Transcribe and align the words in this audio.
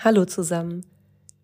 Hallo 0.00 0.24
zusammen. 0.26 0.86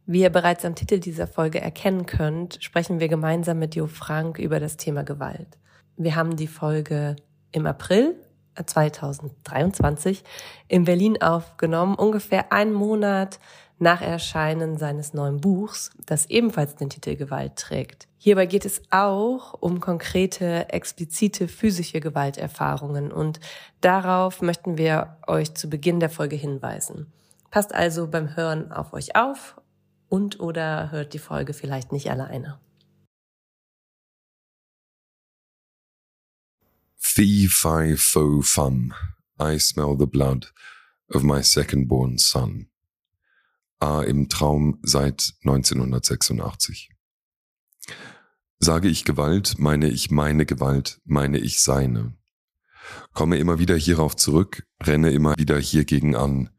Wie 0.07 0.21
ihr 0.21 0.31
bereits 0.31 0.65
am 0.65 0.77
Titel 0.77 1.01
dieser 1.01 1.27
Folge 1.27 1.61
erkennen 1.61 2.07
könnt, 2.07 2.59
sprechen 2.61 3.01
wir 3.01 3.09
gemeinsam 3.09 3.59
mit 3.59 3.75
Jo 3.75 3.89
Frank 3.89 4.39
über 4.39 4.61
das 4.61 4.77
Thema 4.77 5.03
Gewalt. 5.03 5.59
Wir 5.97 6.15
haben 6.15 6.37
die 6.37 6.47
Folge 6.47 7.17
im 7.51 7.67
April 7.67 8.15
2023 8.65 10.23
in 10.69 10.85
Berlin 10.85 11.21
aufgenommen, 11.21 11.97
ungefähr 11.97 12.53
einen 12.53 12.73
Monat 12.73 13.41
nach 13.81 14.01
Erscheinen 14.01 14.79
seines 14.79 15.15
neuen 15.15 15.41
Buchs, 15.41 15.91
das 16.07 16.27
ebenfalls 16.27 16.77
den 16.77 16.91
Titel 16.91 17.17
Gewalt 17.17 17.57
trägt. 17.57 18.07
Hierbei 18.19 18.47
geht 18.47 18.67
es 18.67 18.83
auch 18.91 19.55
um 19.61 19.81
konkrete, 19.81 20.69
explizite 20.69 21.49
physische 21.49 21.99
Gewalterfahrungen 21.99 23.11
und 23.11 23.41
darauf 23.81 24.43
möchten 24.43 24.79
wir 24.79 25.17
euch 25.27 25.55
zu 25.55 25.69
Beginn 25.69 25.99
der 25.99 26.09
Folge 26.09 26.37
hinweisen. 26.37 27.13
Passt 27.55 27.73
also 27.73 28.09
beim 28.09 28.35
Hören 28.35 28.73
auf 28.73 28.93
euch 28.93 29.15
auf 29.15 29.61
und 30.09 30.41
oder 30.41 30.91
hört 30.91 31.15
die 31.15 31.21
Folge 31.21 31.55
vielleicht 31.55 31.93
nicht 31.93 32.11
alleine. 32.11 32.61
Fee 36.97 37.47
fi 37.47 37.97
fo 37.97 38.43
fum, 38.43 38.93
I 39.41 39.61
smell 39.61 39.95
the 39.97 40.05
blood 40.05 40.53
of 41.07 41.23
my 41.23 41.45
second 41.45 41.87
born 41.87 42.19
son. 42.19 42.67
A 43.79 44.03
im 44.03 44.29
Traum 44.29 44.81
seit 44.83 45.35
1986. 45.45 46.91
Sage 48.59 48.89
ich 48.89 49.05
Gewalt, 49.05 49.61
meine 49.61 49.91
ich 49.91 50.11
meine 50.11 50.45
Gewalt, 50.45 51.01
meine 51.05 51.39
ich 51.39 51.63
seine. 51.63 52.15
Komme 53.13 53.39
immer 53.39 53.61
wieder 53.61 53.77
hierauf 53.77 54.17
zurück, 54.17 54.67
renne 54.83 55.13
immer 55.13 55.39
wieder 55.39 55.57
hiergegen 55.57 56.17
an, 56.17 56.51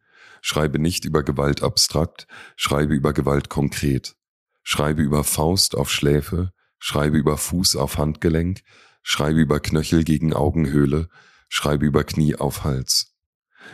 Schreibe 0.48 0.77
nicht 0.77 1.05
über 1.05 1.23
Gewalt 1.23 1.63
abstrakt, 1.63 2.27
schreibe 2.55 2.94
über 2.94 3.13
Gewalt 3.13 3.49
konkret. 3.49 4.16
Schreibe 4.62 5.02
über 5.02 5.23
Faust 5.23 5.73
auf 5.73 5.90
Schläfe, 5.90 6.52
schreibe 6.77 7.18
über 7.18 7.35
Fuß 7.35 7.76
auf 7.77 7.98
Handgelenk, 7.98 8.62
schreibe 9.02 9.40
über 9.40 9.60
Knöchel 9.60 10.04
gegen 10.04 10.35
Augenhöhle, 10.35 11.10
schreibe 11.49 11.87
über 11.87 12.04
Knie 12.04 12.35
auf 12.35 12.63
Hals. 12.63 13.15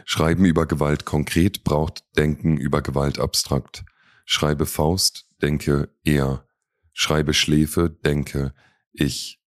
Schreiben 0.05 0.45
über 0.45 0.65
Gewalt 0.65 1.03
konkret 1.03 1.65
braucht 1.65 2.05
Denken 2.15 2.55
über 2.55 2.81
Gewalt 2.81 3.19
abstrakt. 3.19 3.83
Schreibe 4.23 4.65
Faust, 4.65 5.25
denke 5.41 5.93
er. 6.05 6.47
Schreibe 6.93 7.33
Schläfe, 7.33 7.89
denke 7.89 8.53
ich. 8.93 9.41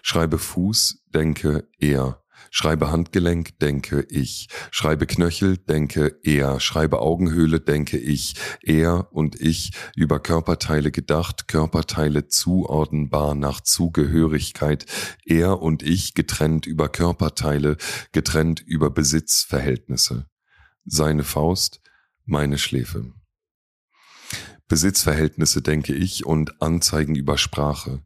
Schreibe 0.00 0.38
Fuß, 0.38 1.02
denke 1.08 1.68
er. 1.78 2.21
Schreibe 2.50 2.90
Handgelenk, 2.90 3.58
denke 3.58 4.06
ich. 4.08 4.48
Schreibe 4.70 5.06
Knöchel, 5.06 5.56
denke 5.56 6.18
er. 6.22 6.60
Schreibe 6.60 7.00
Augenhöhle, 7.00 7.60
denke 7.60 7.98
ich. 7.98 8.34
Er 8.62 9.12
und 9.12 9.40
ich 9.40 9.72
über 9.96 10.20
Körperteile 10.20 10.90
gedacht, 10.90 11.48
Körperteile 11.48 12.28
zuordnenbar 12.28 13.34
nach 13.34 13.60
Zugehörigkeit. 13.60 14.86
Er 15.24 15.60
und 15.60 15.82
ich 15.82 16.14
getrennt 16.14 16.66
über 16.66 16.88
Körperteile, 16.88 17.76
getrennt 18.12 18.60
über 18.60 18.90
Besitzverhältnisse. 18.90 20.26
Seine 20.84 21.24
Faust, 21.24 21.80
meine 22.24 22.58
Schläfe. 22.58 23.12
Besitzverhältnisse 24.68 25.60
denke 25.60 25.94
ich 25.94 26.24
und 26.24 26.62
Anzeigen 26.62 27.14
über 27.14 27.36
Sprache. 27.36 28.02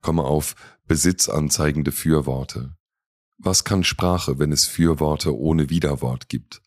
Komme 0.00 0.24
auf 0.24 0.56
besitzanzeigende 0.86 1.92
Fürworte. 1.92 2.77
Was 3.38 3.62
kann 3.64 3.84
Sprache, 3.84 4.38
wenn 4.38 4.50
es 4.50 4.66
Fürworte 4.66 5.36
ohne 5.36 5.70
Widerwort 5.70 6.28
gibt? 6.28 6.60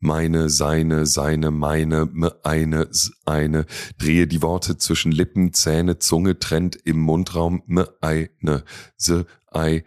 Meine, 0.00 0.50
seine, 0.50 1.06
seine, 1.06 1.50
meine, 1.50 2.10
eine, 2.42 2.90
eine, 3.24 3.66
drehe 3.96 4.26
die 4.26 4.42
Worte 4.42 4.76
zwischen 4.76 5.12
Lippen, 5.12 5.54
Zähne, 5.54 5.98
Zunge, 5.98 6.38
trennt 6.38 6.76
im 6.76 6.98
Mundraum, 6.98 7.62
eine, 8.00 8.64
se, 8.96 9.24
eine, 9.50 9.84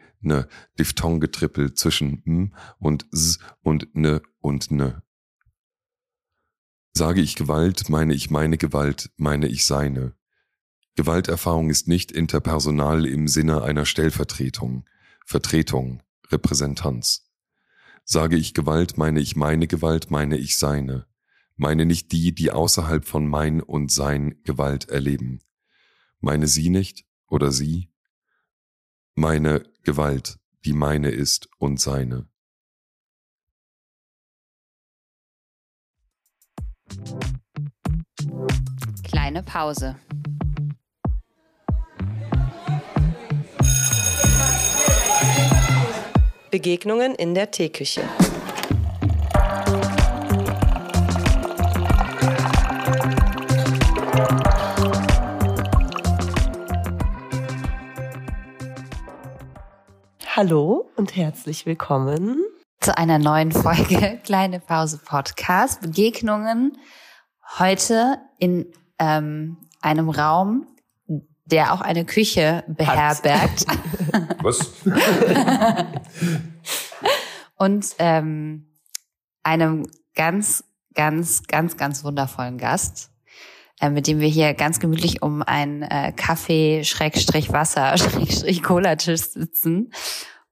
Diphthonggetrippel 0.80 1.74
zwischen 1.74 2.24
m 2.26 2.54
und 2.80 3.06
s 3.14 3.40
und 3.62 3.96
ne 3.96 4.22
und 4.40 4.72
ne. 4.72 5.04
Sage 6.94 7.22
ich 7.22 7.36
Gewalt, 7.36 7.90
meine 7.90 8.16
ich 8.16 8.32
meine 8.32 8.58
Gewalt, 8.58 9.12
meine 9.18 9.48
ich 9.48 9.66
seine. 9.66 10.16
Gewalterfahrung 10.96 11.70
ist 11.70 11.88
nicht 11.88 12.12
interpersonal 12.12 13.06
im 13.06 13.28
Sinne 13.28 13.62
einer 13.62 13.86
Stellvertretung. 13.86 14.86
Vertretung, 15.30 16.02
Repräsentanz. 16.32 17.30
Sage 18.06 18.38
ich 18.38 18.54
Gewalt, 18.54 18.98
meine 18.98 19.20
ich 19.20 19.36
meine 19.36 19.68
Gewalt, 19.68 20.10
meine 20.10 20.38
ich 20.38 20.58
seine. 20.58 21.06
Meine 21.58 21.86
nicht 21.86 22.14
die, 22.14 22.34
die 22.34 22.52
außerhalb 22.52 23.04
von 23.04 23.28
mein 23.28 23.62
und 23.62 23.92
sein 23.92 24.42
Gewalt 24.46 24.88
erleben. 24.88 25.42
Meine 26.22 26.48
sie 26.48 26.70
nicht 26.70 27.06
oder 27.28 27.52
sie? 27.52 27.92
Meine 29.16 29.70
Gewalt, 29.84 30.40
die 30.64 30.72
meine 30.72 31.10
ist 31.10 31.50
und 31.58 31.82
seine. 31.82 32.30
Kleine 39.04 39.44
Pause. 39.44 39.98
Begegnungen 46.50 47.14
in 47.16 47.36
der 47.36 47.52
Teeküche. 47.52 48.04
Hallo 60.36 60.90
und 60.96 61.16
herzlich 61.16 61.66
willkommen 61.66 62.38
zu 62.80 62.98
einer 62.98 63.20
neuen 63.20 63.52
Folge 63.52 64.20
Kleine 64.24 64.60
Pause 64.60 65.00
Podcast. 65.04 65.82
Begegnungen 65.82 66.78
heute 67.60 68.20
in 68.38 68.68
ähm, 69.00 69.58
einem 69.82 70.10
Raum, 70.10 70.68
der 71.46 71.74
auch 71.74 71.82
eine 71.82 72.06
Küche 72.06 72.64
beherbergt. 72.68 73.66
Was? 74.48 74.72
Und 77.58 77.88
ähm, 78.00 78.68
einem 79.44 79.88
ganz, 80.16 80.64
ganz, 80.94 81.44
ganz, 81.44 81.76
ganz 81.76 82.04
wundervollen 82.04 82.58
Gast, 82.58 83.12
äh, 83.82 83.90
mit 83.90 84.08
dem 84.08 84.20
wir 84.20 84.30
hier 84.30 84.54
ganz 84.54 84.80
gemütlich 84.80 85.22
um 85.22 85.42
einen 85.42 85.82
äh, 85.82 86.14
Kaffee, 86.16 86.84
Schrägstrich 86.86 87.52
Wasser, 87.52 87.98
Schrägstrich 87.98 88.64
Cola-Tisch 88.64 89.22
sitzen 89.22 89.92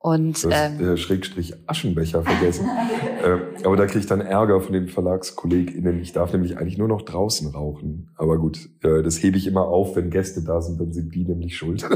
und, 0.06 0.44
du 0.44 0.52
hast 0.52 0.80
ähm, 0.80 0.98
Schrägstrich 0.98 1.56
Aschenbecher 1.66 2.22
vergessen. 2.22 2.70
äh, 3.24 3.40
aber 3.66 3.76
da 3.76 3.88
kriege 3.88 4.02
ich 4.02 4.06
dann 4.06 4.22
Ärger 4.22 4.62
von 4.62 4.72
den 4.72 4.88
VerlagskollegInnen. 4.88 6.00
Ich 6.00 6.14
darf 6.14 6.32
nämlich 6.32 6.60
eigentlich 6.60 6.78
nur 6.78 6.88
noch 6.88 7.02
draußen 7.02 7.50
rauchen. 7.56 8.12
Aber 8.16 8.38
gut, 8.38 8.70
äh, 8.84 9.02
das 9.02 9.24
hebe 9.24 9.36
ich 9.38 9.48
immer 9.48 9.66
auf, 9.66 9.96
wenn 9.96 10.12
Gäste 10.12 10.44
da 10.44 10.62
sind, 10.62 10.80
dann 10.80 10.94
sind 10.94 11.16
die 11.16 11.26
nämlich 11.26 11.58
schuld. 11.58 11.84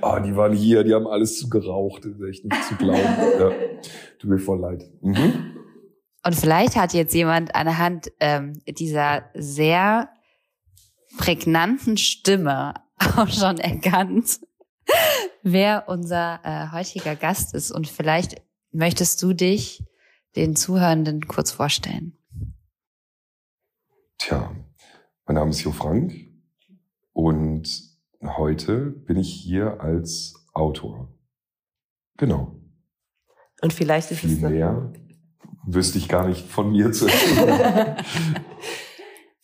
ah, 0.00 0.20
die 0.20 0.34
waren 0.34 0.54
hier, 0.54 0.84
die 0.84 0.94
haben 0.94 1.06
alles 1.06 1.38
zu 1.38 1.50
geraucht. 1.50 2.06
Das 2.06 2.12
ist 2.12 2.22
echt 2.30 2.46
nicht 2.46 2.64
zu 2.64 2.76
glauben. 2.76 3.02
Ja, 3.38 3.50
tut 4.18 4.30
mir 4.30 4.38
voll 4.38 4.60
leid. 4.60 4.90
Mhm. 5.02 5.52
Und 6.24 6.34
vielleicht 6.34 6.76
hat 6.76 6.94
jetzt 6.94 7.12
jemand 7.12 7.54
anhand 7.54 8.10
ähm, 8.20 8.54
dieser 8.66 9.24
sehr 9.34 10.08
prägnanten 11.18 11.98
Stimme 11.98 12.72
auch 13.18 13.28
schon 13.28 13.58
erkannt, 13.58 14.40
wer 15.42 15.88
unser 15.88 16.40
äh, 16.42 16.72
heutiger 16.72 17.16
Gast 17.16 17.54
ist. 17.54 17.70
Und 17.70 17.88
vielleicht 17.88 18.42
möchtest 18.72 19.22
du 19.22 19.32
dich 19.32 19.84
den 20.36 20.56
Zuhörenden 20.56 21.26
kurz 21.26 21.52
vorstellen. 21.52 22.16
Tja, 24.18 24.54
mein 25.26 25.34
Name 25.34 25.50
ist 25.50 25.60
Jo 25.60 25.72
Frank 25.72 26.14
und 27.12 27.68
heute 28.22 28.90
bin 28.90 29.16
ich 29.16 29.32
hier 29.32 29.80
als 29.80 30.34
Autor. 30.52 31.12
Genau. 32.16 32.60
Und 33.60 33.72
vielleicht 33.72 34.10
ist 34.10 34.20
Viel 34.20 34.32
es 34.32 34.40
mehr 34.40 34.92
wüsste 35.66 35.98
ich 35.98 36.08
gar 36.08 36.28
nicht 36.28 36.46
von 36.46 36.72
mir 36.72 36.92
zu 36.92 37.06
erzählen. 37.06 37.96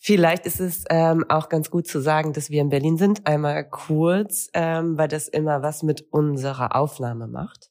Vielleicht 0.03 0.47
ist 0.47 0.59
es 0.59 0.83
ähm, 0.89 1.23
auch 1.29 1.47
ganz 1.47 1.69
gut 1.69 1.85
zu 1.85 1.99
sagen, 1.99 2.33
dass 2.33 2.49
wir 2.49 2.59
in 2.59 2.69
Berlin 2.69 2.97
sind. 2.97 3.27
Einmal 3.27 3.63
kurz, 3.69 4.49
ähm, 4.55 4.97
weil 4.97 5.07
das 5.07 5.27
immer 5.27 5.61
was 5.61 5.83
mit 5.83 6.11
unserer 6.11 6.75
Aufnahme 6.75 7.27
macht. 7.27 7.69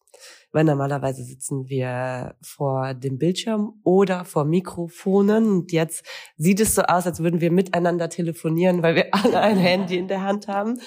Weil 0.53 0.63
normalerweise 0.63 1.25
sitzen 1.25 1.69
wir 1.69 2.37
vor 2.41 2.95
dem 2.95 3.19
Bildschirm 3.19 3.81
oder 3.83 4.25
vor 4.25 4.45
Mikrofonen. 4.45 5.49
Und 5.49 5.73
jetzt 5.73 6.07
sieht 6.37 6.61
es 6.61 6.77
so 6.77 6.83
aus, 6.83 7.05
als 7.05 7.19
würden 7.19 7.41
wir 7.41 7.51
miteinander 7.51 8.09
telefonieren, 8.09 8.85
weil 8.85 8.95
wir 8.95 9.07
alle 9.13 9.41
ein 9.41 9.59
Handy 9.59 9.99
in 9.99 10.07
der 10.07 10.23
Hand 10.23 10.47
haben. 10.47 10.81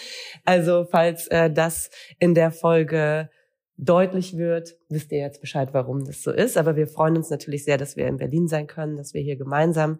Also 0.45 0.85
falls 0.89 1.27
äh, 1.27 1.51
das 1.51 1.89
in 2.19 2.35
der 2.35 2.51
Folge 2.51 3.29
deutlich 3.75 4.37
wird, 4.37 4.77
wisst 4.87 5.11
ihr 5.11 5.19
jetzt 5.19 5.41
Bescheid, 5.41 5.69
warum 5.73 6.05
das 6.05 6.21
so 6.21 6.31
ist. 6.31 6.57
Aber 6.57 6.77
wir 6.77 6.87
freuen 6.87 7.17
uns 7.17 7.29
natürlich 7.29 7.65
sehr, 7.65 7.77
dass 7.77 7.97
wir 7.97 8.07
in 8.07 8.15
Berlin 8.15 8.47
sein 8.47 8.67
können, 8.67 8.95
dass 8.95 9.13
wir 9.13 9.21
hier 9.21 9.35
gemeinsam 9.35 9.99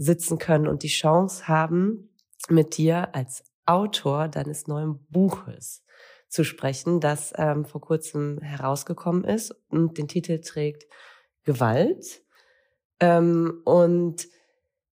sitzen 0.00 0.38
können 0.38 0.66
und 0.66 0.82
die 0.82 0.88
Chance 0.88 1.46
haben, 1.46 2.08
mit 2.48 2.78
dir 2.78 3.14
als 3.14 3.44
Autor 3.66 4.28
deines 4.28 4.66
neuen 4.66 4.98
Buches 5.10 5.84
zu 6.28 6.42
sprechen, 6.42 7.00
das 7.00 7.34
ähm, 7.36 7.66
vor 7.66 7.82
kurzem 7.82 8.38
herausgekommen 8.40 9.24
ist 9.24 9.54
und 9.68 9.98
den 9.98 10.08
Titel 10.08 10.40
trägt 10.40 10.86
Gewalt. 11.44 12.22
Ähm, 12.98 13.60
und 13.64 14.26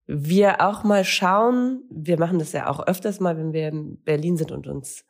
wir 0.07 0.61
auch 0.61 0.83
mal 0.83 1.05
schauen, 1.05 1.85
wir 1.89 2.19
machen 2.19 2.41
das 2.41 2.53
ja 2.53 2.69
auch 2.69 2.85
öfters 2.87 3.21
mal, 3.21 3.37
wenn 3.37 3.53
wir 3.53 3.69
in 3.69 4.03
Berlin 4.03 4.37
sind 4.37 4.51
und 4.51 4.67
uns 4.67 5.05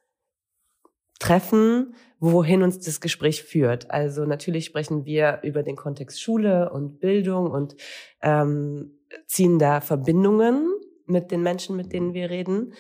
treffen, 1.19 1.95
wohin 2.19 2.63
uns 2.63 2.81
das 2.81 3.01
Gespräch 3.01 3.43
führt. 3.45 3.91
Also 3.91 4.27
natürlich 4.27 4.67
sprechen 4.67 5.07
wir 5.07 5.41
über 5.43 5.63
den 5.63 5.77
Kontext 5.77 6.21
Schule 6.21 6.71
und 6.71 7.01
Bildung 7.01 7.51
und 7.51 7.77
ähm, 8.21 8.96
ziehen 9.27 9.59
da 9.59 9.81
Verbindungen 9.81 10.73
mit 11.07 11.31
den 11.31 11.43
Menschen, 11.43 11.77
mit 11.77 11.93
denen 11.93 12.15
wir 12.15 12.31
reden. 12.31 12.75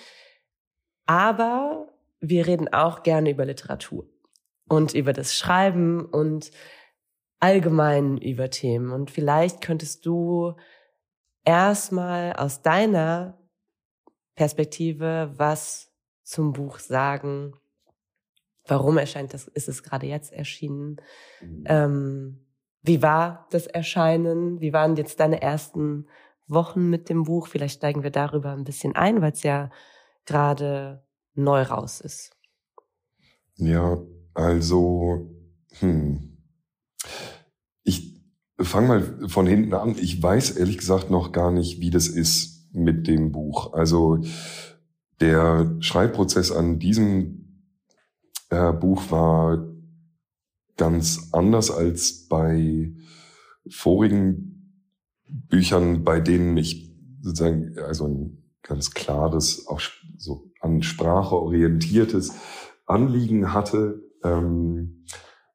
Aber 1.06 1.88
wir 2.20 2.46
reden 2.46 2.72
auch 2.72 3.02
gerne 3.02 3.30
über 3.30 3.44
Literatur 3.44 4.06
und 4.68 4.94
über 4.94 5.12
das 5.12 5.34
Schreiben 5.34 6.04
und 6.04 6.50
allgemein 7.38 8.18
über 8.18 8.50
Themen. 8.50 8.90
Und 8.90 9.10
vielleicht 9.10 9.60
könntest 9.60 10.04
du 10.06 10.54
erstmal 11.44 12.32
aus 12.32 12.62
deiner 12.62 13.38
Perspektive 14.34 15.32
was 15.36 15.92
zum 16.22 16.52
Buch 16.52 16.78
sagen. 16.78 17.54
Warum 18.66 18.98
erscheint 18.98 19.32
das? 19.32 19.46
Ist 19.46 19.68
es 19.68 19.82
gerade 19.82 20.06
jetzt 20.06 20.32
erschienen? 20.32 21.00
Mhm. 21.40 21.64
Ähm, 21.66 22.45
wie 22.86 23.02
war 23.02 23.46
das 23.50 23.66
Erscheinen? 23.66 24.60
Wie 24.60 24.72
waren 24.72 24.96
jetzt 24.96 25.20
deine 25.20 25.42
ersten 25.42 26.06
Wochen 26.46 26.88
mit 26.88 27.08
dem 27.08 27.24
Buch? 27.24 27.48
Vielleicht 27.48 27.78
steigen 27.78 28.02
wir 28.02 28.10
darüber 28.10 28.52
ein 28.52 28.64
bisschen 28.64 28.94
ein, 28.94 29.20
weil 29.20 29.32
es 29.32 29.42
ja 29.42 29.70
gerade 30.24 31.04
neu 31.34 31.62
raus 31.62 32.00
ist. 32.00 32.30
Ja, 33.56 33.98
also, 34.34 35.30
hm. 35.80 36.38
Ich 37.82 38.22
fange 38.60 38.88
mal 38.88 39.28
von 39.28 39.46
hinten 39.46 39.74
an. 39.74 39.96
Ich 39.98 40.22
weiß 40.22 40.52
ehrlich 40.52 40.78
gesagt 40.78 41.10
noch 41.10 41.32
gar 41.32 41.50
nicht, 41.50 41.80
wie 41.80 41.90
das 41.90 42.08
ist 42.08 42.72
mit 42.72 43.06
dem 43.06 43.32
Buch. 43.32 43.72
Also 43.72 44.18
der 45.20 45.76
Schreibprozess 45.80 46.52
an 46.52 46.78
diesem 46.78 47.64
äh, 48.50 48.72
Buch 48.72 49.10
war 49.10 49.75
ganz 50.76 51.30
anders 51.32 51.70
als 51.70 52.26
bei 52.28 52.92
vorigen 53.68 54.56
Büchern, 55.28 56.04
bei 56.04 56.20
denen 56.20 56.56
ich 56.56 56.94
sozusagen 57.20 57.78
also 57.78 58.06
ein 58.06 58.42
ganz 58.62 58.92
klares, 58.92 59.66
auch 59.66 59.80
so 60.16 60.50
an 60.60 60.82
Sprache 60.82 61.36
orientiertes 61.36 62.34
Anliegen 62.86 63.52
hatte, 63.52 64.02
ähm, 64.24 65.04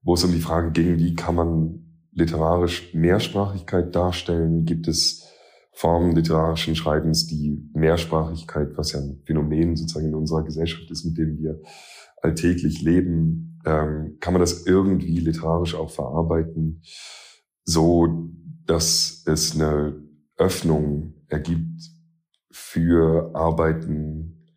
wo 0.03 0.15
es 0.15 0.23
um 0.23 0.31
die 0.31 0.41
Frage 0.41 0.71
ging, 0.71 0.97
wie 0.97 1.15
kann 1.15 1.35
man 1.35 1.85
literarisch 2.11 2.93
Mehrsprachigkeit 2.93 3.95
darstellen? 3.95 4.65
Gibt 4.65 4.87
es 4.87 5.27
Formen 5.73 6.15
literarischen 6.15 6.75
Schreibens, 6.75 7.27
die 7.27 7.69
Mehrsprachigkeit, 7.73 8.71
was 8.75 8.91
ja 8.91 8.99
ein 8.99 9.21
Phänomen 9.25 9.75
sozusagen 9.75 10.07
in 10.07 10.15
unserer 10.15 10.43
Gesellschaft 10.43 10.89
ist, 10.91 11.05
mit 11.05 11.17
dem 11.17 11.37
wir 11.37 11.61
alltäglich 12.21 12.81
leben, 12.81 13.50
ähm, 13.65 14.17
kann 14.19 14.33
man 14.33 14.41
das 14.41 14.65
irgendwie 14.65 15.19
literarisch 15.19 15.75
auch 15.75 15.91
verarbeiten, 15.91 16.81
so 17.63 18.29
dass 18.65 19.23
es 19.25 19.55
eine 19.55 20.01
Öffnung 20.37 21.13
ergibt 21.27 21.81
für 22.51 23.35
Arbeiten 23.35 24.47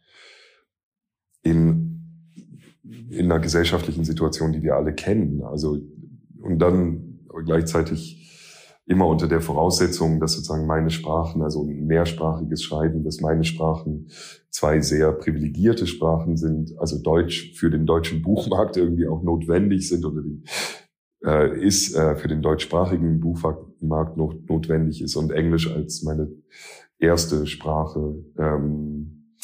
in, 1.43 2.01
in 2.83 3.25
einer 3.25 3.41
gesellschaftlichen 3.41 4.05
Situation, 4.05 4.53
die 4.53 4.63
wir 4.63 4.77
alle 4.77 4.95
kennen. 4.95 5.43
Also, 5.43 5.79
und 6.41 6.59
dann 6.59 7.21
gleichzeitig 7.45 8.24
immer 8.87 9.07
unter 9.07 9.29
der 9.29 9.41
Voraussetzung, 9.41 10.21
dass 10.21 10.35
sozusagen 10.35 10.67
meine 10.67 10.91
Sprachen, 10.91 11.43
also 11.43 11.63
ein 11.65 11.87
mehrsprachiges 11.87 12.63
Schreiben, 12.63 13.03
dass 13.03 13.21
meine 13.21 13.45
Sprachen 13.45 14.09
zwei 14.51 14.81
sehr 14.81 15.13
privilegierte 15.13 15.87
Sprachen 15.87 16.37
sind, 16.37 16.79
also 16.79 17.01
Deutsch 17.03 17.55
für 17.59 17.71
den 17.71 17.87
deutschen 17.87 18.23
Buchmarkt 18.23 18.77
irgendwie 18.77 19.09
auch 19.09 19.23
notwendig 19.23 19.89
sind 19.89 20.05
oder 20.05 20.23
die, 20.23 20.43
äh, 21.25 21.59
ist 21.65 21.97
äh, 21.97 22.17
für 22.17 22.29
den 22.29 22.43
deutschsprachigen 22.43 23.21
Buchmarkt 23.21 24.17
not, 24.17 24.49
notwendig 24.49 25.01
ist 25.01 25.17
und 25.17 25.33
Englisch 25.33 25.73
als 25.73 26.03
meine 26.03 26.31
erste 26.99 27.47
Sprache 27.47 28.23
ähm, 28.39 29.35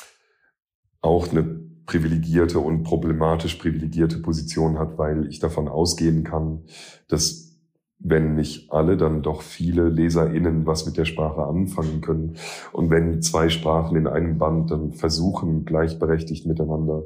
auch 1.01 1.31
eine 1.31 1.43
privilegierte 1.87 2.61
und 2.61 2.85
problematisch 2.85 3.57
privilegierte 3.57 4.19
Position 4.19 4.79
hat, 4.79 4.99
weil 4.99 5.27
ich 5.27 5.41
davon 5.41 5.67
ausgehen 5.67 6.25
kann, 6.25 6.65
dass 7.09 7.50
wenn 8.03 8.35
nicht 8.35 8.73
alle, 8.73 8.97
dann 8.97 9.23
doch 9.23 9.43
viele 9.43 9.89
LeserInnen 9.89 10.67
was 10.67 10.87
mit 10.87 10.97
der 10.97 11.05
Sprache 11.05 11.43
anfangen 11.43 12.01
können. 12.01 12.37
Und 12.73 12.91
wenn 12.91 13.21
zwei 13.21 13.49
Sprachen 13.51 13.97
in 13.97 14.07
einem 14.07 14.39
Band 14.39 14.71
dann 14.71 14.93
versuchen, 14.93 15.65
gleichberechtigt 15.67 16.47
miteinander 16.47 17.05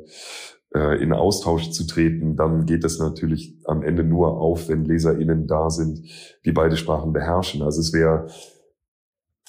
äh, 0.75 1.02
in 1.02 1.12
Austausch 1.12 1.70
zu 1.70 1.87
treten, 1.87 2.37
dann 2.37 2.64
geht 2.64 2.85
es 2.85 3.00
natürlich 3.00 3.58
am 3.64 3.82
Ende 3.82 4.05
nur 4.05 4.41
auf, 4.41 4.69
wenn 4.69 4.85
LeserInnen 4.85 5.49
da 5.49 5.69
sind, 5.69 6.02
die 6.44 6.52
beide 6.52 6.76
Sprachen 6.76 7.12
beherrschen. 7.12 7.62
Also 7.62 7.81
es 7.81 7.93
wäre, 7.93 8.29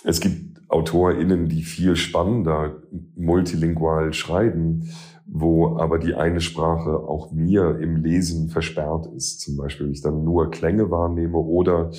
es 0.04 0.20
gibt 0.20 0.56
AutorInnen, 0.68 1.48
die 1.48 1.62
viel 1.62 1.96
spannender 1.96 2.82
multilingual 3.16 4.14
schreiben, 4.14 4.90
wo 5.28 5.78
aber 5.78 6.00
die 6.00 6.14
eine 6.14 6.42
Sprache 6.42 7.00
auch 7.00 7.32
mir 7.32 7.80
im 7.80 7.98
Lesen 7.98 8.50
versperrt 8.50 9.08
ist. 9.16 9.42
Zum 9.42 9.58
Beispiel, 9.58 9.88
wenn 9.88 9.94
ich 9.94 10.02
dann 10.02 10.24
nur 10.24 10.52
Klänge 10.52 10.92
wahrnehme 10.92 11.38
oder 11.38 11.92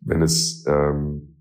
wenn 0.00 0.22
es 0.22 0.64
ähm, 0.66 1.36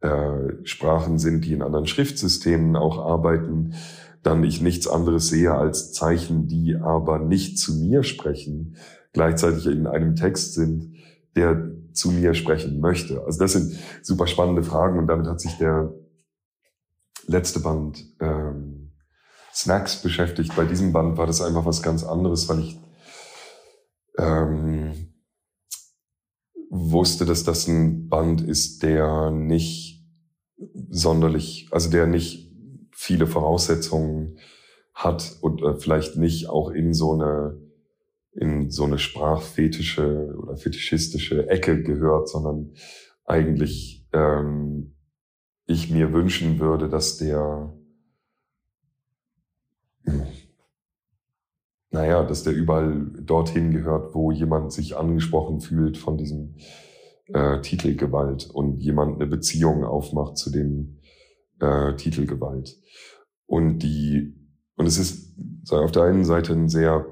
äh, 0.00 0.64
Sprachen 0.64 1.18
sind, 1.18 1.44
die 1.44 1.54
in 1.54 1.62
anderen 1.62 1.86
Schriftsystemen 1.86 2.76
auch 2.76 2.98
arbeiten, 2.98 3.74
dann 4.22 4.44
ich 4.44 4.60
nichts 4.60 4.86
anderes 4.86 5.28
sehe 5.28 5.54
als 5.54 5.92
Zeichen, 5.92 6.46
die 6.46 6.76
aber 6.76 7.18
nicht 7.18 7.58
zu 7.58 7.74
mir 7.74 8.02
sprechen, 8.02 8.76
gleichzeitig 9.12 9.66
in 9.66 9.86
einem 9.86 10.14
Text 10.14 10.54
sind, 10.54 10.94
der 11.34 11.72
zu 11.92 12.10
mir 12.10 12.34
sprechen 12.34 12.80
möchte. 12.80 13.24
Also 13.24 13.38
das 13.38 13.52
sind 13.52 13.78
super 14.02 14.26
spannende 14.26 14.62
Fragen 14.62 14.98
und 14.98 15.06
damit 15.06 15.26
hat 15.26 15.40
sich 15.40 15.56
der 15.58 15.92
letzte 17.26 17.60
Band 17.60 18.04
ähm, 18.20 18.61
Snacks 19.54 20.02
beschäftigt. 20.02 20.54
Bei 20.56 20.64
diesem 20.64 20.92
Band 20.92 21.18
war 21.18 21.26
das 21.26 21.40
einfach 21.40 21.64
was 21.64 21.82
ganz 21.82 22.04
anderes, 22.04 22.48
weil 22.48 22.60
ich 22.60 22.78
ähm, 24.18 25.12
wusste, 26.70 27.24
dass 27.24 27.44
das 27.44 27.68
ein 27.68 28.08
Band 28.08 28.40
ist, 28.40 28.82
der 28.82 29.30
nicht 29.30 30.02
sonderlich, 30.88 31.68
also 31.70 31.90
der 31.90 32.06
nicht 32.06 32.50
viele 32.92 33.26
Voraussetzungen 33.26 34.38
hat 34.94 35.36
und 35.40 35.62
äh, 35.62 35.74
vielleicht 35.74 36.16
nicht 36.16 36.48
auch 36.48 36.70
in 36.70 36.94
so 36.94 37.12
eine 37.12 37.60
in 38.34 38.70
so 38.70 38.84
eine 38.84 38.98
sprachfetische 38.98 40.34
oder 40.38 40.56
fetischistische 40.56 41.48
Ecke 41.50 41.82
gehört, 41.82 42.30
sondern 42.30 42.72
eigentlich 43.26 44.06
ähm, 44.14 44.96
ich 45.66 45.90
mir 45.90 46.14
wünschen 46.14 46.58
würde, 46.58 46.88
dass 46.88 47.18
der 47.18 47.74
naja, 51.90 52.22
dass 52.24 52.42
der 52.42 52.54
überall 52.54 53.10
dorthin 53.20 53.70
gehört, 53.70 54.14
wo 54.14 54.30
jemand 54.30 54.72
sich 54.72 54.96
angesprochen 54.96 55.60
fühlt 55.60 55.98
von 55.98 56.16
diesem 56.16 56.54
äh, 57.26 57.60
Titelgewalt 57.60 58.50
und 58.50 58.80
jemand 58.80 59.16
eine 59.16 59.26
Beziehung 59.26 59.84
aufmacht 59.84 60.36
zu 60.38 60.50
dem 60.50 60.98
äh, 61.60 61.94
Titelgewalt. 61.96 62.78
Und 63.46 63.80
die, 63.80 64.34
und 64.76 64.86
es 64.86 64.98
ist 64.98 65.36
auf 65.70 65.92
der 65.92 66.04
einen 66.04 66.24
Seite 66.24 66.52
ein 66.52 66.68
sehr 66.68 67.06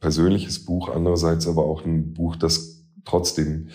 persönliches 0.00 0.64
Buch, 0.64 0.88
andererseits 0.88 1.46
aber 1.46 1.64
auch 1.64 1.84
ein 1.84 2.12
Buch, 2.12 2.36
das 2.36 2.84
trotzdem 3.04 3.68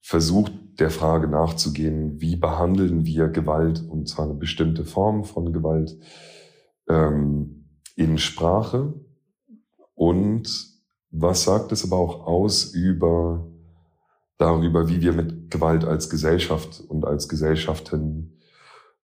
versucht, 0.00 0.52
der 0.78 0.90
Frage 0.90 1.28
nachzugehen, 1.28 2.20
wie 2.20 2.36
behandeln 2.36 3.06
wir 3.06 3.28
Gewalt, 3.28 3.82
und 3.88 4.08
zwar 4.08 4.26
eine 4.26 4.34
bestimmte 4.34 4.84
Form 4.84 5.24
von 5.24 5.52
Gewalt, 5.52 5.96
ähm, 6.88 7.66
in 7.96 8.18
Sprache 8.18 8.94
und 9.94 10.74
was 11.10 11.44
sagt 11.44 11.72
es 11.72 11.84
aber 11.84 11.96
auch 11.96 12.26
aus 12.26 12.74
über 12.74 13.46
darüber, 14.38 14.88
wie 14.88 15.00
wir 15.00 15.12
mit 15.12 15.50
Gewalt 15.50 15.84
als 15.84 16.10
Gesellschaft 16.10 16.82
und 16.88 17.04
als 17.04 17.28
Gesellschaften 17.28 18.40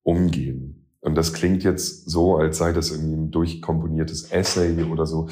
umgehen. 0.03 0.89
Und 1.01 1.15
das 1.15 1.33
klingt 1.33 1.63
jetzt 1.63 2.11
so, 2.11 2.37
als 2.37 2.59
sei 2.59 2.73
das 2.73 2.91
irgendwie 2.91 3.15
ein 3.15 3.31
durchkomponiertes 3.31 4.33
Essay 4.33 4.83
oder 4.83 5.07
so. 5.07 5.29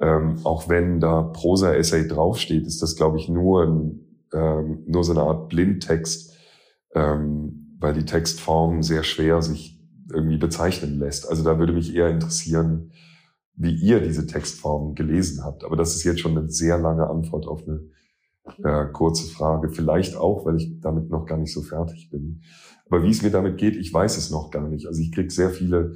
Ähm, 0.00 0.38
auch 0.44 0.68
wenn 0.68 1.00
da 1.00 1.22
Prosa-Essay 1.22 2.06
draufsteht, 2.06 2.66
ist 2.66 2.80
das, 2.80 2.96
glaube 2.96 3.18
ich, 3.18 3.28
nur, 3.28 3.64
ein, 3.64 4.00
ähm, 4.32 4.84
nur 4.86 5.04
so 5.04 5.12
eine 5.12 5.22
Art 5.22 5.48
Blindtext, 5.48 6.34
ähm, 6.94 7.76
weil 7.80 7.94
die 7.94 8.04
Textform 8.04 8.82
sehr 8.82 9.02
schwer 9.02 9.42
sich 9.42 9.79
irgendwie 10.10 10.38
bezeichnen 10.38 10.98
lässt. 10.98 11.28
Also 11.28 11.42
da 11.42 11.58
würde 11.58 11.72
mich 11.72 11.94
eher 11.94 12.08
interessieren, 12.08 12.92
wie 13.54 13.74
ihr 13.74 14.00
diese 14.00 14.26
Textform 14.26 14.94
gelesen 14.94 15.44
habt. 15.44 15.64
Aber 15.64 15.76
das 15.76 15.94
ist 15.94 16.04
jetzt 16.04 16.20
schon 16.20 16.36
eine 16.36 16.50
sehr 16.50 16.78
lange 16.78 17.08
Antwort 17.08 17.46
auf 17.46 17.62
eine 17.66 17.80
äh, 18.64 18.90
kurze 18.92 19.26
Frage. 19.26 19.70
Vielleicht 19.70 20.16
auch, 20.16 20.46
weil 20.46 20.56
ich 20.56 20.80
damit 20.80 21.10
noch 21.10 21.26
gar 21.26 21.38
nicht 21.38 21.52
so 21.52 21.62
fertig 21.62 22.10
bin. 22.10 22.42
Aber 22.88 23.02
wie 23.02 23.10
es 23.10 23.22
mir 23.22 23.30
damit 23.30 23.58
geht, 23.58 23.76
ich 23.76 23.92
weiß 23.92 24.16
es 24.16 24.30
noch 24.30 24.50
gar 24.50 24.68
nicht. 24.68 24.86
Also 24.86 25.00
ich 25.00 25.12
kriege 25.12 25.30
sehr 25.30 25.50
viele, 25.50 25.94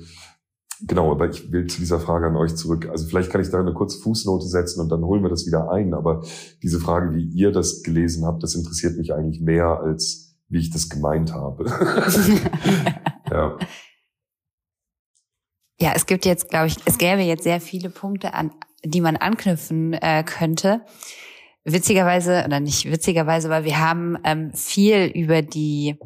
genau, 0.86 1.10
aber 1.10 1.28
ich 1.28 1.50
will 1.50 1.66
zu 1.66 1.80
dieser 1.80 2.00
Frage 2.00 2.26
an 2.26 2.36
euch 2.36 2.54
zurück. 2.54 2.88
Also 2.88 3.06
vielleicht 3.06 3.30
kann 3.30 3.40
ich 3.40 3.50
da 3.50 3.60
eine 3.60 3.74
kurze 3.74 3.98
Fußnote 4.00 4.46
setzen 4.46 4.80
und 4.80 4.90
dann 4.90 5.02
holen 5.02 5.22
wir 5.22 5.30
das 5.30 5.46
wieder 5.46 5.70
ein. 5.70 5.94
Aber 5.94 6.22
diese 6.62 6.78
Frage, 6.78 7.14
wie 7.14 7.24
ihr 7.24 7.50
das 7.50 7.82
gelesen 7.82 8.24
habt, 8.24 8.42
das 8.42 8.54
interessiert 8.54 8.96
mich 8.96 9.12
eigentlich 9.12 9.40
mehr 9.40 9.80
als 9.80 10.24
wie 10.48 10.58
ich 10.58 10.70
das 10.70 10.88
gemeint 10.88 11.32
habe. 11.32 11.64
ja. 13.30 13.56
Ja, 15.80 15.92
es 15.94 16.06
gibt 16.06 16.24
jetzt, 16.24 16.50
glaube 16.50 16.68
ich, 16.68 16.76
es 16.84 16.98
gäbe 16.98 17.22
jetzt 17.22 17.42
sehr 17.42 17.60
viele 17.60 17.90
Punkte, 17.90 18.34
an 18.34 18.52
die 18.84 19.00
man 19.00 19.16
anknüpfen 19.16 19.94
äh, 19.94 20.22
könnte. 20.24 20.82
Witzigerweise, 21.64 22.44
oder 22.46 22.60
nicht 22.60 22.90
witzigerweise, 22.90 23.48
aber 23.48 23.64
wir 23.64 23.78
haben 23.78 24.18
ähm, 24.22 24.52
viel 24.52 25.06
über 25.06 25.40
die 25.40 25.96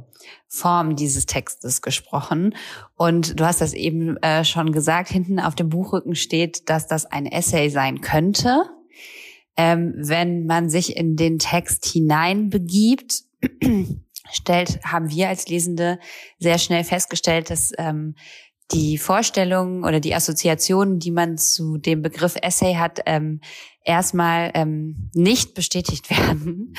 Form 0.46 0.94
dieses 0.94 1.26
Textes 1.26 1.82
gesprochen. 1.82 2.54
Und 2.94 3.38
du 3.38 3.44
hast 3.44 3.60
das 3.60 3.74
eben 3.74 4.16
äh, 4.18 4.44
schon 4.44 4.70
gesagt, 4.70 5.08
hinten 5.08 5.40
auf 5.40 5.56
dem 5.56 5.68
Buchrücken 5.68 6.14
steht, 6.14 6.70
dass 6.70 6.86
das 6.86 7.06
ein 7.06 7.26
Essay 7.26 7.70
sein 7.70 8.00
könnte. 8.00 8.62
Ähm, 9.56 9.94
wenn 9.96 10.46
man 10.46 10.70
sich 10.70 10.96
in 10.96 11.16
den 11.16 11.40
Text 11.40 11.84
hineinbegibt, 11.86 13.24
stellt, 14.30 14.78
haben 14.84 15.10
wir 15.10 15.28
als 15.28 15.48
Lesende 15.48 15.98
sehr 16.38 16.58
schnell 16.58 16.84
festgestellt, 16.84 17.50
dass 17.50 17.72
ähm, 17.78 18.14
die 18.70 18.98
Vorstellungen 18.98 19.84
oder 19.84 20.00
die 20.00 20.14
Assoziationen, 20.14 20.98
die 20.98 21.10
man 21.10 21.38
zu 21.38 21.78
dem 21.78 22.02
Begriff 22.02 22.36
Essay 22.42 22.74
hat, 22.74 23.00
ähm, 23.06 23.40
erstmal 23.84 24.50
ähm, 24.54 25.10
nicht 25.14 25.54
bestätigt 25.54 26.10
werden, 26.10 26.74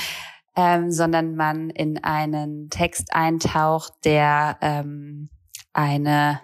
ähm, 0.56 0.92
sondern 0.92 1.36
man 1.36 1.70
in 1.70 2.04
einen 2.04 2.70
Text 2.70 3.14
eintaucht, 3.14 3.94
der 4.04 4.58
ähm, 4.62 5.30
eine 5.74 6.42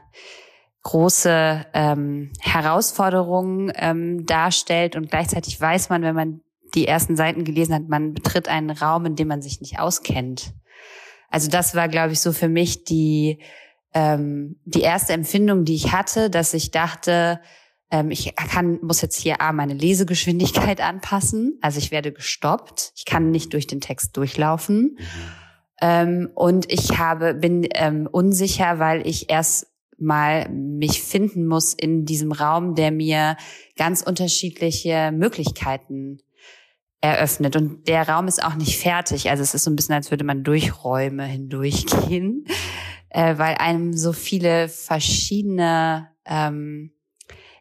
große 0.84 1.66
ähm, 1.74 2.32
Herausforderung 2.40 3.72
ähm, 3.76 4.26
darstellt 4.26 4.96
und 4.96 5.10
gleichzeitig 5.10 5.60
weiß 5.60 5.90
man, 5.90 6.04
wenn 6.04 6.16
man 6.16 6.42
die 6.76 6.88
ersten 6.88 7.16
Seiten 7.16 7.44
gelesen 7.44 7.74
hat, 7.74 7.88
man 7.88 8.14
betritt 8.14 8.48
einen 8.48 8.70
Raum, 8.70 9.06
in 9.06 9.16
dem 9.16 9.28
man 9.28 9.42
sich 9.42 9.62
nicht 9.62 9.80
auskennt. 9.80 10.54
Also 11.30 11.50
das 11.50 11.76
war, 11.76 11.88
glaube 11.88 12.14
ich, 12.14 12.20
so 12.20 12.32
für 12.32 12.50
mich 12.50 12.84
die 12.84 13.40
ähm, 13.96 14.60
die 14.66 14.82
erste 14.82 15.14
Empfindung, 15.14 15.64
die 15.64 15.74
ich 15.74 15.94
hatte, 15.94 16.30
dass 16.30 16.54
ich 16.54 16.70
dachte, 16.70 17.40
ähm, 17.90 18.12
ich 18.12 18.36
kann, 18.36 18.80
muss 18.82 19.02
jetzt 19.02 19.16
hier 19.16 19.42
A, 19.42 19.54
meine 19.54 19.74
Lesegeschwindigkeit 19.74 20.82
anpassen. 20.88 21.58
Also 21.62 21.80
ich 21.80 21.92
werde 21.92 22.12
gestoppt. 22.12 22.92
Ich 22.98 23.06
kann 23.06 23.32
nicht 23.32 23.54
durch 23.54 23.68
den 23.68 23.80
Text 23.80 24.16
durchlaufen. 24.18 25.00
Ähm, 25.82 26.30
und 26.36 26.72
ich 26.72 26.98
habe, 26.98 27.34
bin 27.36 27.68
ähm, 27.74 28.08
unsicher, 28.12 28.80
weil 28.80 29.08
ich 29.08 29.30
erst 29.30 29.68
mal 29.98 30.50
mich 30.50 31.02
finden 31.02 31.48
muss 31.48 31.74
in 31.74 32.04
diesem 32.04 32.34
Raum, 32.34 32.76
der 32.76 32.92
mir 32.92 33.38
ganz 33.78 34.02
unterschiedliche 34.02 35.14
Möglichkeiten 35.14 36.18
eröffnet. 37.00 37.56
Und 37.56 37.88
der 37.88 38.10
Raum 38.10 38.28
ist 38.28 38.44
auch 38.44 38.56
nicht 38.56 38.78
fertig. 38.78 39.30
Also 39.30 39.42
es 39.42 39.54
ist 39.54 39.64
so 39.64 39.72
ein 39.72 39.78
bisschen, 39.78 39.96
als 39.96 40.12
würde 40.12 40.26
man 40.26 40.44
durch 40.44 40.84
Räume 40.84 41.24
hindurchgehen 41.24 42.46
äh, 43.16 43.38
weil 43.38 43.56
einem 43.56 43.94
so 43.94 44.12
viele 44.12 44.68
verschiedene 44.68 46.10
ähm, 46.26 46.92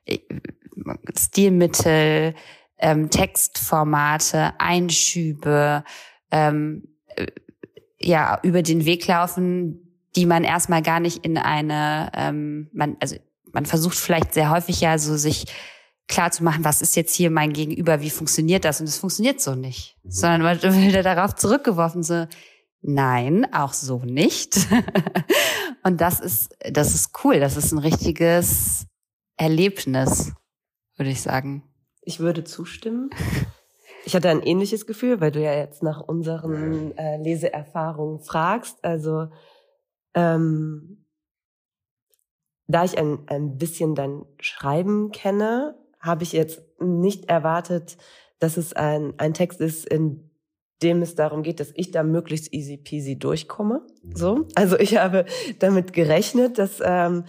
äh, 0.04 0.18
Stilmittel, 1.16 2.34
ähm, 2.78 3.08
Textformate, 3.08 4.54
Einschübe, 4.58 5.84
ähm, 6.32 6.88
äh, 7.14 7.26
ja, 8.00 8.40
über 8.42 8.62
den 8.62 8.84
Weg 8.84 9.06
laufen, 9.06 9.96
die 10.16 10.26
man 10.26 10.42
erstmal 10.42 10.82
gar 10.82 10.98
nicht 10.98 11.24
in 11.24 11.38
eine, 11.38 12.10
ähm, 12.14 12.68
man, 12.72 12.96
also 12.98 13.14
man 13.52 13.64
versucht 13.64 13.96
vielleicht 13.96 14.34
sehr 14.34 14.50
häufig 14.50 14.80
ja 14.80 14.98
so 14.98 15.16
sich 15.16 15.44
klar 16.08 16.32
zu 16.32 16.42
machen, 16.42 16.64
was 16.64 16.82
ist 16.82 16.96
jetzt 16.96 17.14
hier 17.14 17.30
mein 17.30 17.52
Gegenüber, 17.52 18.00
wie 18.00 18.10
funktioniert 18.10 18.64
das? 18.64 18.80
Und 18.80 18.88
es 18.88 18.98
funktioniert 18.98 19.40
so 19.40 19.54
nicht. 19.54 19.96
Sondern 20.02 20.42
man 20.42 20.60
wird 20.60 20.74
wieder 20.82 21.04
darauf 21.04 21.36
zurückgeworfen, 21.36 22.02
so, 22.02 22.26
Nein, 22.86 23.50
auch 23.50 23.72
so 23.72 24.00
nicht. 24.00 24.68
und 25.84 26.02
das 26.02 26.20
ist, 26.20 26.54
das 26.70 26.94
ist 26.94 27.24
cool. 27.24 27.40
Das 27.40 27.56
ist 27.56 27.72
ein 27.72 27.78
richtiges 27.78 28.86
Erlebnis, 29.38 30.34
würde 30.96 31.10
ich 31.10 31.22
sagen. 31.22 31.62
Ich 32.02 32.20
würde 32.20 32.44
zustimmen. 32.44 33.08
Ich 34.04 34.14
hatte 34.14 34.28
ein 34.28 34.42
ähnliches 34.42 34.86
Gefühl, 34.86 35.22
weil 35.22 35.30
du 35.30 35.40
ja 35.40 35.54
jetzt 35.54 35.82
nach 35.82 36.02
unseren 36.02 36.94
äh, 36.98 37.16
Leseerfahrungen 37.16 38.20
fragst. 38.20 38.84
Also 38.84 39.28
ähm, 40.12 41.06
da 42.66 42.84
ich 42.84 42.98
ein, 42.98 43.26
ein 43.28 43.56
bisschen 43.56 43.94
dein 43.94 44.26
Schreiben 44.40 45.10
kenne, 45.10 45.74
habe 46.00 46.22
ich 46.22 46.32
jetzt 46.32 46.62
nicht 46.80 47.30
erwartet, 47.30 47.96
dass 48.40 48.58
es 48.58 48.74
ein, 48.74 49.14
ein 49.16 49.32
Text 49.32 49.62
ist, 49.62 49.86
in 49.86 50.33
dem 50.82 51.02
es 51.02 51.14
darum 51.14 51.42
geht, 51.42 51.60
dass 51.60 51.72
ich 51.74 51.90
da 51.90 52.02
möglichst 52.02 52.52
easy 52.52 52.76
peasy 52.76 53.18
durchkomme. 53.18 53.86
Mhm. 54.02 54.16
So, 54.16 54.48
also 54.54 54.78
ich 54.78 54.96
habe 54.96 55.24
damit 55.58 55.92
gerechnet, 55.92 56.58
dass 56.58 56.80
ähm, 56.82 57.24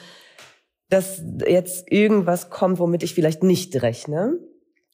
dass 0.89 1.21
jetzt 1.47 1.91
irgendwas 1.91 2.49
kommt, 2.49 2.79
womit 2.79 3.03
ich 3.03 3.13
vielleicht 3.13 3.43
nicht 3.43 3.81
rechne. 3.81 4.39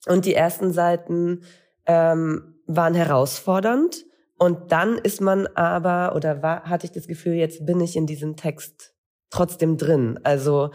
Und 0.07 0.25
die 0.25 0.33
ersten 0.33 0.71
Seiten 0.71 1.43
ähm, 1.85 2.55
waren 2.65 2.95
herausfordernd. 2.95 4.05
Und 4.37 4.71
dann 4.71 4.97
ist 4.97 5.21
man 5.21 5.47
aber, 5.47 6.15
oder 6.15 6.41
war, 6.41 6.63
hatte 6.63 6.85
ich 6.85 6.91
das 6.91 7.07
Gefühl, 7.07 7.33
jetzt 7.33 7.65
bin 7.65 7.79
ich 7.79 7.95
in 7.95 8.07
diesem 8.07 8.35
Text 8.35 8.95
trotzdem 9.29 9.77
drin. 9.77 10.19
Also 10.23 10.71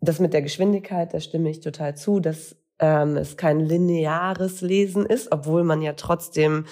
das 0.00 0.20
mit 0.20 0.32
der 0.32 0.42
Geschwindigkeit, 0.42 1.12
da 1.12 1.20
stimme 1.20 1.50
ich 1.50 1.60
total 1.60 1.96
zu, 1.96 2.20
dass 2.20 2.56
ähm, 2.80 3.16
es 3.16 3.36
kein 3.36 3.60
lineares 3.60 4.62
Lesen 4.62 5.06
ist, 5.06 5.30
obwohl 5.30 5.64
man 5.64 5.82
ja 5.82 5.92
trotzdem 5.92 6.64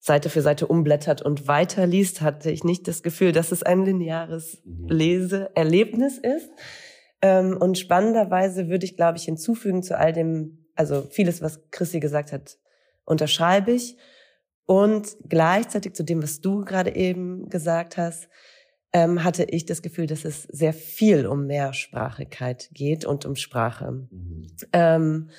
Seite 0.00 0.28
für 0.28 0.42
Seite 0.42 0.66
umblättert 0.66 1.22
und 1.22 1.48
weiterliest, 1.48 2.20
hatte 2.20 2.50
ich 2.50 2.64
nicht 2.64 2.86
das 2.86 3.02
Gefühl, 3.02 3.32
dass 3.32 3.52
es 3.52 3.62
ein 3.62 3.84
lineares 3.84 4.62
mhm. 4.64 4.88
Leseerlebnis 4.88 6.18
ist. 6.18 6.50
Ähm, 7.22 7.56
und 7.56 7.78
spannenderweise 7.78 8.68
würde 8.68 8.84
ich, 8.84 8.96
glaube 8.96 9.18
ich, 9.18 9.24
hinzufügen 9.24 9.82
zu 9.82 9.98
all 9.98 10.12
dem, 10.12 10.66
also 10.74 11.02
vieles, 11.02 11.42
was 11.42 11.60
Chrissy 11.70 12.00
gesagt 12.00 12.32
hat, 12.32 12.58
unterschreibe 13.04 13.72
ich. 13.72 13.96
Und 14.66 15.16
gleichzeitig 15.28 15.94
zu 15.94 16.04
dem, 16.04 16.22
was 16.22 16.40
du 16.40 16.64
gerade 16.64 16.94
eben 16.94 17.48
gesagt 17.48 17.96
hast, 17.96 18.28
ähm, 18.92 19.24
hatte 19.24 19.44
ich 19.44 19.66
das 19.66 19.82
Gefühl, 19.82 20.06
dass 20.06 20.24
es 20.24 20.44
sehr 20.44 20.72
viel 20.72 21.26
um 21.26 21.46
Mehrsprachigkeit 21.46 22.68
geht 22.72 23.04
und 23.04 23.26
um 23.26 23.36
Sprache. 23.36 24.06
Mhm. 24.10 24.46
Ähm, 24.72 25.30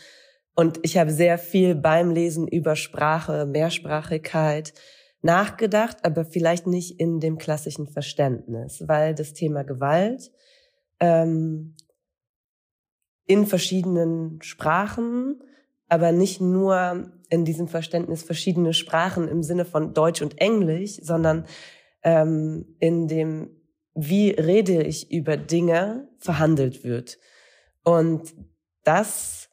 und 0.55 0.79
ich 0.81 0.97
habe 0.97 1.11
sehr 1.11 1.37
viel 1.37 1.75
beim 1.75 2.11
Lesen 2.11 2.47
über 2.47 2.75
Sprache, 2.75 3.45
Mehrsprachigkeit 3.45 4.73
nachgedacht, 5.21 5.97
aber 6.03 6.25
vielleicht 6.25 6.67
nicht 6.67 6.99
in 6.99 7.19
dem 7.19 7.37
klassischen 7.37 7.87
Verständnis, 7.87 8.83
weil 8.87 9.13
das 9.13 9.33
Thema 9.33 9.63
Gewalt 9.63 10.31
ähm, 10.99 11.75
in 13.25 13.45
verschiedenen 13.45 14.41
Sprachen, 14.41 15.41
aber 15.89 16.11
nicht 16.11 16.41
nur 16.41 17.11
in 17.29 17.45
diesem 17.45 17.67
Verständnis 17.67 18.23
verschiedene 18.23 18.73
Sprachen 18.73 19.27
im 19.27 19.43
Sinne 19.43 19.65
von 19.65 19.93
Deutsch 19.93 20.21
und 20.21 20.39
Englisch, 20.39 20.97
sondern 21.01 21.45
ähm, 22.07 22.77
in 22.79 23.09
dem, 23.09 23.49
wie 23.93 24.29
rede 24.29 24.81
ich 24.81 25.11
über 25.11 25.35
Dinge, 25.35 26.07
verhandelt 26.17 26.85
wird. 26.85 27.17
Und 27.83 28.33
das 28.85 29.49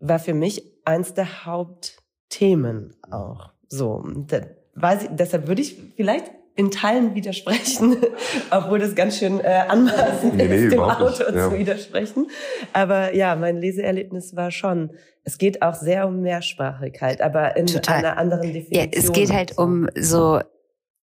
war 0.00 0.18
für 0.18 0.32
mich 0.32 0.62
eins 0.86 1.12
der 1.12 1.44
Hauptthemen 1.44 2.96
auch. 3.10 3.52
So, 3.68 4.02
da 4.28 4.40
weiß 4.76 5.02
ich, 5.02 5.08
deshalb 5.12 5.46
würde 5.46 5.60
ich 5.60 5.76
vielleicht 5.94 6.30
in 6.54 6.70
Teilen 6.70 7.14
widersprechen, 7.14 7.96
obwohl 8.50 8.78
das 8.78 8.94
ganz 8.94 9.18
schön 9.18 9.40
äh, 9.40 9.64
anmaßend 9.68 10.34
nee, 10.34 10.48
nee, 10.48 10.64
ist, 10.64 10.72
dem 10.72 10.80
Autor 10.80 11.34
ja. 11.34 11.50
zu 11.50 11.58
widersprechen. 11.58 12.28
Aber 12.72 13.14
ja, 13.14 13.36
mein 13.36 13.58
Leseerlebnis 13.58 14.34
war 14.36 14.50
schon, 14.50 14.92
es 15.22 15.36
geht 15.36 15.60
auch 15.60 15.74
sehr 15.74 16.06
um 16.06 16.22
Mehrsprachigkeit, 16.22 17.20
aber 17.20 17.56
in 17.56 17.66
Total. 17.66 17.98
einer 17.98 18.16
anderen 18.16 18.52
Definition. 18.52 18.90
Ja, 18.90 18.98
es 18.98 19.12
geht 19.12 19.32
halt 19.32 19.58
um 19.58 19.88
so, 19.94 20.40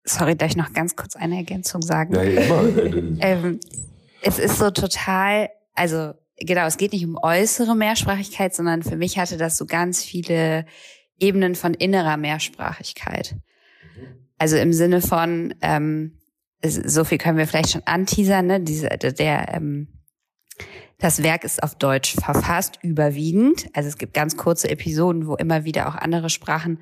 sorry, 0.09 0.35
darf 0.35 0.51
ich 0.51 0.57
noch 0.57 0.73
ganz 0.73 0.95
kurz 0.95 1.15
eine 1.15 1.37
Ergänzung 1.37 1.81
sagen? 1.81 2.15
Ja, 2.15 2.21
immer. 2.21 3.17
ähm, 3.21 3.59
es 4.21 4.39
ist 4.39 4.57
so 4.57 4.71
total, 4.71 5.49
also 5.73 6.13
genau, 6.37 6.65
es 6.65 6.77
geht 6.77 6.93
nicht 6.93 7.05
um 7.05 7.17
äußere 7.21 7.75
Mehrsprachigkeit, 7.75 8.53
sondern 8.53 8.83
für 8.83 8.97
mich 8.97 9.17
hatte 9.17 9.37
das 9.37 9.57
so 9.57 9.65
ganz 9.65 10.03
viele 10.03 10.65
Ebenen 11.19 11.55
von 11.55 11.73
innerer 11.73 12.17
Mehrsprachigkeit. 12.17 13.35
Also 14.37 14.55
im 14.57 14.73
Sinne 14.73 15.01
von, 15.01 15.53
ähm, 15.61 16.17
so 16.63 17.03
viel 17.03 17.17
können 17.17 17.37
wir 17.37 17.47
vielleicht 17.47 17.71
schon 17.71 17.83
anteasern, 17.85 18.47
ne? 18.47 18.59
Diese, 18.61 18.89
der, 18.89 19.53
ähm, 19.53 19.87
das 20.97 21.23
Werk 21.23 21.45
ist 21.45 21.63
auf 21.63 21.75
Deutsch 21.75 22.15
verfasst, 22.15 22.79
überwiegend. 22.81 23.67
Also 23.73 23.87
es 23.87 23.97
gibt 23.97 24.13
ganz 24.13 24.35
kurze 24.35 24.69
Episoden, 24.69 25.27
wo 25.27 25.35
immer 25.35 25.63
wieder 25.63 25.87
auch 25.87 25.95
andere 25.95 26.29
Sprachen 26.29 26.79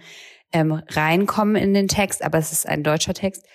ähm, 0.54 0.82
reinkommen 0.89 1.56
in 1.56 1.74
den 1.74 1.88
Text, 1.88 2.24
aber 2.24 2.38
es 2.38 2.51
ist 2.51 2.68
ein 2.68 2.84
deutscher 2.84 3.13
Text. 3.13 3.46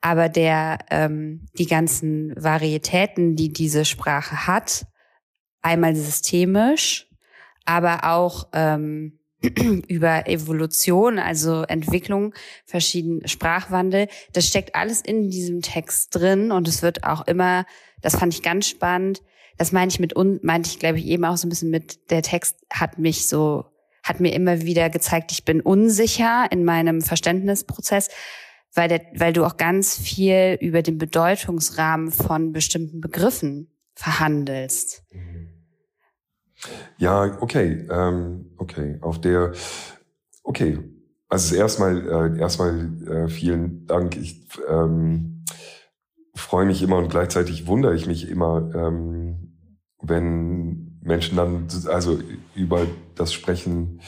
Aber 0.00 0.28
der 0.28 0.78
ähm, 0.90 1.46
die 1.56 1.66
ganzen 1.66 2.34
Varietäten, 2.36 3.36
die 3.36 3.52
diese 3.52 3.84
Sprache 3.84 4.46
hat, 4.46 4.86
einmal 5.60 5.94
systemisch, 5.94 7.08
aber 7.64 8.04
auch 8.04 8.48
ähm, 8.52 9.20
über 9.88 10.28
Evolution, 10.28 11.18
also 11.18 11.62
Entwicklung, 11.62 12.34
verschiedenen 12.64 13.26
Sprachwandel. 13.28 14.08
Das 14.32 14.46
steckt 14.46 14.74
alles 14.74 15.00
in 15.00 15.30
diesem 15.30 15.62
Text 15.62 16.14
drin 16.14 16.52
und 16.52 16.68
es 16.68 16.82
wird 16.82 17.04
auch 17.04 17.26
immer, 17.26 17.64
das 18.00 18.16
fand 18.16 18.34
ich 18.34 18.42
ganz 18.42 18.68
spannend. 18.68 19.22
Das 19.58 19.72
meine 19.72 19.90
ich 19.90 20.00
mit 20.00 20.16
un, 20.16 20.40
meinte 20.42 20.70
ich 20.70 20.78
glaube 20.78 20.98
ich 20.98 21.06
eben 21.06 21.24
auch 21.24 21.36
so 21.36 21.46
ein 21.46 21.50
bisschen 21.50 21.70
mit, 21.70 22.10
der 22.10 22.22
Text 22.22 22.56
hat 22.72 22.98
mich 22.98 23.28
so, 23.28 23.64
hat 24.02 24.20
mir 24.20 24.32
immer 24.32 24.62
wieder 24.62 24.90
gezeigt, 24.90 25.32
ich 25.32 25.44
bin 25.44 25.60
unsicher 25.60 26.46
in 26.50 26.64
meinem 26.64 27.02
Verständnisprozess, 27.02 28.08
weil 28.74 28.88
der, 28.88 29.02
weil 29.14 29.32
du 29.32 29.44
auch 29.44 29.56
ganz 29.56 29.96
viel 29.96 30.56
über 30.60 30.82
den 30.82 30.98
Bedeutungsrahmen 30.98 32.10
von 32.10 32.52
bestimmten 32.52 33.00
Begriffen 33.00 33.68
verhandelst. 33.94 35.04
Ja, 36.96 37.38
okay, 37.40 37.86
ähm, 37.90 38.52
okay. 38.56 38.98
Auf 39.00 39.20
der, 39.20 39.52
okay. 40.42 40.78
Also 41.28 41.54
erstmal, 41.54 42.34
äh, 42.36 42.38
erstmal 42.38 43.02
äh, 43.08 43.28
vielen 43.28 43.86
Dank. 43.86 44.16
Ich 44.16 44.46
ähm, 44.68 45.44
freue 46.34 46.66
mich 46.66 46.82
immer 46.82 46.98
und 46.98 47.08
gleichzeitig 47.08 47.66
wundere 47.66 47.94
ich 47.94 48.06
mich 48.06 48.28
immer, 48.28 48.70
ähm, 48.74 49.56
wenn 50.02 50.91
Menschen 51.02 51.36
dann 51.36 51.68
also 51.86 52.18
über 52.54 52.86
das 53.14 53.32
sprechen, 53.32 54.00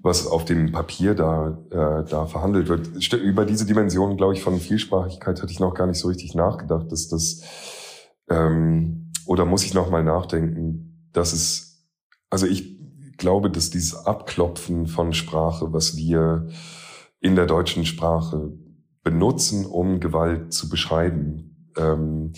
was 0.00 0.26
auf 0.26 0.44
dem 0.44 0.70
Papier 0.70 1.14
da, 1.14 1.58
äh, 1.70 2.08
da 2.08 2.26
verhandelt 2.26 2.68
wird. 2.68 3.12
Über 3.14 3.44
diese 3.44 3.66
Dimension, 3.66 4.16
glaube 4.16 4.34
ich, 4.34 4.42
von 4.42 4.58
Vielsprachigkeit 4.60 5.40
hatte 5.40 5.52
ich 5.52 5.60
noch 5.60 5.74
gar 5.74 5.86
nicht 5.86 5.98
so 5.98 6.08
richtig 6.08 6.34
nachgedacht, 6.34 6.92
dass 6.92 7.08
das 7.08 7.42
ähm, 8.28 9.10
oder 9.26 9.44
muss 9.44 9.64
ich 9.64 9.74
noch 9.74 9.90
mal 9.90 10.04
nachdenken, 10.04 11.08
dass 11.12 11.32
es 11.32 11.68
also 12.30 12.46
ich 12.46 12.78
glaube, 13.16 13.50
dass 13.50 13.70
dieses 13.70 14.06
Abklopfen 14.06 14.86
von 14.86 15.12
Sprache, 15.12 15.72
was 15.72 15.96
wir 15.96 16.48
in 17.20 17.34
der 17.34 17.46
deutschen 17.46 17.84
Sprache 17.84 18.52
benutzen, 19.02 19.66
um 19.66 20.00
Gewalt 20.00 20.52
zu 20.52 20.68
beschreiben, 20.68 21.72
ähm, 21.76 22.32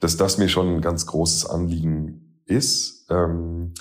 dass 0.00 0.16
das 0.16 0.38
mir 0.38 0.48
schon 0.48 0.76
ein 0.76 0.80
ganz 0.80 1.06
großes 1.06 1.46
Anliegen 1.46 2.21
ist. 2.46 3.06
Ähm, 3.10 3.74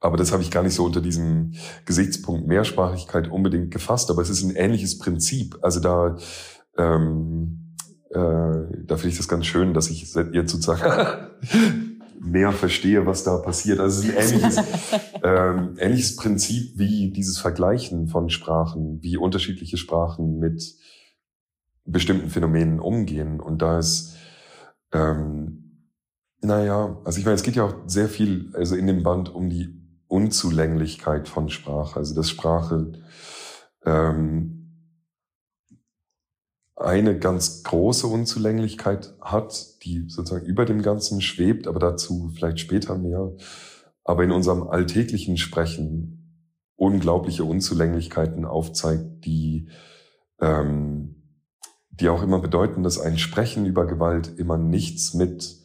aber 0.00 0.16
das 0.16 0.32
habe 0.32 0.42
ich 0.42 0.50
gar 0.50 0.62
nicht 0.62 0.74
so 0.74 0.84
unter 0.84 1.00
diesem 1.00 1.54
Gesichtspunkt 1.84 2.46
Mehrsprachigkeit 2.46 3.28
unbedingt 3.28 3.70
gefasst. 3.70 4.10
Aber 4.10 4.22
es 4.22 4.30
ist 4.30 4.42
ein 4.42 4.54
ähnliches 4.54 4.98
Prinzip. 4.98 5.58
Also 5.62 5.80
da, 5.80 6.16
ähm, 6.76 7.74
äh, 8.10 8.84
da 8.84 8.96
finde 8.96 9.08
ich 9.08 9.16
das 9.16 9.28
ganz 9.28 9.46
schön, 9.46 9.74
dass 9.74 9.90
ich 9.90 10.14
jetzt 10.32 10.52
sozusagen 10.52 11.28
mehr 12.20 12.52
verstehe, 12.52 13.06
was 13.06 13.24
da 13.24 13.38
passiert. 13.38 13.80
Also 13.80 14.02
es 14.02 14.08
ist 14.08 14.16
ein 14.16 14.40
ähnliches, 14.40 14.64
ähm, 15.24 15.76
ähnliches 15.78 16.16
Prinzip 16.16 16.72
wie 16.76 17.10
dieses 17.10 17.38
Vergleichen 17.38 18.06
von 18.08 18.30
Sprachen, 18.30 19.02
wie 19.02 19.16
unterschiedliche 19.16 19.76
Sprachen 19.76 20.38
mit 20.38 20.76
bestimmten 21.84 22.30
Phänomenen 22.30 22.78
umgehen. 22.78 23.40
Und 23.40 23.62
da 23.62 23.78
ist, 23.78 24.14
ähm, 24.92 25.67
naja, 26.40 27.00
also 27.04 27.18
ich 27.18 27.24
meine, 27.24 27.34
es 27.34 27.42
geht 27.42 27.56
ja 27.56 27.64
auch 27.64 27.74
sehr 27.86 28.08
viel, 28.08 28.50
also 28.54 28.76
in 28.76 28.86
dem 28.86 29.02
Band 29.02 29.34
um 29.34 29.50
die 29.50 29.74
Unzulänglichkeit 30.06 31.28
von 31.28 31.50
Sprache, 31.50 31.98
also 31.98 32.14
dass 32.14 32.30
Sprache 32.30 32.92
ähm, 33.84 34.58
eine 36.76 37.18
ganz 37.18 37.64
große 37.64 38.06
Unzulänglichkeit 38.06 39.14
hat, 39.20 39.82
die 39.84 40.04
sozusagen 40.08 40.46
über 40.46 40.64
dem 40.64 40.82
Ganzen 40.82 41.20
schwebt, 41.20 41.66
aber 41.66 41.80
dazu 41.80 42.30
vielleicht 42.34 42.60
später 42.60 42.96
mehr. 42.96 43.32
Aber 44.04 44.22
in 44.24 44.30
unserem 44.30 44.62
alltäglichen 44.62 45.36
Sprechen 45.36 46.18
unglaubliche 46.76 47.44
Unzulänglichkeiten 47.44 48.44
aufzeigt, 48.44 49.24
die, 49.24 49.68
ähm, 50.40 51.16
die 51.90 52.08
auch 52.08 52.22
immer 52.22 52.38
bedeuten, 52.38 52.84
dass 52.84 53.00
ein 53.00 53.18
Sprechen 53.18 53.66
über 53.66 53.86
Gewalt 53.86 54.38
immer 54.38 54.56
nichts 54.56 55.14
mit 55.14 55.57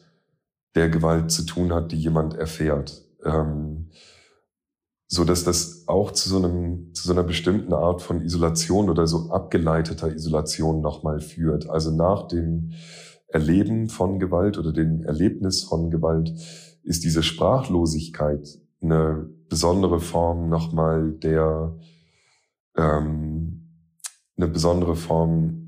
der 0.74 0.88
Gewalt 0.88 1.30
zu 1.30 1.44
tun 1.44 1.72
hat, 1.72 1.92
die 1.92 1.98
jemand 1.98 2.34
erfährt. 2.34 3.04
Ähm, 3.24 3.90
so 5.06 5.24
dass 5.24 5.44
das 5.44 5.86
auch 5.86 6.10
zu 6.10 6.28
so 6.28 6.38
einem 6.38 6.92
zu 6.94 7.06
so 7.06 7.12
einer 7.12 7.22
bestimmten 7.22 7.72
Art 7.72 8.02
von 8.02 8.20
Isolation 8.22 8.90
oder 8.90 9.06
so 9.06 9.30
abgeleiteter 9.30 10.12
Isolation 10.12 10.80
nochmal 10.80 11.20
führt. 11.20 11.68
Also 11.70 11.90
nach 11.90 12.26
dem 12.26 12.72
Erleben 13.28 13.88
von 13.88 14.18
Gewalt 14.18 14.58
oder 14.58 14.72
dem 14.72 15.02
Erlebnis 15.02 15.62
von 15.62 15.90
Gewalt 15.90 16.32
ist 16.82 17.04
diese 17.04 17.22
Sprachlosigkeit 17.22 18.46
eine 18.80 19.28
besondere 19.48 20.00
Form 20.00 20.48
nochmal 20.48 21.12
der 21.12 21.76
ähm, 22.76 23.64
eine 24.36 24.48
besondere 24.48 24.96
Form, 24.96 25.60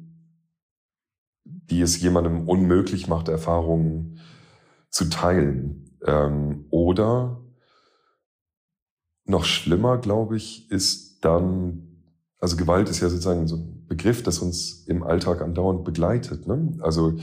die 1.44 1.80
es 1.80 2.00
jemandem 2.00 2.48
unmöglich 2.48 3.06
macht, 3.06 3.28
Erfahrungen 3.28 4.18
zu 4.96 5.10
teilen. 5.10 5.90
Ähm, 6.06 6.64
oder 6.70 7.42
noch 9.26 9.44
schlimmer, 9.44 9.98
glaube 9.98 10.38
ich, 10.38 10.70
ist 10.70 11.22
dann, 11.22 12.02
also 12.38 12.56
Gewalt 12.56 12.88
ist 12.88 13.00
ja 13.00 13.10
sozusagen 13.10 13.46
so 13.46 13.56
ein 13.56 13.84
Begriff, 13.86 14.22
das 14.22 14.38
uns 14.38 14.86
im 14.86 15.02
Alltag 15.02 15.42
andauernd 15.42 15.84
begleitet. 15.84 16.46
Ne? 16.46 16.78
Also 16.80 17.18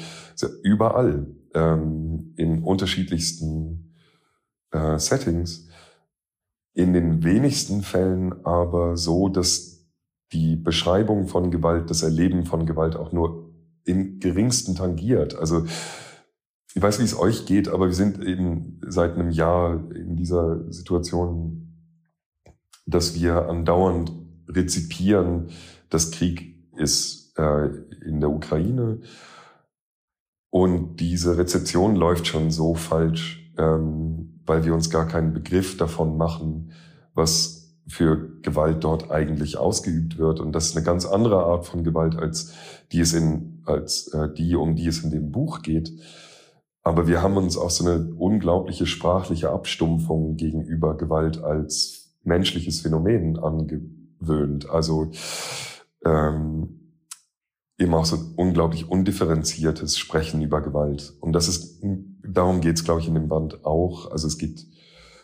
überall, 0.62 1.26
ähm, 1.56 2.34
in 2.38 2.64
unterschiedlichsten 2.64 3.96
äh, 4.72 5.00
Settings. 5.00 5.68
In 6.76 6.94
den 6.94 7.24
wenigsten 7.24 7.82
Fällen 7.82 8.46
aber 8.46 8.98
so, 8.98 9.30
dass 9.30 9.88
die 10.32 10.56
Beschreibung 10.56 11.28
von 11.28 11.50
Gewalt, 11.50 11.90
das 11.90 12.04
Erleben 12.04 12.46
von 12.46 12.68
Gewalt 12.68 12.96
auch 12.96 13.12
nur 13.12 13.52
im 13.84 14.20
geringsten 14.20 14.76
tangiert. 14.76 15.36
Also 15.36 15.66
ich 16.76 16.82
weiß, 16.82 17.00
wie 17.00 17.04
es 17.04 17.18
euch 17.18 17.46
geht, 17.46 17.68
aber 17.68 17.88
wir 17.88 17.94
sind 17.94 18.24
eben 18.24 18.80
seit 18.88 19.14
einem 19.14 19.30
Jahr 19.30 19.92
in 19.92 20.16
dieser 20.16 20.72
Situation 20.72 21.64
dass 22.86 23.16
wir 23.16 23.50
andauernd 23.50 24.12
rezipieren, 24.48 25.50
dass 25.90 26.12
Krieg 26.12 26.56
ist 26.76 27.34
äh, 27.38 27.68
in 28.06 28.20
der 28.20 28.30
Ukraine. 28.30 29.00
Und 30.50 30.98
diese 30.98 31.38
Rezeption 31.38 31.96
läuft 31.96 32.28
schon 32.28 32.52
so 32.52 32.76
falsch, 32.76 33.52
ähm, 33.58 34.42
weil 34.46 34.66
wir 34.66 34.74
uns 34.74 34.90
gar 34.90 35.08
keinen 35.08 35.34
Begriff 35.34 35.78
davon 35.78 36.18
machen, 36.18 36.72
was 37.14 37.62
für 37.88 38.40
Gewalt 38.42 38.84
dort 38.84 39.12
eigentlich 39.12 39.58
ausgeübt 39.58 40.18
wird. 40.18 40.40
Und 40.40 40.54
das 40.54 40.68
ist 40.68 40.78
eine 40.78 40.86
ganz 40.86 41.06
andere 41.06 41.44
Art 41.44 41.66
von 41.66 41.84
Gewalt 41.84 42.16
als 42.16 42.54
die 42.92 43.02
es 43.02 43.14
in, 43.14 43.62
als 43.66 44.08
äh, 44.10 44.32
die, 44.34 44.56
um 44.56 44.76
die 44.76 44.88
es 44.88 45.04
in 45.04 45.12
dem 45.12 45.32
Buch 45.32 45.62
geht. 45.62 45.92
Aber 46.84 47.08
wir 47.08 47.22
haben 47.22 47.38
uns 47.38 47.58
auch 47.58 47.70
so 47.70 47.86
eine 47.86 48.14
unglaubliche 48.14 48.86
sprachliche 48.86 49.50
Abstumpfung 49.52 50.36
gegenüber 50.36 50.98
Gewalt 50.98 51.42
als 51.42 52.14
menschliches 52.24 52.82
Phänomen 52.82 53.40
angewöhnt. 53.40 54.70
Also 54.70 55.12
ähm, 56.06 56.84
eben 57.78 57.94
auch 57.94 58.06
so 58.06 58.18
unglaublich 58.36 58.90
undifferenziertes 58.90 59.98
Sprechen 59.98 60.42
über 60.42 60.62
Gewalt. 60.62 61.14
Und 61.22 61.34
das 61.34 61.48
ist, 61.48 61.82
darum 62.22 62.60
geht 62.60 62.78
es, 62.78 62.84
glaube 62.84 63.00
ich, 63.00 63.08
in 63.08 63.16
dem 63.16 63.30
Band 63.30 63.64
auch. 63.66 64.12
Also 64.12 64.28
es 64.28 64.38
geht 64.38 64.66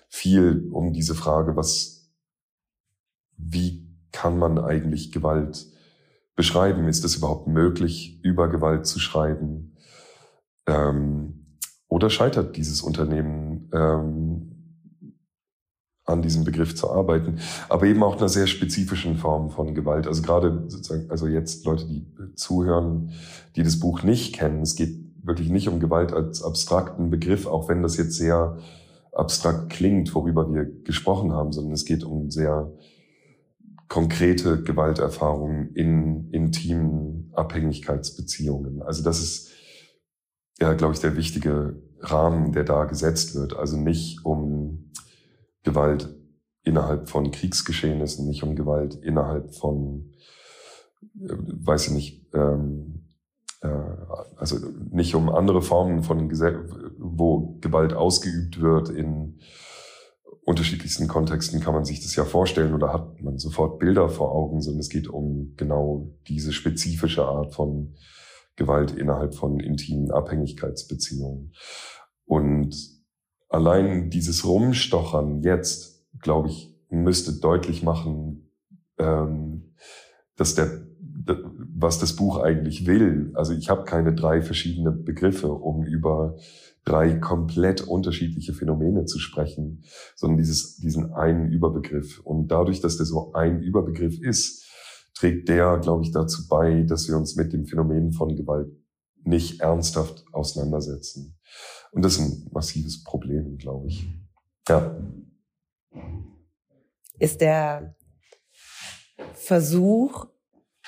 viel 0.08 0.70
um 0.72 0.94
diese 0.94 1.14
Frage, 1.14 1.58
was, 1.58 2.10
wie 3.38 3.88
kann 4.12 4.40
man 4.40 4.58
eigentlich 4.58 5.12
Gewalt 5.12 5.68
beschreiben? 6.36 6.88
Ist 6.88 7.04
es 7.04 7.18
überhaupt 7.18 7.48
möglich, 7.48 8.20
über 8.24 8.48
Gewalt 8.48 8.88
zu 8.88 9.00
schreiben? 9.00 9.76
Ähm, 10.66 11.39
oder 11.90 12.10
scheitert 12.10 12.56
dieses 12.56 12.82
Unternehmen 12.82 13.70
ähm, 13.74 14.60
an 16.06 16.22
diesem 16.22 16.44
Begriff 16.44 16.76
zu 16.76 16.90
arbeiten, 16.90 17.40
aber 17.68 17.86
eben 17.86 18.04
auch 18.04 18.18
einer 18.18 18.30
sehr 18.30 18.48
spezifischen 18.48 19.18
Form 19.18 19.52
von 19.52 19.76
Gewalt. 19.76 20.08
Also 20.08 20.22
gerade 20.22 20.64
sozusagen, 20.68 21.10
also 21.10 21.28
jetzt 21.28 21.66
Leute, 21.66 21.86
die 21.86 22.06
zuhören, 22.36 23.12
die 23.56 23.64
das 23.64 23.80
Buch 23.80 24.04
nicht 24.04 24.34
kennen. 24.34 24.62
Es 24.62 24.76
geht 24.76 24.96
wirklich 25.22 25.50
nicht 25.50 25.68
um 25.68 25.80
Gewalt 25.80 26.14
als 26.14 26.42
abstrakten 26.42 27.10
Begriff, 27.10 27.46
auch 27.46 27.70
wenn 27.70 27.84
das 27.84 27.98
jetzt 27.98 28.16
sehr 28.16 28.58
abstrakt 29.12 29.70
klingt, 29.70 30.14
worüber 30.16 30.52
wir 30.52 30.66
gesprochen 30.84 31.34
haben, 31.34 31.52
sondern 31.52 31.74
es 31.74 31.86
geht 31.86 32.04
um 32.04 32.32
sehr 32.32 32.72
konkrete 33.88 34.62
Gewalterfahrungen 34.62 35.74
in 35.74 36.30
intimen 36.32 37.32
Abhängigkeitsbeziehungen. 37.34 38.82
Also 38.82 39.04
das 39.04 39.20
ist 39.20 39.49
ja, 40.62 40.74
glaube 40.74 40.94
ich, 40.94 41.00
der 41.00 41.16
wichtige 41.16 41.82
Rahmen, 42.02 42.52
der 42.52 42.64
da 42.64 42.86
gesetzt 42.86 43.36
wird. 43.36 43.56
Also 43.56 43.78
nicht 43.78 44.26
um 44.26 44.92
Gewalt 45.64 46.10
innerhalb 46.64 47.10
von 47.10 47.32
Kriegsgeschehnissen, 47.32 48.28
nicht 48.28 48.44
um 48.44 48.56
Gewalt 48.56 48.96
innerhalb 48.96 49.56
von, 49.56 50.12
äh, 51.20 51.34
weiß 51.36 51.88
ich 51.88 51.94
nicht, 51.94 52.26
ähm, 52.34 53.06
äh, 53.62 53.68
also 54.36 54.58
nicht 54.92 55.16
um 55.16 55.30
andere 55.30 55.62
Formen 55.62 56.04
von, 56.04 56.30
wo 57.00 57.58
Gewalt 57.62 57.94
ausgeübt 57.94 58.62
wird 58.62 58.90
in 58.90 59.40
unterschiedlichsten 60.50 61.08
Kontexten 61.08 61.60
kann 61.60 61.76
man 61.76 61.86
sich 61.86 62.02
das 62.02 62.16
ja 62.16 62.26
vorstellen 62.26 62.74
oder 62.74 62.92
hat 62.92 63.22
man 63.22 63.38
sofort 63.38 63.78
Bilder 63.78 64.10
vor 64.10 64.32
Augen, 64.32 64.62
sondern 64.62 64.80
es 64.80 64.90
geht 64.90 65.08
um 65.08 65.54
genau 65.58 66.10
diese 66.28 66.54
spezifische 66.54 67.24
Art 67.24 67.54
von 67.54 67.94
Gewalt 68.60 68.92
innerhalb 68.92 69.34
von 69.34 69.60
intimen 69.60 70.12
Abhängigkeitsbeziehungen. 70.12 71.54
Und 72.26 72.76
allein 73.48 74.12
dieses 74.12 74.46
Rumstochern 74.46 75.42
jetzt, 75.42 76.06
glaube 76.20 76.50
ich, 76.50 76.76
müsste 76.90 77.40
deutlich 77.40 77.82
machen, 77.82 78.52
ähm, 79.00 79.74
dass 80.36 80.56
der, 80.56 80.86
was 81.74 82.00
das 82.00 82.16
Buch 82.16 82.38
eigentlich 82.38 82.86
will. 82.86 83.32
Also 83.34 83.54
ich 83.54 83.70
habe 83.70 83.86
keine 83.86 84.14
drei 84.14 84.42
verschiedene 84.42 84.92
Begriffe, 84.92 85.52
um 85.52 85.84
über 85.84 86.38
drei 86.84 87.14
komplett 87.14 87.82
unterschiedliche 87.82 88.54
Phänomene 88.54 89.06
zu 89.06 89.20
sprechen, 89.20 89.84
sondern 90.16 90.38
dieses, 90.38 90.78
diesen 90.78 91.14
einen 91.14 91.52
Überbegriff. 91.52 92.20
Und 92.20 92.50
dadurch, 92.50 92.82
dass 92.82 92.98
der 92.98 93.06
so 93.06 93.34
ein 93.34 93.62
Überbegriff 93.62 94.20
ist, 94.22 94.69
trägt 95.14 95.50
der, 95.50 95.78
glaube 95.80 96.04
ich, 96.04 96.12
dazu 96.12 96.48
bei, 96.48 96.84
dass 96.84 97.08
wir 97.08 97.18
uns 97.18 97.36
mit 97.36 97.54
dem 97.54 97.66
Phänomen 97.66 98.12
von 98.12 98.36
Gewalt 98.36 98.72
nicht 99.24 99.62
ernsthaft 99.62 100.24
auseinandersetzen. 100.32 101.38
Und 101.92 102.04
das 102.04 102.14
ist 102.14 102.20
ein 102.20 102.50
massives 102.52 103.04
Problem, 103.04 103.58
glaube 103.58 103.88
ich. 103.88 104.08
Ja. 104.68 104.98
Ist 107.18 107.42
der 107.42 107.96
Versuch 109.34 110.28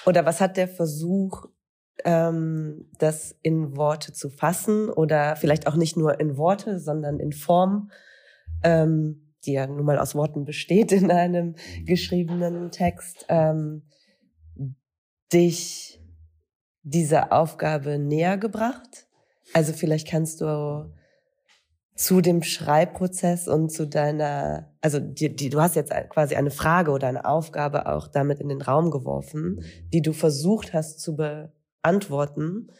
oder 0.05 0.25
was 0.25 0.41
hat 0.41 0.57
der 0.57 0.67
Versuch, 0.67 1.45
ähm, 2.05 2.89
das 2.97 3.35
in 3.41 3.75
Worte 3.75 4.13
zu 4.13 4.29
fassen 4.29 4.89
oder 4.89 5.35
vielleicht 5.35 5.67
auch 5.67 5.75
nicht 5.75 5.97
nur 5.97 6.19
in 6.19 6.37
Worte, 6.37 6.79
sondern 6.79 7.19
in 7.19 7.31
Form, 7.31 7.91
ähm, 8.63 9.33
die 9.45 9.53
ja 9.53 9.67
nun 9.67 9.85
mal 9.85 9.99
aus 9.99 10.15
Worten 10.15 10.45
besteht 10.45 10.91
in 10.91 11.11
einem 11.11 11.55
geschriebenen 11.85 12.71
Text, 12.71 13.25
ähm, 13.29 13.83
dich 15.33 16.01
diese 16.83 17.31
Aufgabe 17.31 17.99
näher 17.99 18.37
gebracht? 18.37 19.07
Also 19.53 19.73
vielleicht 19.73 20.07
kannst 20.07 20.41
du 20.41 20.91
zu 21.95 22.21
dem 22.21 22.41
Schreibprozess 22.41 23.47
und 23.47 23.71
zu 23.71 23.87
deiner, 23.87 24.73
also 24.81 24.99
die, 24.99 25.35
die, 25.35 25.49
du 25.49 25.61
hast 25.61 25.75
jetzt 25.75 25.93
quasi 26.09 26.35
eine 26.35 26.49
Frage 26.49 26.91
oder 26.91 27.07
eine 27.07 27.25
Aufgabe 27.25 27.87
auch 27.87 28.07
damit 28.07 28.39
in 28.39 28.49
den 28.49 28.61
Raum 28.61 28.89
geworfen, 28.89 29.63
die 29.93 30.01
du 30.01 30.13
versucht 30.13 30.73
hast 30.73 30.99
zu 30.99 31.15
beantworten. 31.15 32.71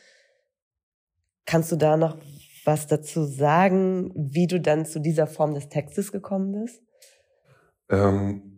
Kannst 1.45 1.71
du 1.71 1.75
da 1.75 1.97
noch 1.97 2.17
was 2.65 2.87
dazu 2.87 3.25
sagen, 3.25 4.11
wie 4.15 4.47
du 4.47 4.59
dann 4.59 4.85
zu 4.85 4.99
dieser 4.99 5.27
Form 5.27 5.53
des 5.53 5.69
Textes 5.69 6.11
gekommen 6.11 6.63
bist? 6.63 6.81
Ähm, 7.89 8.50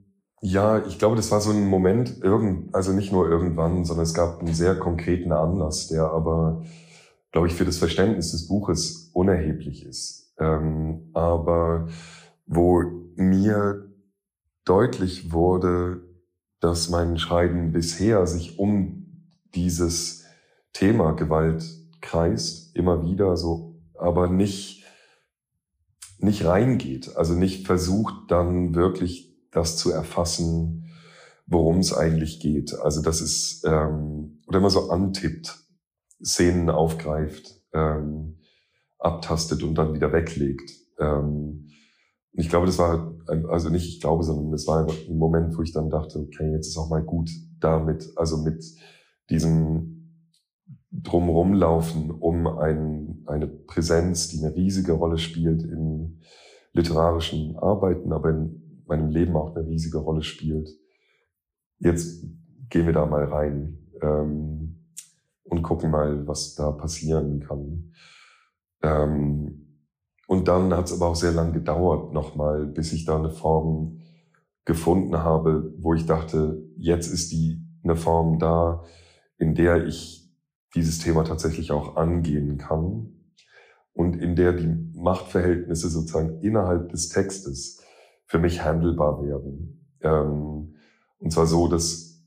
ja, 0.45 0.86
ich 0.86 0.99
glaube, 0.99 1.15
das 1.15 1.32
war 1.32 1.39
so 1.39 1.51
ein 1.51 1.69
Moment, 1.69 2.21
irgend, 2.21 2.75
also 2.75 2.91
nicht 2.91 3.13
nur 3.13 3.29
irgendwann, 3.29 3.86
sondern 3.86 4.03
es 4.03 4.13
gab 4.13 4.39
einen 4.39 4.53
sehr 4.53 4.75
konkreten 4.75 5.32
Anlass, 5.32 5.88
der 5.88 6.12
aber, 6.12 6.65
glaube 7.32 7.47
ich, 7.47 7.53
für 7.53 7.63
das 7.63 7.77
Verständnis 7.77 8.32
des 8.32 8.49
Buches 8.49 9.10
unerheblich 9.13 9.86
ist. 9.86 10.34
Ähm, 10.38 11.10
aber 11.13 11.88
wo 12.45 12.84
mir 13.15 13.89
deutlich 14.65 15.32
wurde, 15.32 16.01
dass 16.60 16.89
mein 16.89 17.17
Schreiben 17.17 17.71
bisher 17.71 18.27
sich 18.27 18.60
um 18.60 19.29
dieses 19.56 20.25
Thema 20.73 21.13
Gewalt 21.13 21.63
kreist, 22.01 22.75
immer 22.75 23.06
wieder 23.06 23.38
so, 23.38 23.79
aber 23.97 24.27
nicht, 24.27 24.84
nicht 26.19 26.43
reingeht, 26.43 27.15
also 27.15 27.34
nicht 27.34 27.65
versucht 27.65 28.29
dann 28.29 28.75
wirklich 28.75 29.32
das 29.53 29.77
zu 29.77 29.91
erfassen, 29.91 30.85
worum 31.45 31.79
es 31.79 31.93
eigentlich 31.93 32.39
geht. 32.39 32.73
Also 32.79 33.01
das 33.01 33.21
ist, 33.21 33.63
ähm, 33.65 34.41
oder 34.47 34.59
immer 34.59 34.69
so 34.69 34.89
antippt, 34.89 35.59
Szenen 36.23 36.69
aufgreift, 36.69 37.61
ähm, 37.73 38.39
abtastet 38.97 39.63
und 39.63 39.75
dann 39.75 39.93
wieder 39.93 40.11
weglegt. 40.13 40.71
Ähm, 40.99 41.67
ich 42.31 42.49
glaube, 42.49 42.65
das 42.65 42.79
war, 42.79 43.15
also 43.49 43.69
nicht 43.69 43.87
ich 43.87 44.01
glaube, 44.01 44.23
sondern 44.23 44.51
es 44.53 44.65
war 44.67 44.87
ein 44.87 45.17
Moment, 45.17 45.55
wo 45.55 45.61
ich 45.61 45.71
dann 45.71 45.89
dachte, 45.89 46.19
okay, 46.19 46.51
jetzt 46.51 46.67
ist 46.67 46.77
auch 46.77 46.89
mal 46.89 47.03
gut 47.03 47.29
damit, 47.59 48.11
also 48.15 48.37
mit 48.37 48.63
diesem 49.29 49.93
drumrumlaufen 50.91 52.11
um 52.11 52.47
ein, 52.47 53.23
eine 53.27 53.47
Präsenz, 53.47 54.29
die 54.29 54.39
eine 54.39 54.55
riesige 54.55 54.93
Rolle 54.93 55.17
spielt 55.17 55.63
in 55.63 56.21
literarischen 56.71 57.57
Arbeiten, 57.57 58.11
aber 58.11 58.31
in 58.31 58.62
meinem 58.87 59.09
Leben 59.09 59.35
auch 59.35 59.55
eine 59.55 59.67
riesige 59.67 59.99
Rolle 59.99 60.23
spielt. 60.23 60.69
Jetzt 61.79 62.25
gehen 62.69 62.85
wir 62.85 62.93
da 62.93 63.05
mal 63.05 63.25
rein 63.25 63.77
ähm, 64.01 64.85
und 65.43 65.61
gucken 65.63 65.91
mal, 65.91 66.27
was 66.27 66.55
da 66.55 66.71
passieren 66.71 67.39
kann. 67.41 67.93
Ähm, 68.81 69.63
und 70.27 70.47
dann 70.47 70.73
hat 70.73 70.85
es 70.85 70.93
aber 70.93 71.07
auch 71.09 71.15
sehr 71.15 71.31
lang 71.31 71.53
gedauert 71.53 72.13
nochmal, 72.13 72.65
bis 72.65 72.93
ich 72.93 73.05
da 73.05 73.17
eine 73.17 73.29
Form 73.29 73.99
gefunden 74.65 75.17
habe, 75.17 75.73
wo 75.77 75.93
ich 75.93 76.05
dachte, 76.05 76.63
jetzt 76.77 77.07
ist 77.07 77.31
die 77.31 77.61
eine 77.83 77.95
Form 77.95 78.39
da, 78.39 78.83
in 79.37 79.55
der 79.55 79.85
ich 79.85 80.33
dieses 80.73 80.99
Thema 80.99 81.23
tatsächlich 81.23 81.71
auch 81.71 81.97
angehen 81.97 82.57
kann 82.57 83.13
und 83.93 84.15
in 84.15 84.35
der 84.35 84.53
die 84.53 84.67
Machtverhältnisse 84.95 85.89
sozusagen 85.89 86.39
innerhalb 86.41 86.89
des 86.89 87.09
Textes 87.09 87.82
für 88.25 88.39
mich 88.39 88.63
handelbar 88.63 89.23
werden. 89.23 89.88
Ähm, 90.01 90.75
und 91.19 91.31
zwar 91.31 91.47
so, 91.47 91.67
dass 91.67 92.21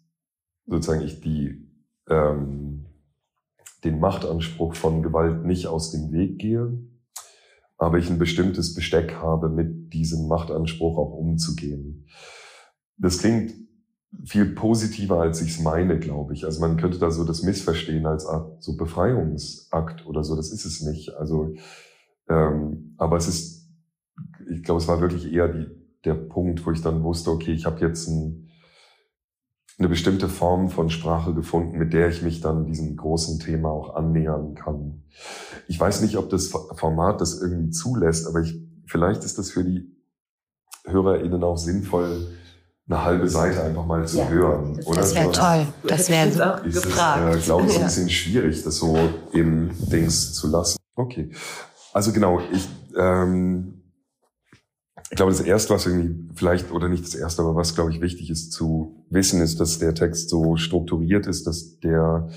sozusagen 0.66 1.02
ich 1.02 1.20
die, 1.20 1.70
ähm, 2.08 2.86
den 3.84 4.00
Machtanspruch 4.00 4.74
von 4.74 5.02
Gewalt 5.02 5.44
nicht 5.44 5.66
aus 5.66 5.90
dem 5.90 6.12
Weg 6.12 6.38
gehe, 6.38 6.78
aber 7.78 7.98
ich 7.98 8.10
ein 8.10 8.18
bestimmtes 8.18 8.74
Besteck 8.74 9.14
habe, 9.16 9.48
mit 9.48 9.92
diesem 9.92 10.28
Machtanspruch 10.28 10.98
auch 10.98 11.12
umzugehen. 11.12 12.06
Das 12.96 13.18
klingt 13.18 13.54
viel 14.24 14.54
positiver, 14.54 15.20
als 15.20 15.42
ich 15.42 15.50
es 15.50 15.60
meine, 15.60 15.98
glaube 15.98 16.32
ich. 16.32 16.44
Also 16.44 16.60
man 16.60 16.76
könnte 16.76 16.98
da 16.98 17.10
so 17.10 17.24
das 17.24 17.42
missverstehen 17.42 18.06
als 18.06 18.26
Art 18.26 18.62
so 18.62 18.76
Befreiungsakt 18.76 20.06
oder 20.06 20.24
so. 20.24 20.36
Das 20.36 20.50
ist 20.50 20.64
es 20.64 20.80
nicht. 20.80 21.14
Also, 21.14 21.54
ähm, 22.28 22.94
aber 22.96 23.16
es 23.16 23.28
ist, 23.28 23.68
ich 24.50 24.62
glaube, 24.62 24.80
es 24.80 24.88
war 24.88 25.00
wirklich 25.00 25.30
eher 25.30 25.48
die 25.48 25.66
der 26.06 26.14
Punkt, 26.14 26.64
wo 26.64 26.70
ich 26.70 26.80
dann 26.80 27.02
wusste, 27.02 27.30
okay, 27.30 27.52
ich 27.52 27.66
habe 27.66 27.80
jetzt 27.80 28.08
ein, 28.08 28.48
eine 29.78 29.88
bestimmte 29.88 30.28
Form 30.28 30.70
von 30.70 30.88
Sprache 30.88 31.34
gefunden, 31.34 31.76
mit 31.78 31.92
der 31.92 32.08
ich 32.08 32.22
mich 32.22 32.40
dann 32.40 32.64
diesem 32.64 32.96
großen 32.96 33.40
Thema 33.40 33.70
auch 33.70 33.94
annähern 33.94 34.54
kann. 34.54 35.02
Ich 35.68 35.78
weiß 35.78 36.00
nicht, 36.00 36.16
ob 36.16 36.30
das 36.30 36.48
Format 36.48 37.20
das 37.20 37.40
irgendwie 37.42 37.70
zulässt, 37.70 38.26
aber 38.26 38.40
ich, 38.40 38.58
vielleicht 38.86 39.24
ist 39.24 39.38
das 39.38 39.50
für 39.50 39.64
die 39.64 39.90
HörerInnen 40.86 41.42
auch 41.42 41.58
sinnvoll, 41.58 42.28
eine 42.88 43.04
halbe 43.04 43.28
Seite 43.28 43.62
einfach 43.64 43.84
mal 43.84 44.06
zu 44.06 44.18
ja, 44.18 44.28
hören. 44.28 44.80
Oder? 44.84 45.00
Das 45.00 45.14
wäre 45.14 45.32
toll. 45.32 45.66
Das 45.82 46.08
wäre 46.08 46.30
so 46.30 46.66
ist 46.66 46.84
gefragt. 46.84 47.34
äh, 47.34 47.40
glaube 47.40 47.66
ich, 47.66 47.74
ja. 47.74 47.80
ein 47.80 47.86
bisschen 47.86 48.08
schwierig, 48.08 48.62
das 48.62 48.76
so 48.76 48.96
im 49.32 49.70
Dings 49.90 50.34
zu 50.34 50.48
lassen. 50.48 50.78
Okay. 50.94 51.30
Also 51.92 52.12
genau, 52.12 52.40
ich 52.52 52.68
ähm, 52.96 53.75
ich 55.10 55.16
glaube, 55.16 55.32
das 55.32 55.40
Erste, 55.40 55.74
was 55.74 55.86
irgendwie 55.86 56.28
vielleicht, 56.34 56.72
oder 56.72 56.88
nicht 56.88 57.04
das 57.04 57.14
Erste, 57.14 57.42
aber 57.42 57.54
was, 57.54 57.74
glaube 57.74 57.92
ich, 57.92 58.00
wichtig 58.00 58.30
ist 58.30 58.52
zu 58.52 59.06
wissen, 59.08 59.40
ist, 59.40 59.60
dass 59.60 59.78
der 59.78 59.94
Text 59.94 60.28
so 60.28 60.56
strukturiert 60.56 61.26
ist, 61.26 61.46
dass 61.46 61.78
der 61.78 62.28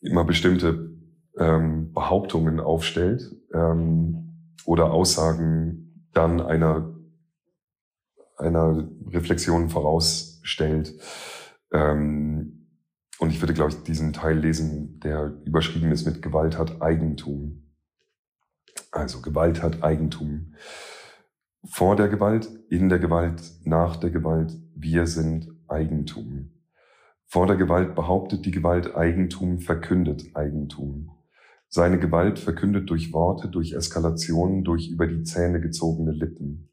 immer 0.00 0.24
bestimmte 0.24 0.90
ähm, 1.38 1.92
Behauptungen 1.92 2.60
aufstellt 2.60 3.34
ähm, 3.54 4.34
oder 4.64 4.92
Aussagen 4.92 6.06
dann 6.12 6.40
einer, 6.40 6.94
einer 8.36 8.88
Reflexion 9.06 9.70
vorausstellt. 9.70 10.94
Ähm, 11.72 12.66
Und 13.20 13.30
ich 13.30 13.40
würde, 13.40 13.54
glaube 13.54 13.70
ich, 13.70 13.82
diesen 13.82 14.12
Teil 14.12 14.38
lesen, 14.38 14.98
der 15.00 15.32
überschrieben 15.44 15.92
ist 15.92 16.06
mit 16.06 16.22
Gewalt 16.22 16.56
hat 16.56 16.80
Eigentum. 16.80 17.70
Also 18.90 19.20
Gewalt 19.20 19.62
hat 19.62 19.82
Eigentum. 19.82 20.54
Vor 21.68 21.94
der 21.94 22.08
Gewalt, 22.08 22.48
in 22.70 22.88
der 22.88 22.98
Gewalt, 22.98 23.42
nach 23.64 23.96
der 23.96 24.08
Gewalt, 24.10 24.56
wir 24.74 25.06
sind 25.06 25.46
Eigentum. 25.68 26.52
Vor 27.26 27.46
der 27.46 27.56
Gewalt 27.56 27.94
behauptet 27.94 28.46
die 28.46 28.50
Gewalt 28.50 28.96
Eigentum, 28.96 29.58
verkündet 29.58 30.34
Eigentum. 30.34 31.10
Seine 31.68 31.98
Gewalt 31.98 32.38
verkündet 32.38 32.88
durch 32.88 33.12
Worte, 33.12 33.48
durch 33.48 33.74
Eskalationen, 33.74 34.64
durch 34.64 34.88
über 34.88 35.06
die 35.06 35.22
Zähne 35.22 35.60
gezogene 35.60 36.12
Lippen. 36.12 36.72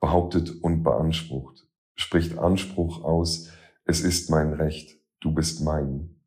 Behauptet 0.00 0.62
und 0.62 0.84
beansprucht. 0.84 1.66
Spricht 1.96 2.38
Anspruch 2.38 3.02
aus, 3.02 3.50
es 3.84 4.00
ist 4.00 4.30
mein 4.30 4.52
Recht, 4.52 4.96
du 5.20 5.34
bist 5.34 5.64
mein. 5.64 6.20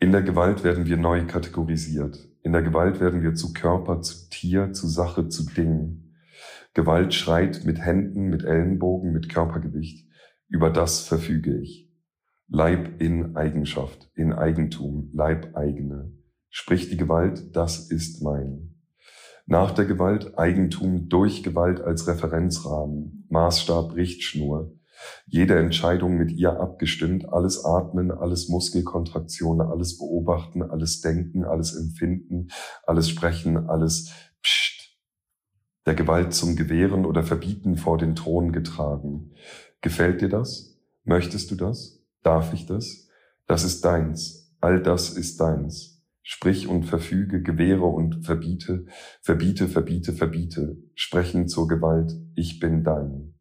In 0.00 0.10
der 0.10 0.22
Gewalt 0.22 0.64
werden 0.64 0.86
wir 0.86 0.96
neu 0.96 1.24
kategorisiert. 1.24 2.18
In 2.42 2.52
der 2.52 2.62
Gewalt 2.62 2.98
werden 2.98 3.22
wir 3.22 3.34
zu 3.34 3.52
Körper, 3.52 4.02
zu 4.02 4.28
Tier, 4.28 4.72
zu 4.72 4.88
Sache, 4.88 5.28
zu 5.28 5.46
Ding. 5.46 6.09
Gewalt 6.74 7.14
schreit 7.14 7.64
mit 7.64 7.80
Händen, 7.80 8.28
mit 8.28 8.44
Ellenbogen, 8.44 9.12
mit 9.12 9.28
Körpergewicht. 9.28 10.08
Über 10.48 10.70
das 10.70 11.00
verfüge 11.00 11.60
ich. 11.60 11.90
Leib 12.48 13.00
in 13.00 13.36
Eigenschaft, 13.36 14.10
in 14.14 14.32
Eigentum, 14.32 15.10
Leibeigene. 15.12 16.12
Spricht 16.48 16.90
die 16.92 16.96
Gewalt, 16.96 17.54
das 17.54 17.90
ist 17.90 18.22
mein. 18.22 18.74
Nach 19.46 19.72
der 19.72 19.84
Gewalt 19.84 20.38
Eigentum 20.38 21.08
durch 21.08 21.42
Gewalt 21.42 21.80
als 21.80 22.06
Referenzrahmen, 22.06 23.26
Maßstab, 23.30 23.94
Richtschnur, 23.94 24.76
jede 25.26 25.58
Entscheidung 25.58 26.16
mit 26.16 26.30
ihr 26.32 26.60
abgestimmt, 26.60 27.28
alles 27.32 27.64
Atmen, 27.64 28.10
alles 28.10 28.48
Muskelkontraktionen, 28.48 29.66
alles 29.66 29.98
Beobachten, 29.98 30.62
alles 30.62 31.00
Denken, 31.00 31.44
alles 31.44 31.74
Empfinden, 31.74 32.48
alles 32.84 33.08
Sprechen, 33.08 33.68
alles 33.68 34.12
Psst. 34.42 34.79
Der 35.90 35.96
Gewalt 35.96 36.32
zum 36.32 36.54
Gewähren 36.54 37.04
oder 37.04 37.24
Verbieten 37.24 37.76
vor 37.76 37.98
den 37.98 38.14
Thron 38.14 38.52
getragen. 38.52 39.32
Gefällt 39.80 40.20
dir 40.20 40.28
das? 40.28 40.78
Möchtest 41.02 41.50
du 41.50 41.56
das? 41.56 42.00
Darf 42.22 42.52
ich 42.52 42.64
das? 42.64 43.08
Das 43.48 43.64
ist 43.64 43.84
deins. 43.84 44.54
All 44.60 44.80
das 44.80 45.10
ist 45.10 45.40
deins. 45.40 46.00
Sprich 46.22 46.68
und 46.68 46.84
verfüge, 46.84 47.42
gewähre 47.42 47.86
und 47.86 48.24
verbiete, 48.24 48.86
verbiete, 49.20 49.66
verbiete, 49.66 50.12
verbiete. 50.12 50.76
Sprechen 50.94 51.48
zur 51.48 51.66
Gewalt. 51.66 52.12
Ich 52.36 52.60
bin 52.60 52.84
dein 52.84 53.34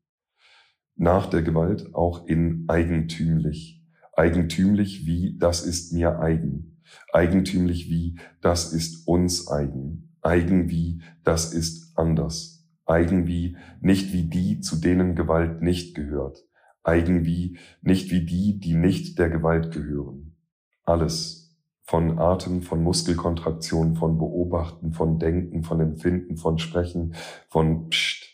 nach 0.96 1.28
der 1.28 1.44
Gewalt 1.44 1.94
auch 1.94 2.26
in 2.26 2.66
eigentümlich. 2.68 3.86
Eigentümlich 4.14 5.06
wie 5.06 5.38
das 5.38 5.62
ist 5.62 5.94
mir 5.94 6.18
eigen. 6.20 6.82
Eigentümlich 7.14 7.92
wie 7.92 8.20
das 8.42 8.74
ist 8.74 9.08
uns 9.08 9.48
eigen. 9.48 10.09
Eigen 10.22 10.70
wie 10.70 11.02
das 11.24 11.54
ist 11.54 11.98
anders. 11.98 12.68
Eigen 12.86 13.28
wie 13.28 13.58
nicht 13.82 14.14
wie 14.14 14.24
die, 14.24 14.60
zu 14.60 14.76
denen 14.78 15.16
Gewalt 15.16 15.62
nicht 15.62 15.96
gehört. 15.96 16.46
Eigen 16.84 17.26
wie 17.26 17.58
nicht 17.82 18.12
wie 18.12 18.26
die, 18.26 18.60
die 18.60 18.74
nicht 18.74 19.20
der 19.20 19.30
Gewalt 19.30 19.72
gehören. 19.72 20.36
Alles. 20.84 21.58
Von 21.84 22.20
Atem, 22.20 22.62
von 22.62 22.84
Muskelkontraktion, 22.84 23.96
von 23.96 24.20
Beobachten, 24.20 24.94
von 24.94 25.18
Denken, 25.18 25.64
von 25.64 25.82
Empfinden, 25.82 26.38
von 26.38 26.60
Sprechen, 26.60 27.16
von 27.50 27.90
Psst, 27.90 28.26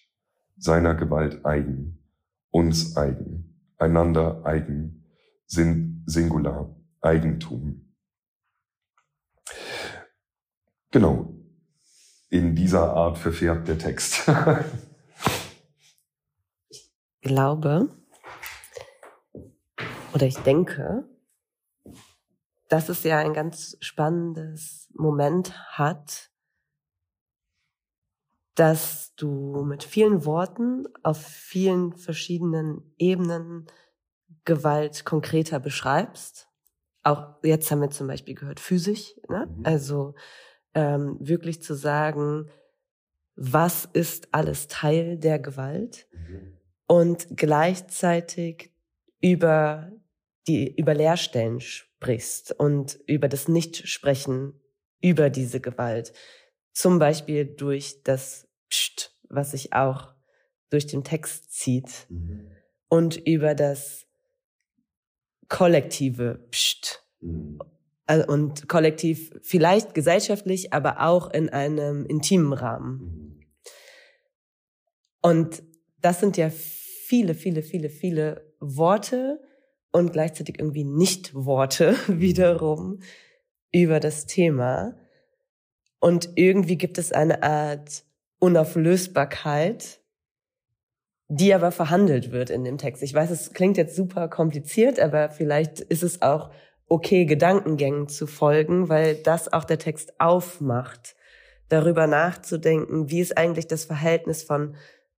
seiner 0.57 0.93
Gewalt 0.95 1.45
eigen 1.45 2.05
uns 2.55 2.95
eigen, 2.95 3.59
einander 3.77 4.45
eigen, 4.45 5.03
sind 5.45 6.03
Singular, 6.05 6.73
Eigentum. 7.01 7.93
Genau, 10.89 11.34
in 12.35 12.55
dieser 12.55 12.93
Art 12.93 13.17
verfärbt 13.17 13.67
der 13.67 13.77
Text. 13.77 14.27
ich 16.69 16.91
glaube 17.21 17.89
oder 20.13 20.25
ich 20.25 20.37
denke, 20.37 21.07
dass 22.69 22.89
es 22.89 23.03
ja 23.03 23.19
ein 23.19 23.33
ganz 23.33 23.77
spannendes 23.81 24.89
Moment 24.93 25.53
hat, 25.77 26.31
dass 28.55 29.13
du 29.15 29.63
mit 29.65 29.83
vielen 29.83 30.25
Worten 30.25 30.87
auf 31.03 31.17
vielen 31.17 31.93
verschiedenen 31.93 32.93
Ebenen 32.97 33.67
Gewalt 34.45 35.05
konkreter 35.05 35.59
beschreibst. 35.59 36.47
Auch 37.03 37.35
jetzt 37.43 37.69
haben 37.69 37.81
wir 37.81 37.89
zum 37.89 38.07
Beispiel 38.07 38.35
gehört, 38.35 38.59
physisch. 38.59 39.15
Ne? 39.27 39.47
Mhm. 39.47 39.65
Also 39.65 40.15
ähm, 40.75 41.17
wirklich 41.19 41.63
zu 41.63 41.73
sagen, 41.73 42.49
was 43.35 43.85
ist 43.91 44.29
alles 44.33 44.67
Teil 44.67 45.17
der 45.17 45.39
Gewalt 45.39 46.07
mhm. 46.11 46.57
und 46.88 47.27
gleichzeitig 47.35 48.71
über 49.21 49.91
die 50.47 50.75
über 50.75 50.93
Leerstellen 50.93 51.59
sprichst 51.59 52.51
und 52.51 52.99
über 53.07 53.27
das 53.27 53.47
Nichtsprechen 53.47 54.61
über 55.01 55.29
diese 55.29 55.59
Gewalt. 55.59 56.13
Zum 56.71 56.99
Beispiel 56.99 57.45
durch 57.45 58.03
das 58.03 58.47
Psst, 58.69 59.15
was 59.29 59.51
sich 59.51 59.73
auch 59.73 60.13
durch 60.69 60.88
den 60.88 61.03
Text 61.03 61.51
zieht. 61.51 62.07
Mhm. 62.09 62.51
Und 62.88 63.15
über 63.15 63.55
das 63.55 64.05
kollektive 65.47 66.47
Psst. 66.51 67.03
Mhm. 67.21 67.59
Und 68.07 68.69
kollektiv 68.69 69.31
vielleicht 69.41 69.95
gesellschaftlich, 69.95 70.73
aber 70.73 71.01
auch 71.01 71.31
in 71.31 71.49
einem 71.49 72.05
intimen 72.05 72.53
Rahmen. 72.53 73.45
Und 75.21 75.63
das 76.01 76.19
sind 76.19 76.37
ja 76.37 76.51
viele, 76.51 77.33
viele, 77.33 77.63
viele, 77.63 77.89
viele 77.89 78.53
Worte 78.59 79.41
und 79.91 80.13
gleichzeitig 80.13 80.59
irgendwie 80.59 80.83
Nicht-Worte 80.83 81.95
wiederum 82.07 82.99
über 83.71 83.99
das 83.99 84.27
Thema. 84.27 84.95
Und 85.99 86.29
irgendwie 86.35 86.77
gibt 86.77 86.99
es 86.99 87.11
eine 87.11 87.41
Art 87.41 88.03
Unauflösbarkeit, 88.39 89.99
die 91.27 91.53
aber 91.53 91.71
verhandelt 91.71 92.31
wird 92.31 92.51
in 92.51 92.63
dem 92.63 92.77
Text. 92.77 93.01
Ich 93.01 93.13
weiß, 93.13 93.31
es 93.31 93.53
klingt 93.53 93.77
jetzt 93.77 93.95
super 93.95 94.27
kompliziert, 94.27 94.99
aber 94.99 95.29
vielleicht 95.29 95.79
ist 95.79 96.03
es 96.03 96.21
auch 96.21 96.51
okay, 96.87 97.25
Gedankengängen 97.25 98.07
zu 98.07 98.27
folgen, 98.27 98.89
weil 98.89 99.15
das 99.15 99.51
auch 99.51 99.63
der 99.63 99.79
Text 99.79 100.19
aufmacht, 100.19 101.15
darüber 101.69 102.07
nachzudenken, 102.07 103.09
wie 103.09 103.21
ist 103.21 103.37
eigentlich 103.37 103.67
das 103.67 103.85
Verhältnis 103.85 104.43
von 104.43 104.75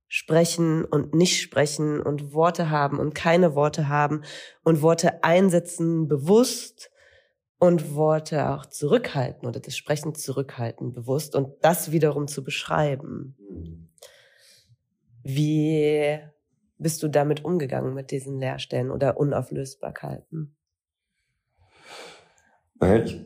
Sprechen 0.08 0.86
und 0.86 1.14
Nicht-Sprechen 1.14 2.02
und 2.02 2.34
Worte 2.34 2.70
haben 2.70 2.98
und 3.00 3.14
keine 3.14 3.56
Worte 3.56 3.90
haben 3.90 4.24
und 4.64 4.82
Worte 4.82 5.24
einsetzen 5.24 6.08
bewusst 6.08 6.92
und 7.60 7.96
Worte 7.96 8.50
auch 8.50 8.66
zurückhalten 8.66 9.48
oder 9.48 9.60
das 9.60 9.76
Sprechen 9.76 10.16
zurückhalten 10.16 10.94
bewusst 10.94 11.36
und 11.36 11.56
das 11.62 11.92
wiederum 11.92 12.28
zu 12.28 12.44
beschreiben. 12.44 13.36
Wie 15.24 16.20
bist 16.78 17.04
du 17.04 17.10
damit 17.10 17.44
umgegangen 17.44 17.94
mit 17.94 18.12
diesen 18.12 18.40
Leerstellen 18.40 18.92
oder 18.92 19.18
Unauflösbarkeiten? 19.18 20.57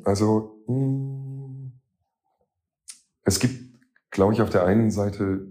Also 0.04 0.64
hm, 0.68 1.74
es 3.24 3.40
gibt, 3.40 3.80
glaube 4.10 4.34
ich, 4.34 4.42
auf 4.42 4.50
der 4.50 4.66
einen 4.66 4.92
Seite 4.92 5.48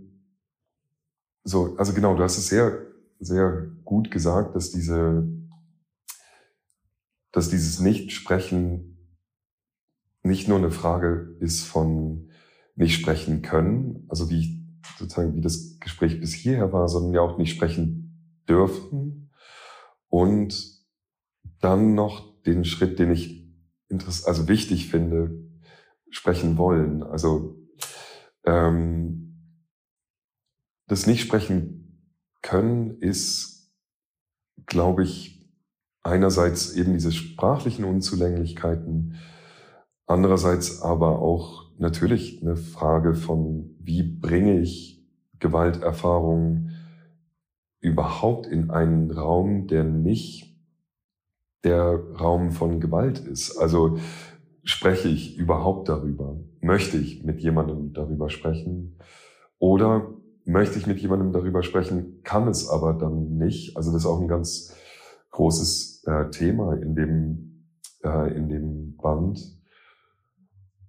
so, 1.43 1.77
also 1.77 1.95
genau, 1.95 2.15
du 2.15 2.23
hast 2.23 2.39
es 2.39 2.49
sehr, 2.49 2.87
sehr 3.19 3.71
gut 3.85 4.11
gesagt, 4.11 4.55
dass 4.55 4.71
diese 4.71 5.27
dass 7.33 7.49
dieses 7.49 7.81
Nichtsprechen 7.81 8.99
nicht 10.23 10.49
nur 10.49 10.59
eine 10.59 10.71
Frage 10.71 11.37
ist 11.41 11.65
von 11.65 12.31
nicht 12.75 12.95
sprechen 12.95 13.43
können, 13.43 14.05
also 14.09 14.31
wie 14.31 14.41
ich 14.41 14.61
sozusagen 14.99 15.35
wie 15.35 15.41
das 15.41 15.79
Gespräch 15.81 16.21
bis 16.21 16.33
hierher 16.33 16.73
war, 16.73 16.89
sondern 16.89 17.15
ja 17.15 17.21
auch 17.21 17.39
nicht 17.39 17.55
sprechen 17.55 18.43
dürfen. 18.49 19.31
Und 20.09 20.85
dann 21.61 21.95
noch 21.95 22.43
den 22.43 22.65
Schritt, 22.65 22.99
den 22.99 23.13
ich 23.13 23.40
also 24.25 24.49
wichtig 24.49 24.89
finde, 24.89 25.51
sprechen 26.11 26.57
wollen. 26.57 27.03
Also 27.03 27.57
ähm, 28.45 29.31
das 30.87 31.07
nicht 31.07 31.21
sprechen 31.21 32.09
können 32.43 32.99
ist, 33.01 33.71
glaube 34.67 35.03
ich, 35.05 35.49
einerseits 36.03 36.73
eben 36.73 36.95
diese 36.95 37.13
sprachlichen 37.13 37.85
Unzulänglichkeiten, 37.85 39.17
andererseits 40.07 40.81
aber 40.83 41.21
auch 41.21 41.71
natürlich 41.79 42.43
eine 42.43 42.57
Frage 42.57 43.15
von, 43.15 43.77
wie 43.79 44.03
bringe 44.03 44.61
ich 44.61 45.07
Gewalterfahrungen 45.39 46.77
überhaupt 47.81 48.47
in 48.47 48.71
einen 48.71 49.11
Raum, 49.11 49.67
der 49.67 49.85
nicht 49.85 50.50
der 51.65 52.01
Raum 52.19 52.51
von 52.51 52.81
Gewalt 52.81 53.19
ist. 53.19 53.57
Also 53.59 53.99
spreche 54.65 55.09
ich 55.09 55.37
überhaupt 55.37 55.89
darüber? 55.89 56.37
Möchte 56.61 56.97
ich 56.97 57.25
mit 57.25 57.41
jemandem 57.41 57.93
darüber 57.93 58.31
sprechen? 58.31 58.99
Oder 59.59 60.15
möchte 60.45 60.79
ich 60.79 60.87
mit 60.87 60.99
jemandem 61.01 61.33
darüber 61.33 61.63
sprechen, 61.63 62.23
kann 62.23 62.49
es 62.49 62.69
aber 62.69 62.95
dann 62.95 63.37
nicht? 63.37 63.77
Also 63.77 63.93
das 63.93 64.03
ist 64.03 64.07
auch 64.07 64.21
ein 64.21 64.29
ganz 64.29 64.75
großes 65.31 66.05
äh, 66.07 66.31
Thema 66.31 66.75
in 66.75 66.95
dem, 66.95 67.67
äh, 68.03 68.35
in 68.35 68.49
dem 68.49 68.97
Band. 68.97 69.59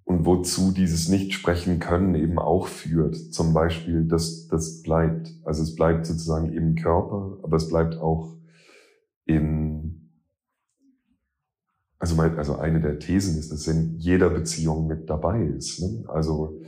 Und 0.04 0.26
wozu 0.26 0.72
dieses 0.72 1.08
Nicht-Sprechen 1.08 1.78
können 1.78 2.14
eben 2.14 2.38
auch 2.38 2.66
führt. 2.66 3.16
Zum 3.16 3.54
Beispiel, 3.54 4.04
dass 4.04 4.48
das 4.48 4.82
bleibt. 4.82 5.30
Also 5.44 5.62
es 5.62 5.76
bleibt 5.76 6.06
sozusagen 6.06 6.52
im 6.52 6.74
Körper, 6.74 7.38
aber 7.42 7.56
es 7.56 7.68
bleibt 7.68 7.96
auch 7.96 8.36
in 9.24 10.01
also, 12.02 12.16
mein, 12.16 12.36
also 12.36 12.58
eine 12.58 12.80
der 12.80 12.98
Thesen 12.98 13.38
ist, 13.38 13.52
dass 13.52 13.68
in 13.68 13.96
jeder 13.96 14.28
Beziehung 14.28 14.88
mit 14.88 15.08
dabei 15.08 15.40
ist. 15.40 15.80
Ne? 15.80 16.04
Also 16.08 16.60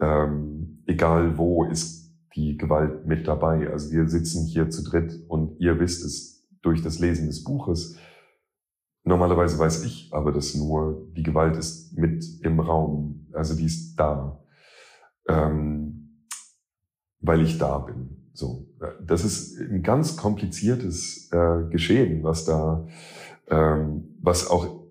ähm, 0.00 0.82
egal 0.88 1.38
wo 1.38 1.64
ist 1.66 2.12
die 2.34 2.56
Gewalt 2.56 3.06
mit 3.06 3.28
dabei. 3.28 3.70
Also 3.70 3.92
wir 3.92 4.08
sitzen 4.08 4.44
hier 4.44 4.68
zu 4.68 4.82
dritt 4.82 5.24
und 5.28 5.60
ihr 5.60 5.78
wisst 5.78 6.04
es 6.04 6.48
durch 6.62 6.82
das 6.82 6.98
Lesen 6.98 7.28
des 7.28 7.44
Buches. 7.44 7.96
Normalerweise 9.04 9.56
weiß 9.56 9.84
ich 9.84 10.10
aber 10.12 10.32
das 10.32 10.56
nur, 10.56 11.12
die 11.16 11.22
Gewalt 11.22 11.56
ist 11.56 11.96
mit 11.96 12.24
im 12.42 12.58
Raum, 12.58 13.28
also 13.34 13.54
die 13.54 13.66
ist 13.66 13.94
da, 13.94 14.44
ähm, 15.28 16.26
weil 17.20 17.40
ich 17.40 17.56
da 17.58 17.78
bin. 17.78 18.32
So, 18.32 18.66
das 19.00 19.24
ist 19.24 19.60
ein 19.60 19.84
ganz 19.84 20.16
kompliziertes 20.16 21.30
äh, 21.30 21.70
Geschehen, 21.70 22.24
was 22.24 22.44
da 22.44 22.84
ähm, 23.48 24.16
was 24.20 24.50
auch 24.50 24.86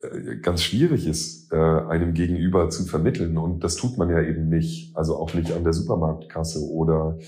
äh, 0.00 0.36
ganz 0.36 0.62
schwierig 0.62 1.06
ist, 1.06 1.52
äh, 1.52 1.56
einem 1.56 2.14
gegenüber 2.14 2.70
zu 2.70 2.84
vermitteln. 2.84 3.36
Und 3.36 3.62
das 3.64 3.76
tut 3.76 3.98
man 3.98 4.10
ja 4.10 4.22
eben 4.22 4.48
nicht. 4.48 4.96
Also 4.96 5.16
auch 5.16 5.34
nicht 5.34 5.52
an 5.52 5.64
der 5.64 5.72
Supermarktkasse 5.72 6.60
oder 6.60 7.18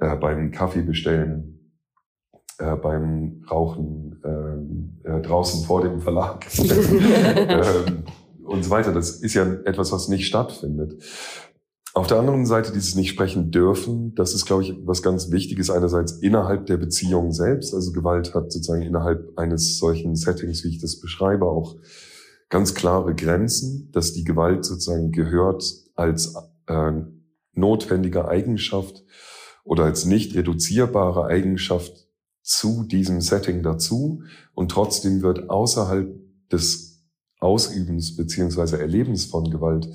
äh, 0.00 0.16
beim 0.16 0.50
Kaffee 0.50 0.82
bestellen, 0.82 1.72
äh, 2.58 2.76
beim 2.76 3.44
Rauchen 3.50 4.20
äh, 5.04 5.08
äh, 5.08 5.22
draußen 5.22 5.64
vor 5.64 5.82
dem 5.82 6.00
Verlag 6.00 6.46
ähm, 6.58 8.04
und 8.44 8.64
so 8.64 8.70
weiter. 8.70 8.92
Das 8.92 9.10
ist 9.10 9.34
ja 9.34 9.44
etwas, 9.64 9.92
was 9.92 10.08
nicht 10.08 10.26
stattfindet. 10.26 11.02
Auf 11.98 12.06
der 12.06 12.20
anderen 12.20 12.46
Seite 12.46 12.70
dieses 12.70 12.94
nicht 12.94 13.08
sprechen 13.08 13.50
dürfen, 13.50 14.14
das 14.14 14.32
ist, 14.32 14.46
glaube 14.46 14.62
ich, 14.62 14.72
was 14.86 15.02
ganz 15.02 15.32
Wichtiges 15.32 15.68
einerseits 15.68 16.12
innerhalb 16.12 16.66
der 16.66 16.76
Beziehung 16.76 17.32
selbst. 17.32 17.74
Also 17.74 17.90
Gewalt 17.90 18.36
hat 18.36 18.52
sozusagen 18.52 18.82
innerhalb 18.82 19.36
eines 19.36 19.78
solchen 19.78 20.14
Settings, 20.14 20.62
wie 20.62 20.68
ich 20.68 20.80
das 20.80 21.00
beschreibe, 21.00 21.46
auch 21.46 21.74
ganz 22.50 22.76
klare 22.76 23.16
Grenzen, 23.16 23.90
dass 23.90 24.12
die 24.12 24.22
Gewalt 24.22 24.64
sozusagen 24.64 25.10
gehört 25.10 25.64
als 25.96 26.36
äh, 26.68 26.92
notwendige 27.54 28.28
Eigenschaft 28.28 29.02
oder 29.64 29.82
als 29.82 30.04
nicht 30.04 30.36
reduzierbare 30.36 31.24
Eigenschaft 31.24 32.06
zu 32.42 32.84
diesem 32.84 33.20
Setting 33.20 33.64
dazu 33.64 34.22
und 34.54 34.70
trotzdem 34.70 35.22
wird 35.22 35.50
außerhalb 35.50 36.14
des 36.52 37.02
Ausübens 37.40 38.14
beziehungsweise 38.14 38.78
Erlebens 38.78 39.24
von 39.24 39.50
Gewalt 39.50 39.88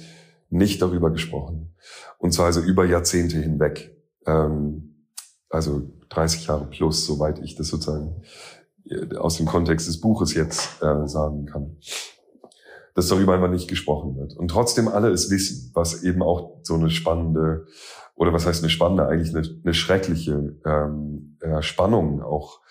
nicht 0.53 0.81
darüber 0.81 1.11
gesprochen. 1.11 1.75
Und 2.17 2.31
zwar 2.31 2.45
also 2.45 2.61
über 2.61 2.85
Jahrzehnte 2.85 3.37
hinweg. 3.37 3.97
Ähm, 4.25 5.07
also 5.49 5.91
30 6.09 6.47
Jahre 6.47 6.65
plus, 6.67 7.05
soweit 7.05 7.39
ich 7.39 7.55
das 7.55 7.67
sozusagen 7.67 8.23
äh, 8.85 9.15
aus 9.15 9.37
dem 9.37 9.45
Kontext 9.45 9.87
des 9.87 9.99
Buches 9.99 10.33
jetzt 10.33 10.81
äh, 10.81 11.07
sagen 11.07 11.45
kann. 11.45 11.77
Dass 12.95 13.07
darüber 13.07 13.33
einfach 13.33 13.49
nicht 13.49 13.67
gesprochen 13.67 14.15
wird. 14.15 14.37
Und 14.37 14.49
trotzdem 14.49 14.87
alle 14.87 15.09
es 15.09 15.31
wissen, 15.31 15.71
was 15.73 16.03
eben 16.03 16.21
auch 16.21 16.59
so 16.61 16.75
eine 16.75 16.91
spannende, 16.91 17.65
oder 18.15 18.31
was 18.31 18.45
heißt 18.45 18.61
eine 18.61 18.69
spannende, 18.69 19.07
eigentlich 19.07 19.35
eine, 19.35 19.47
eine 19.63 19.73
schreckliche 19.73 20.55
ähm, 20.65 21.37
äh, 21.41 21.63
Spannung 21.63 22.21
auch 22.21 22.61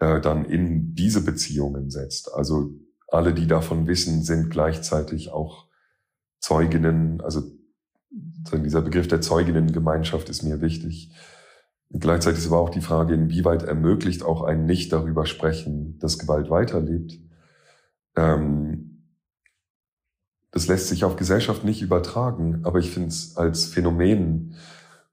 äh, 0.00 0.20
dann 0.20 0.44
in 0.44 0.96
diese 0.96 1.24
Beziehungen 1.24 1.90
setzt. 1.90 2.34
Also 2.34 2.70
alle, 3.06 3.32
die 3.32 3.46
davon 3.46 3.86
wissen, 3.86 4.24
sind 4.24 4.50
gleichzeitig 4.50 5.30
auch 5.30 5.68
Zeuginnen, 6.42 7.20
also 7.20 7.42
dieser 8.52 8.82
Begriff 8.82 9.08
der 9.08 9.20
Zeuginnengemeinschaft 9.20 10.28
ist 10.28 10.42
mir 10.42 10.60
wichtig. 10.60 11.10
Und 11.88 12.00
gleichzeitig 12.00 12.40
ist 12.40 12.48
aber 12.48 12.58
auch 12.58 12.70
die 12.70 12.80
Frage, 12.80 13.14
inwieweit 13.14 13.62
ermöglicht 13.62 14.22
auch 14.22 14.42
ein 14.42 14.66
Nicht 14.66 14.92
darüber 14.92 15.24
sprechen, 15.24 15.98
dass 16.00 16.18
Gewalt 16.18 16.50
weiterlebt. 16.50 17.18
Ähm, 18.16 19.04
das 20.50 20.66
lässt 20.66 20.88
sich 20.88 21.04
auf 21.04 21.16
Gesellschaft 21.16 21.64
nicht 21.64 21.80
übertragen, 21.80 22.60
aber 22.64 22.78
ich 22.80 22.90
finde 22.90 23.08
es 23.08 23.36
als 23.36 23.66
Phänomen 23.66 24.54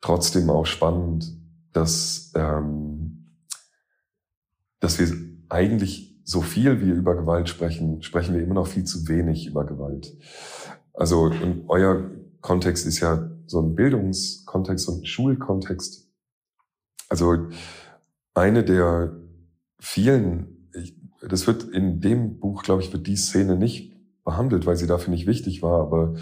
trotzdem 0.01 0.49
auch 0.49 0.65
spannend, 0.65 1.37
dass, 1.71 2.33
ähm, 2.35 3.35
dass 4.79 4.99
wir 4.99 5.15
eigentlich 5.47 6.19
so 6.23 6.41
viel 6.41 6.81
wie 6.81 6.89
über 6.89 7.15
Gewalt 7.15 7.49
sprechen, 7.49 8.01
sprechen 8.01 8.35
wir 8.35 8.43
immer 8.43 8.55
noch 8.55 8.67
viel 8.67 8.83
zu 8.83 9.07
wenig 9.07 9.47
über 9.47 9.65
Gewalt. 9.65 10.15
Also 10.99 11.21
und 11.23 11.63
euer 11.69 12.11
Kontext 12.41 12.85
ist 12.85 12.99
ja 12.99 13.31
so 13.47 13.61
ein 13.61 13.73
Bildungskontext 13.73 14.89
und 14.89 15.01
ein 15.01 15.05
Schulkontext. 15.05 16.11
Also 17.07 17.47
eine 18.33 18.65
der 18.65 19.17
vielen, 19.79 20.69
ich, 20.75 20.99
das 21.21 21.47
wird 21.47 21.63
in 21.63 22.01
dem 22.01 22.39
Buch, 22.39 22.63
glaube 22.63 22.81
ich, 22.81 22.91
wird 22.91 23.07
die 23.07 23.15
Szene 23.15 23.55
nicht 23.55 23.95
behandelt, 24.25 24.65
weil 24.65 24.75
sie 24.75 24.87
dafür 24.87 25.11
nicht 25.11 25.25
wichtig 25.25 25.63
war, 25.63 25.79
aber 25.79 26.15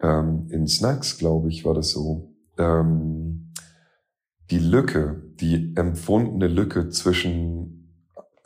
ähm, 0.00 0.48
in 0.50 0.66
Snacks, 0.66 1.16
glaube 1.16 1.48
ich, 1.48 1.64
war 1.64 1.74
das 1.74 1.90
so. 1.90 2.34
Ähm, 2.58 3.52
die 4.50 4.58
Lücke, 4.58 5.22
die 5.40 5.76
empfundene 5.76 6.48
Lücke 6.48 6.88
zwischen 6.88 7.94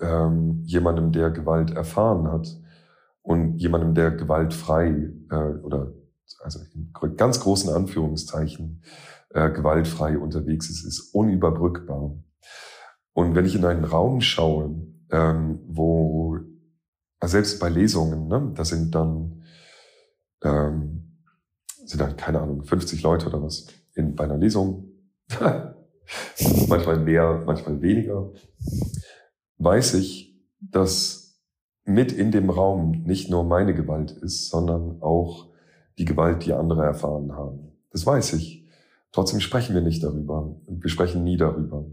ähm, 0.00 0.60
jemandem, 0.64 1.12
der 1.12 1.30
Gewalt 1.30 1.70
erfahren 1.70 2.30
hat 2.30 2.46
und 3.26 3.58
jemandem, 3.58 3.94
der 3.94 4.12
gewaltfrei 4.12 5.10
äh, 5.30 5.34
oder 5.34 5.92
also 6.42 6.60
in 6.74 7.16
ganz 7.16 7.40
großen 7.40 7.70
Anführungszeichen 7.70 8.82
äh, 9.30 9.50
gewaltfrei 9.50 10.16
unterwegs 10.16 10.70
ist, 10.70 10.84
ist 10.84 11.12
unüberbrückbar. 11.12 12.16
Und 13.12 13.34
wenn 13.34 13.44
ich 13.44 13.56
in 13.56 13.64
einen 13.64 13.84
Raum 13.84 14.20
schaue, 14.20 14.80
ähm, 15.10 15.58
wo 15.66 16.38
also 17.18 17.32
selbst 17.32 17.58
bei 17.58 17.68
Lesungen, 17.68 18.28
ne, 18.28 18.52
da 18.54 18.64
sind 18.64 18.94
dann 18.94 19.42
ähm, 20.44 21.18
sind 21.84 22.00
dann 22.00 22.16
keine 22.16 22.40
Ahnung 22.40 22.62
50 22.62 23.02
Leute 23.02 23.26
oder 23.26 23.42
was 23.42 23.66
in 23.94 24.14
bei 24.14 24.24
einer 24.24 24.36
Lesung, 24.36 24.92
manchmal 26.68 27.00
mehr, 27.00 27.42
manchmal 27.44 27.82
weniger, 27.82 28.32
weiß 29.58 29.94
ich, 29.94 30.38
dass 30.60 31.25
mit 31.86 32.12
in 32.12 32.32
dem 32.32 32.50
Raum 32.50 33.04
nicht 33.04 33.30
nur 33.30 33.44
meine 33.44 33.74
Gewalt 33.74 34.10
ist, 34.10 34.50
sondern 34.50 35.00
auch 35.00 35.48
die 35.98 36.04
Gewalt, 36.04 36.44
die 36.44 36.52
andere 36.52 36.84
erfahren 36.84 37.32
haben. 37.32 37.72
Das 37.90 38.04
weiß 38.04 38.34
ich. 38.34 38.66
Trotzdem 39.12 39.40
sprechen 39.40 39.74
wir 39.74 39.82
nicht 39.82 40.02
darüber. 40.02 40.56
Wir 40.68 40.90
sprechen 40.90 41.24
nie 41.24 41.36
darüber. 41.36 41.86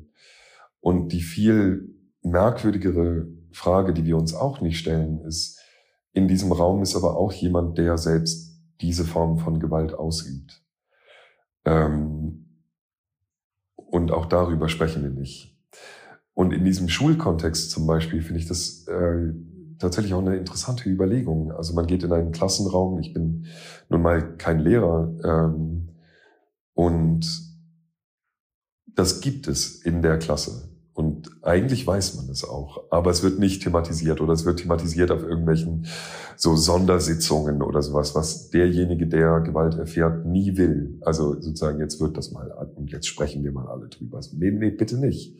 Und 0.81 1.13
die 1.13 1.21
viel 1.21 1.95
merkwürdigere 2.23 3.27
Frage, 3.51 3.93
die 3.93 4.03
wir 4.03 4.17
uns 4.17 4.33
auch 4.33 4.61
nicht 4.61 4.79
stellen, 4.79 5.21
ist, 5.21 5.59
in 6.11 6.27
diesem 6.27 6.51
Raum 6.51 6.81
ist 6.81 6.95
aber 6.95 7.15
auch 7.15 7.31
jemand, 7.31 7.77
der 7.77 7.97
selbst 7.97 8.59
diese 8.81 9.05
Form 9.05 9.37
von 9.37 9.59
Gewalt 9.59 9.93
ausübt. 9.93 10.61
Ähm, 11.65 12.63
und 13.75 14.11
auch 14.11 14.25
darüber 14.25 14.69
sprechen 14.69 15.03
wir 15.03 15.11
nicht. 15.11 15.55
Und 16.33 16.51
in 16.51 16.65
diesem 16.65 16.89
Schulkontext 16.89 17.69
zum 17.69 17.85
Beispiel 17.85 18.21
finde 18.21 18.41
ich 18.41 18.47
das 18.47 18.87
äh, 18.87 19.33
tatsächlich 19.83 20.13
auch 20.13 20.21
eine 20.21 20.37
interessante 20.37 20.89
Überlegung. 20.89 21.51
Also 21.51 21.73
man 21.73 21.85
geht 21.85 22.03
in 22.03 22.13
einen 22.13 22.31
Klassenraum, 22.31 22.99
ich 22.99 23.13
bin 23.13 23.45
nun 23.89 24.01
mal 24.01 24.37
kein 24.37 24.59
Lehrer 24.59 25.13
ähm, 25.23 25.89
und 26.73 27.25
das 28.95 29.21
gibt 29.21 29.47
es 29.47 29.81
in 29.81 30.01
der 30.01 30.17
Klasse. 30.17 30.69
Und 30.93 31.31
eigentlich 31.41 31.85
weiß 31.87 32.15
man 32.15 32.29
es 32.29 32.47
auch, 32.47 32.83
aber 32.91 33.09
es 33.09 33.23
wird 33.23 33.39
nicht 33.39 33.63
thematisiert 33.63 34.21
oder 34.21 34.33
es 34.33 34.45
wird 34.45 34.59
thematisiert 34.59 35.09
auf 35.09 35.23
irgendwelchen 35.23 35.87
so 36.37 36.55
Sondersitzungen 36.55 37.63
oder 37.63 37.81
sowas, 37.81 38.13
was 38.13 38.51
derjenige, 38.51 39.07
der 39.07 39.41
Gewalt 39.41 39.75
erfährt, 39.75 40.25
nie 40.25 40.55
will. 40.55 40.99
Also 41.01 41.33
sozusagen, 41.33 41.79
jetzt 41.79 41.99
wird 41.99 42.15
das 42.15 42.31
mal 42.31 42.51
und 42.75 42.91
jetzt 42.91 43.07
sprechen 43.07 43.43
wir 43.43 43.51
mal 43.51 43.67
alle 43.67 43.87
drüber. 43.87 44.21
Nee, 44.33 44.51
nee, 44.51 44.69
bitte 44.69 44.97
nicht. 44.97 45.35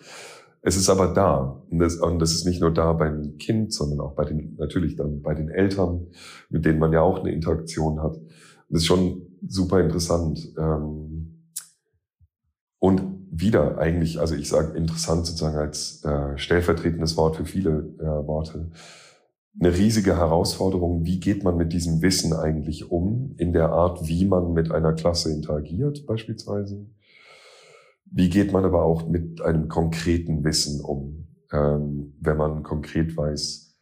Es 0.66 0.78
ist 0.78 0.90
aber 0.90 1.10
da. 1.10 1.62
Und 1.70 1.80
das, 1.80 1.98
und 1.98 2.20
das 2.20 2.34
ist 2.34 2.46
nicht 2.46 2.62
nur 2.62 2.72
da 2.72 2.94
beim 2.94 3.38
Kind, 3.38 3.74
sondern 3.74 4.00
auch 4.00 4.16
bei 4.16 4.24
den, 4.24 4.56
natürlich 4.58 4.96
dann 4.96 5.22
bei 5.22 5.34
den 5.34 5.50
Eltern, 5.50 6.08
mit 6.50 6.64
denen 6.64 6.80
man 6.80 6.94
ja 6.94 7.02
auch 7.02 7.20
eine 7.20 7.32
Interaktion 7.32 8.02
hat. 8.02 8.16
Das 8.70 8.82
ist 8.82 8.86
schon 8.86 9.28
super 9.46 9.82
interessant. 9.82 10.54
Ähm, 10.58 11.50
und 12.80 13.02
wieder 13.30 13.78
eigentlich, 13.78 14.20
also 14.20 14.36
ich 14.36 14.48
sage 14.48 14.78
interessant 14.78 15.26
sozusagen 15.26 15.58
als 15.58 16.04
äh, 16.06 16.38
stellvertretendes 16.38 17.18
Wort 17.18 17.36
für 17.36 17.46
viele 17.46 17.94
äh, 18.00 18.28
Worte, 18.28 18.72
eine 19.60 19.76
riesige 19.76 20.16
Herausforderung. 20.16 21.04
Wie 21.04 21.20
geht 21.20 21.44
man 21.44 21.58
mit 21.58 21.74
diesem 21.74 22.02
Wissen 22.02 22.32
eigentlich 22.34 22.90
um 22.90 23.36
in 23.38 23.52
der 23.52 23.70
Art, 23.70 24.08
wie 24.08 24.26
man 24.26 24.54
mit 24.54 24.72
einer 24.72 24.94
Klasse 24.94 25.32
interagiert 25.32 26.06
beispielsweise? 26.06 26.86
Wie 28.16 28.30
geht 28.30 28.54
man 28.54 28.64
aber 28.64 28.84
auch 28.84 29.08
mit 29.10 29.42
einem 29.42 29.68
konkreten 29.68 30.44
Wissen 30.44 30.82
um, 30.82 31.28
ähm, 31.52 32.14
wenn 32.22 32.38
man 32.38 32.62
konkret 32.62 33.18
weiß, 33.18 33.76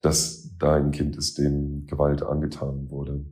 dass 0.00 0.50
da 0.58 0.74
ein 0.74 0.90
Kind 0.90 1.16
ist, 1.16 1.38
dem 1.38 1.86
Gewalt 1.86 2.20
angetan 2.20 2.90
wurde? 2.90 3.24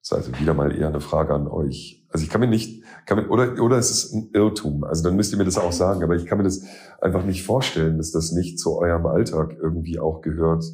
Das 0.00 0.10
ist 0.10 0.12
also 0.12 0.40
wieder 0.40 0.52
mal 0.52 0.74
eher 0.76 0.88
eine 0.88 1.00
Frage 1.00 1.32
an 1.32 1.46
euch. 1.46 2.04
Also 2.08 2.24
ich 2.24 2.30
kann 2.30 2.40
mir 2.40 2.48
nicht, 2.48 2.82
kann 3.06 3.18
mir, 3.18 3.30
oder, 3.30 3.62
oder 3.62 3.78
es 3.78 3.92
ist 3.92 4.12
ein 4.14 4.30
Irrtum. 4.32 4.82
Also 4.82 5.04
dann 5.04 5.14
müsst 5.14 5.32
ihr 5.32 5.38
mir 5.38 5.44
das 5.44 5.58
auch 5.58 5.72
sagen. 5.72 6.02
Aber 6.02 6.16
ich 6.16 6.26
kann 6.26 6.38
mir 6.38 6.44
das 6.44 6.64
einfach 7.00 7.24
nicht 7.24 7.44
vorstellen, 7.44 7.98
dass 7.98 8.10
das 8.10 8.32
nicht 8.32 8.58
zu 8.58 8.78
eurem 8.78 9.06
Alltag 9.06 9.56
irgendwie 9.62 10.00
auch 10.00 10.22
gehört, 10.22 10.64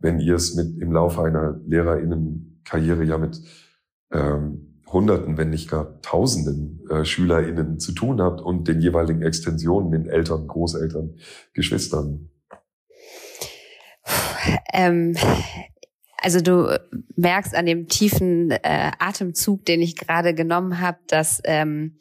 wenn 0.00 0.20
ihr 0.20 0.34
es 0.34 0.54
mit 0.54 0.78
im 0.82 0.92
Laufe 0.92 1.22
einer 1.22 1.58
LehrerInnen-Karriere 1.66 3.04
ja 3.04 3.16
mit 3.16 3.40
ähm, 4.12 4.73
Hunderten, 4.94 5.36
wenn 5.36 5.50
nicht 5.50 5.70
gar 5.70 6.00
Tausenden 6.00 6.80
äh, 6.88 7.04
SchülerInnen 7.04 7.78
zu 7.78 7.92
tun 7.92 8.22
habt 8.22 8.40
und 8.40 8.66
den 8.66 8.80
jeweiligen 8.80 9.20
Extensionen, 9.20 9.90
den 9.90 10.06
Eltern, 10.06 10.46
Großeltern, 10.46 11.16
Geschwistern. 11.52 12.30
Ähm, 14.72 15.16
also 16.18 16.40
du 16.40 16.78
merkst 17.16 17.54
an 17.54 17.66
dem 17.66 17.88
tiefen 17.88 18.50
äh, 18.50 18.90
Atemzug, 18.98 19.64
den 19.66 19.82
ich 19.82 19.96
gerade 19.96 20.34
genommen 20.34 20.80
habe, 20.80 20.98
dass 21.08 21.42
ähm, 21.44 21.98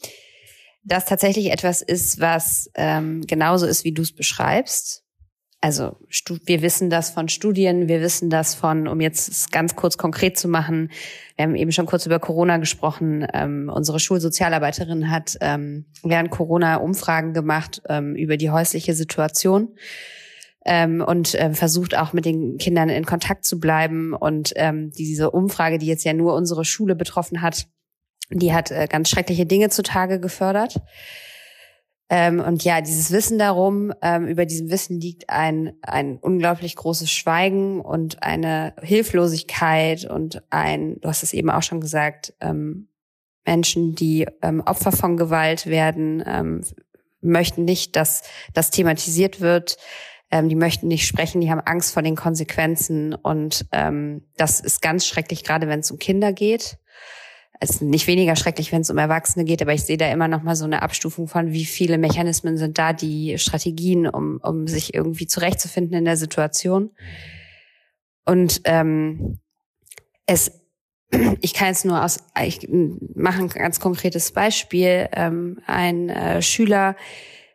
das 0.84 1.06
tatsächlich 1.06 1.52
etwas 1.52 1.82
ist, 1.82 2.20
was 2.20 2.70
ähm, 2.76 3.22
genauso 3.28 3.66
ist, 3.66 3.84
wie 3.84 3.94
du 3.94 4.02
es 4.02 4.14
beschreibst 4.14 5.03
also 5.64 5.96
wir 6.46 6.62
wissen 6.62 6.90
das 6.90 7.12
von 7.12 7.30
Studien, 7.30 7.88
wir 7.88 8.02
wissen 8.02 8.30
das 8.30 8.54
von, 8.54 8.86
um 8.86 9.00
jetzt 9.00 9.50
ganz 9.54 9.78
kurz 9.78 9.98
konkret 9.98 10.38
zu 10.38 10.50
machen, 10.50 10.92
wir 11.38 11.46
haben 11.46 11.56
eben 11.56 11.72
schon 11.72 11.86
kurz 11.86 12.06
über 12.06 12.20
Corona 12.20 12.58
gesprochen. 12.58 13.26
Ähm, 13.34 13.72
unsere 13.74 14.02
Schulsozialarbeiterin 14.02 15.10
hat 15.10 15.38
ähm, 15.40 15.86
während 16.04 16.32
Corona 16.32 16.76
Umfragen 16.76 17.32
gemacht 17.32 17.82
ähm, 17.88 18.14
über 18.14 18.36
die 18.36 18.50
häusliche 18.50 18.94
Situation 18.94 19.70
ähm, 20.66 21.02
und 21.02 21.34
äh, 21.34 21.54
versucht 21.54 21.98
auch 21.98 22.12
mit 22.12 22.26
den 22.26 22.58
Kindern 22.58 22.90
in 22.90 23.06
Kontakt 23.06 23.46
zu 23.46 23.62
bleiben. 23.62 24.14
Und 24.14 24.52
ähm, 24.58 24.92
diese 24.92 25.32
Umfrage, 25.32 25.78
die 25.78 25.88
jetzt 25.88 26.04
ja 26.04 26.12
nur 26.12 26.36
unsere 26.36 26.66
Schule 26.66 26.96
betroffen 26.96 27.42
hat, 27.42 27.68
die 28.30 28.54
hat 28.54 28.70
äh, 28.70 28.88
ganz 28.90 29.10
schreckliche 29.10 29.46
Dinge 29.46 29.70
zutage 29.70 30.20
gefördert. 30.20 30.82
Ähm, 32.10 32.40
und 32.40 32.64
ja, 32.64 32.82
dieses 32.82 33.12
Wissen 33.12 33.40
darum, 33.40 33.94
ähm, 34.02 34.28
über 34.28 34.46
diesem 34.46 34.70
Wissen 34.70 35.00
liegt 35.00 35.30
ein, 35.30 35.74
ein 35.82 36.18
unglaublich 36.18 36.76
großes 36.76 37.12
Schweigen 37.12 37.82
und 37.82 38.22
eine 38.22 38.74
Hilflosigkeit 38.82 40.06
und 40.06 40.44
ein, 40.50 41.00
du 41.00 41.10
hast 41.10 41.24
es 41.24 41.34
eben 41.34 41.50
auch 41.50 41.64
schon 41.64 41.82
gesagt, 41.82 42.34
ähm, 42.42 42.90
Menschen, 43.46 43.96
die 43.96 44.28
ähm, 44.42 44.62
Opfer 44.62 44.92
von 44.92 45.18
Gewalt 45.18 45.66
werden, 45.66 46.24
ähm, 46.26 46.62
möchten 47.22 47.66
nicht, 47.66 47.96
dass 47.96 48.24
das 48.54 48.70
thematisiert 48.70 49.40
wird. 49.42 49.78
Ähm, 50.30 50.50
die 50.50 50.56
möchten 50.56 50.88
nicht 50.88 51.08
sprechen, 51.08 51.42
die 51.42 51.50
haben 51.50 51.62
Angst 51.62 51.94
vor 51.94 52.04
den 52.04 52.16
Konsequenzen. 52.16 53.14
Und 53.14 53.66
das 53.72 54.60
ist 54.60 54.82
ganz 54.82 55.06
schrecklich, 55.06 55.44
gerade 55.44 55.68
wenn 55.68 55.80
es 55.80 55.92
um 55.92 56.00
Kinder 56.00 56.34
geht 56.34 56.78
ist 57.60 57.82
nicht 57.82 58.08
weniger 58.08 58.36
schrecklich, 58.36 58.72
wenn 58.72 58.82
es 58.82 58.90
um 58.90 58.98
Erwachsene 58.98 59.46
geht, 59.46 59.62
aber 59.62 59.74
ich 59.74 59.84
sehe 59.84 59.98
da 59.98 60.12
immer 60.12 60.28
noch 60.28 60.44
mal 60.44 60.56
so 60.56 60.66
eine 60.66 60.82
Abstufung 60.82 61.28
von, 61.28 61.52
wie 61.52 61.66
viele 61.66 61.98
Mechanismen 61.98 62.58
sind 62.58 62.78
da, 62.78 62.94
die 62.94 63.38
Strategien, 63.38 64.08
um, 64.08 64.40
um 64.44 64.68
sich 64.68 64.94
irgendwie 64.94 65.28
zurechtzufinden 65.28 65.98
in 65.98 66.06
der 66.06 66.18
Situation. 66.18 66.92
Und 68.26 68.62
ähm, 68.66 69.40
es, 70.26 70.52
ich 71.42 71.54
kann 71.54 71.70
jetzt 71.70 71.86
nur 71.86 72.04
aus, 72.04 72.20
ich 72.44 72.68
mache 72.70 73.42
ein 73.42 73.50
ganz 73.50 73.80
konkretes 73.80 74.32
Beispiel. 74.32 75.08
Ähm, 75.14 75.60
ein 75.66 76.10
äh, 76.10 76.42
Schüler, 76.42 76.96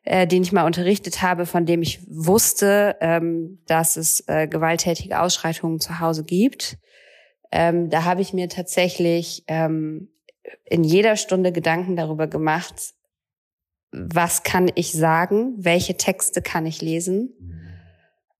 äh, 0.04 0.26
den 0.26 0.42
ich 0.42 0.52
mal 0.52 0.64
unterrichtet 0.64 1.22
habe, 1.22 1.44
von 1.44 1.66
dem 1.66 1.82
ich 1.82 2.00
wusste, 2.08 2.96
ähm, 3.00 3.58
dass 3.66 3.96
es 3.96 4.24
äh, 4.26 4.46
gewalttätige 4.46 5.20
Ausschreitungen 5.20 5.80
zu 5.80 6.00
Hause 6.00 6.24
gibt 6.24 6.78
ähm, 7.50 7.90
da 7.90 8.04
habe 8.04 8.20
ich 8.20 8.32
mir 8.32 8.48
tatsächlich 8.48 9.44
ähm, 9.46 10.10
in 10.64 10.84
jeder 10.84 11.16
Stunde 11.16 11.52
Gedanken 11.52 11.96
darüber 11.96 12.26
gemacht, 12.26 12.94
was 13.90 14.42
kann 14.42 14.70
ich 14.74 14.92
sagen, 14.92 15.54
welche 15.56 15.96
Texte 15.96 16.42
kann 16.42 16.66
ich 16.66 16.82
lesen. 16.82 17.34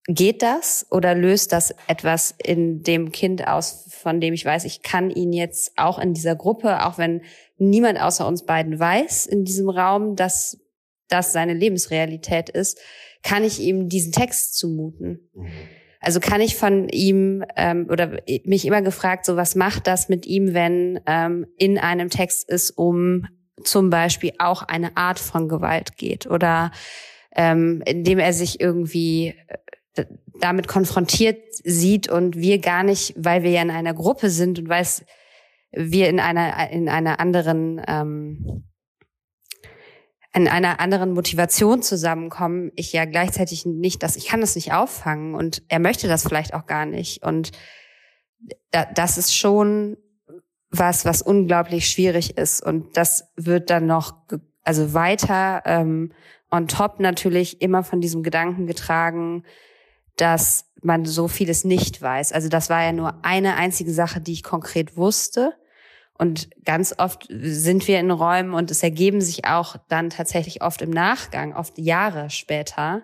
Geht 0.07 0.41
das 0.41 0.87
oder 0.89 1.13
löst 1.13 1.51
das 1.51 1.73
etwas 1.87 2.33
in 2.43 2.81
dem 2.81 3.11
Kind 3.11 3.47
aus, 3.47 3.85
von 3.89 4.19
dem 4.19 4.33
ich 4.33 4.45
weiß, 4.45 4.65
ich 4.65 4.81
kann 4.81 5.11
ihn 5.11 5.33
jetzt 5.33 5.73
auch 5.75 5.99
in 5.99 6.13
dieser 6.13 6.35
Gruppe, 6.35 6.85
auch 6.85 6.97
wenn 6.97 7.21
niemand 7.57 8.01
außer 8.01 8.27
uns 8.27 8.45
beiden 8.45 8.79
weiß 8.79 9.27
in 9.27 9.43
diesem 9.43 9.69
Raum, 9.69 10.15
dass 10.15 10.59
das 11.09 11.31
seine 11.31 11.53
Lebensrealität 11.53 12.49
ist, 12.49 12.79
kann 13.21 13.43
ich 13.43 13.59
ihm 13.59 13.89
diesen 13.89 14.11
Text 14.11 14.55
zumuten? 14.57 15.29
Mhm. 15.33 15.49
Also 15.99 16.19
kann 16.19 16.39
ich 16.39 16.55
von 16.55 16.87
ihm 16.89 17.43
ähm, 17.57 17.87
oder 17.89 18.19
mich 18.45 18.65
immer 18.65 18.81
gefragt, 18.81 19.25
so 19.25 19.35
was 19.35 19.55
macht 19.55 19.87
das 19.87 20.07
mit 20.07 20.25
ihm, 20.25 20.53
wenn 20.53 21.01
ähm, 21.05 21.45
in 21.57 21.77
einem 21.77 22.09
Text 22.09 22.49
es 22.49 22.71
um 22.71 23.27
zum 23.63 23.89
Beispiel 23.89 24.31
auch 24.39 24.63
eine 24.63 24.95
Art 24.95 25.19
von 25.19 25.49
Gewalt 25.49 25.97
geht? 25.97 26.27
Oder 26.27 26.71
ähm, 27.35 27.83
indem 27.85 28.19
er 28.19 28.31
sich 28.31 28.61
irgendwie 28.61 29.35
äh, 29.95 30.05
damit 30.39 30.67
konfrontiert 30.67 31.39
sieht 31.63 32.09
und 32.09 32.37
wir 32.37 32.59
gar 32.59 32.83
nicht, 32.83 33.13
weil 33.17 33.43
wir 33.43 33.51
ja 33.51 33.61
in 33.61 33.71
einer 33.71 33.93
Gruppe 33.93 34.29
sind 34.29 34.57
und 34.57 34.69
weil 34.69 34.85
wir 35.71 36.07
in 36.07 36.19
einer 36.19 36.69
in 36.71 36.87
einer 36.87 37.19
anderen 37.19 37.81
ähm, 37.85 38.63
in 40.33 40.47
einer 40.47 40.79
anderen 40.79 41.13
Motivation 41.13 41.81
zusammenkommen, 41.81 42.71
ich 42.75 42.93
ja 42.93 43.05
gleichzeitig 43.05 43.65
nicht, 43.65 44.03
dass 44.03 44.15
ich 44.15 44.27
kann 44.27 44.41
das 44.41 44.55
nicht 44.55 44.73
auffangen 44.73 45.33
und 45.33 45.63
er 45.69 45.79
möchte 45.79 46.07
das 46.07 46.23
vielleicht 46.23 46.53
auch 46.53 46.67
gar 46.67 46.85
nicht 46.85 47.23
und 47.23 47.51
da, 48.71 48.85
das 48.85 49.17
ist 49.17 49.35
schon 49.35 49.97
was, 50.69 51.03
was 51.03 51.21
unglaublich 51.21 51.89
schwierig 51.89 52.37
ist 52.37 52.63
und 52.63 52.95
das 52.95 53.31
wird 53.35 53.69
dann 53.69 53.87
noch 53.87 54.13
also 54.63 54.93
weiter 54.93 55.63
ähm, 55.65 56.13
on 56.51 56.67
top 56.67 56.99
natürlich 56.99 57.61
immer 57.61 57.83
von 57.83 58.01
diesem 58.01 58.21
Gedanken 58.21 58.67
getragen, 58.67 59.43
dass 60.15 60.65
man 60.81 61.05
so 61.05 61.27
vieles 61.27 61.63
nicht 61.63 62.01
weiß. 62.01 62.33
Also 62.33 62.49
das 62.49 62.69
war 62.69 62.83
ja 62.83 62.91
nur 62.91 63.25
eine 63.25 63.55
einzige 63.55 63.91
Sache, 63.91 64.21
die 64.21 64.33
ich 64.33 64.43
konkret 64.43 64.97
wusste. 64.97 65.53
Und 66.19 66.49
ganz 66.65 66.93
oft 66.97 67.27
sind 67.29 67.87
wir 67.87 67.97
in 67.97 68.11
Räumen 68.11 68.53
und 68.53 68.69
es 68.71 68.83
ergeben 68.83 69.21
sich 69.21 69.45
auch 69.45 69.77
dann 69.87 70.09
tatsächlich 70.09 70.61
oft 70.61 70.81
im 70.81 70.89
Nachgang, 70.89 71.55
oft 71.55 71.77
Jahre 71.77 72.29
später, 72.29 73.03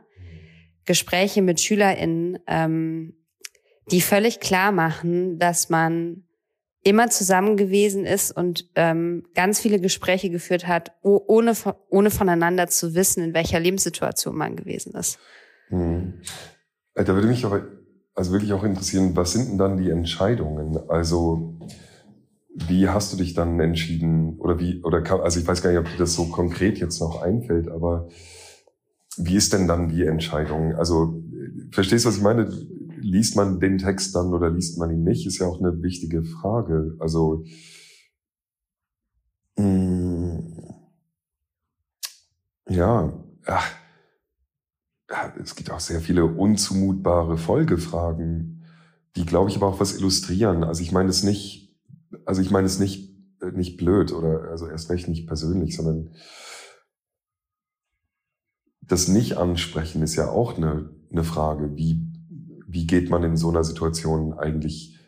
Gespräche 0.83 1.41
mit 1.41 1.61
SchülerInnen, 1.61 2.39
ähm, 2.45 3.13
die 3.89 4.01
völlig 4.01 4.41
klar 4.41 4.73
machen, 4.73 5.39
dass 5.39 5.69
man 5.69 6.25
immer 6.83 7.09
zusammen 7.09 7.55
gewesen 7.55 8.05
ist 8.05 8.31
und 8.35 8.69
ähm, 8.75 9.23
ganz 9.33 9.61
viele 9.61 9.79
Gespräche 9.79 10.29
geführt 10.29 10.67
hat, 10.67 10.91
ohne, 11.01 11.53
ohne 11.89 12.11
voneinander 12.11 12.67
zu 12.67 12.95
wissen, 12.95 13.23
in 13.23 13.33
welcher 13.33 13.61
Lebenssituation 13.61 14.35
man 14.35 14.57
gewesen 14.57 14.93
ist. 14.93 15.19
Hm. 15.69 16.21
Da 16.93 17.07
würde 17.07 17.27
mich 17.27 17.45
aber 17.45 17.65
also 18.13 18.33
wirklich 18.33 18.51
auch 18.51 18.63
interessieren, 18.63 19.15
was 19.15 19.31
sind 19.31 19.49
denn 19.49 19.57
dann 19.57 19.77
die 19.77 19.89
Entscheidungen? 19.89 20.77
Also 20.89 21.57
wie 22.55 22.87
hast 22.87 23.11
du 23.11 23.17
dich 23.17 23.33
dann 23.33 23.59
entschieden 23.59 24.39
oder 24.39 24.59
wie 24.59 24.81
oder 24.81 25.03
also 25.21 25.39
ich 25.39 25.47
weiß 25.47 25.61
gar 25.61 25.71
nicht, 25.71 25.79
ob 25.79 25.89
dir 25.89 25.97
das 25.97 26.13
so 26.13 26.27
konkret 26.27 26.79
jetzt 26.79 27.01
noch 27.01 27.21
einfällt, 27.21 27.69
aber 27.69 28.07
wie 29.17 29.35
ist 29.35 29.53
denn 29.53 29.67
dann 29.67 29.89
die 29.89 30.05
Entscheidung? 30.05 30.75
Also 30.75 31.21
verstehst 31.71 32.05
du, 32.05 32.09
was 32.09 32.17
ich 32.17 32.23
meine? 32.23 32.49
Liest 32.97 33.35
man 33.35 33.59
den 33.59 33.77
Text 33.77 34.15
dann 34.15 34.33
oder 34.33 34.49
liest 34.49 34.77
man 34.77 34.89
ihn 34.89 35.03
nicht? 35.03 35.27
Ist 35.27 35.37
ja 35.37 35.47
auch 35.47 35.59
eine 35.59 35.83
wichtige 35.83 36.23
Frage. 36.23 36.95
Also 36.99 37.43
mh, 39.57 39.65
mm, 39.65 40.25
ja, 42.69 43.13
ach, 43.45 43.71
es 45.41 45.55
gibt 45.55 45.71
auch 45.71 45.79
sehr 45.79 46.01
viele 46.01 46.25
unzumutbare 46.25 47.37
Folgefragen, 47.37 48.65
die, 49.15 49.25
glaube 49.25 49.49
ich, 49.49 49.57
aber 49.57 49.67
auch 49.67 49.79
was 49.79 49.97
illustrieren. 49.97 50.63
Also 50.63 50.81
ich 50.81 50.91
meine 50.91 51.09
es 51.09 51.23
nicht 51.23 51.64
also 52.25 52.41
ich 52.41 52.51
meine 52.51 52.67
es 52.67 52.79
nicht, 52.79 53.13
äh, 53.41 53.51
nicht 53.51 53.77
blöd 53.77 54.11
oder 54.11 54.49
also 54.49 54.67
erst 54.67 54.89
recht 54.89 55.07
nicht 55.07 55.27
persönlich, 55.27 55.75
sondern 55.75 56.11
das 58.81 59.07
Nicht-Ansprechen 59.07 60.01
ist 60.03 60.15
ja 60.15 60.29
auch 60.29 60.57
eine, 60.57 60.89
eine 61.11 61.23
Frage. 61.23 61.75
Wie, 61.75 62.01
wie 62.67 62.85
geht 62.85 63.09
man 63.09 63.23
in 63.23 63.37
so 63.37 63.49
einer 63.49 63.63
Situation 63.63 64.33
eigentlich 64.33 64.99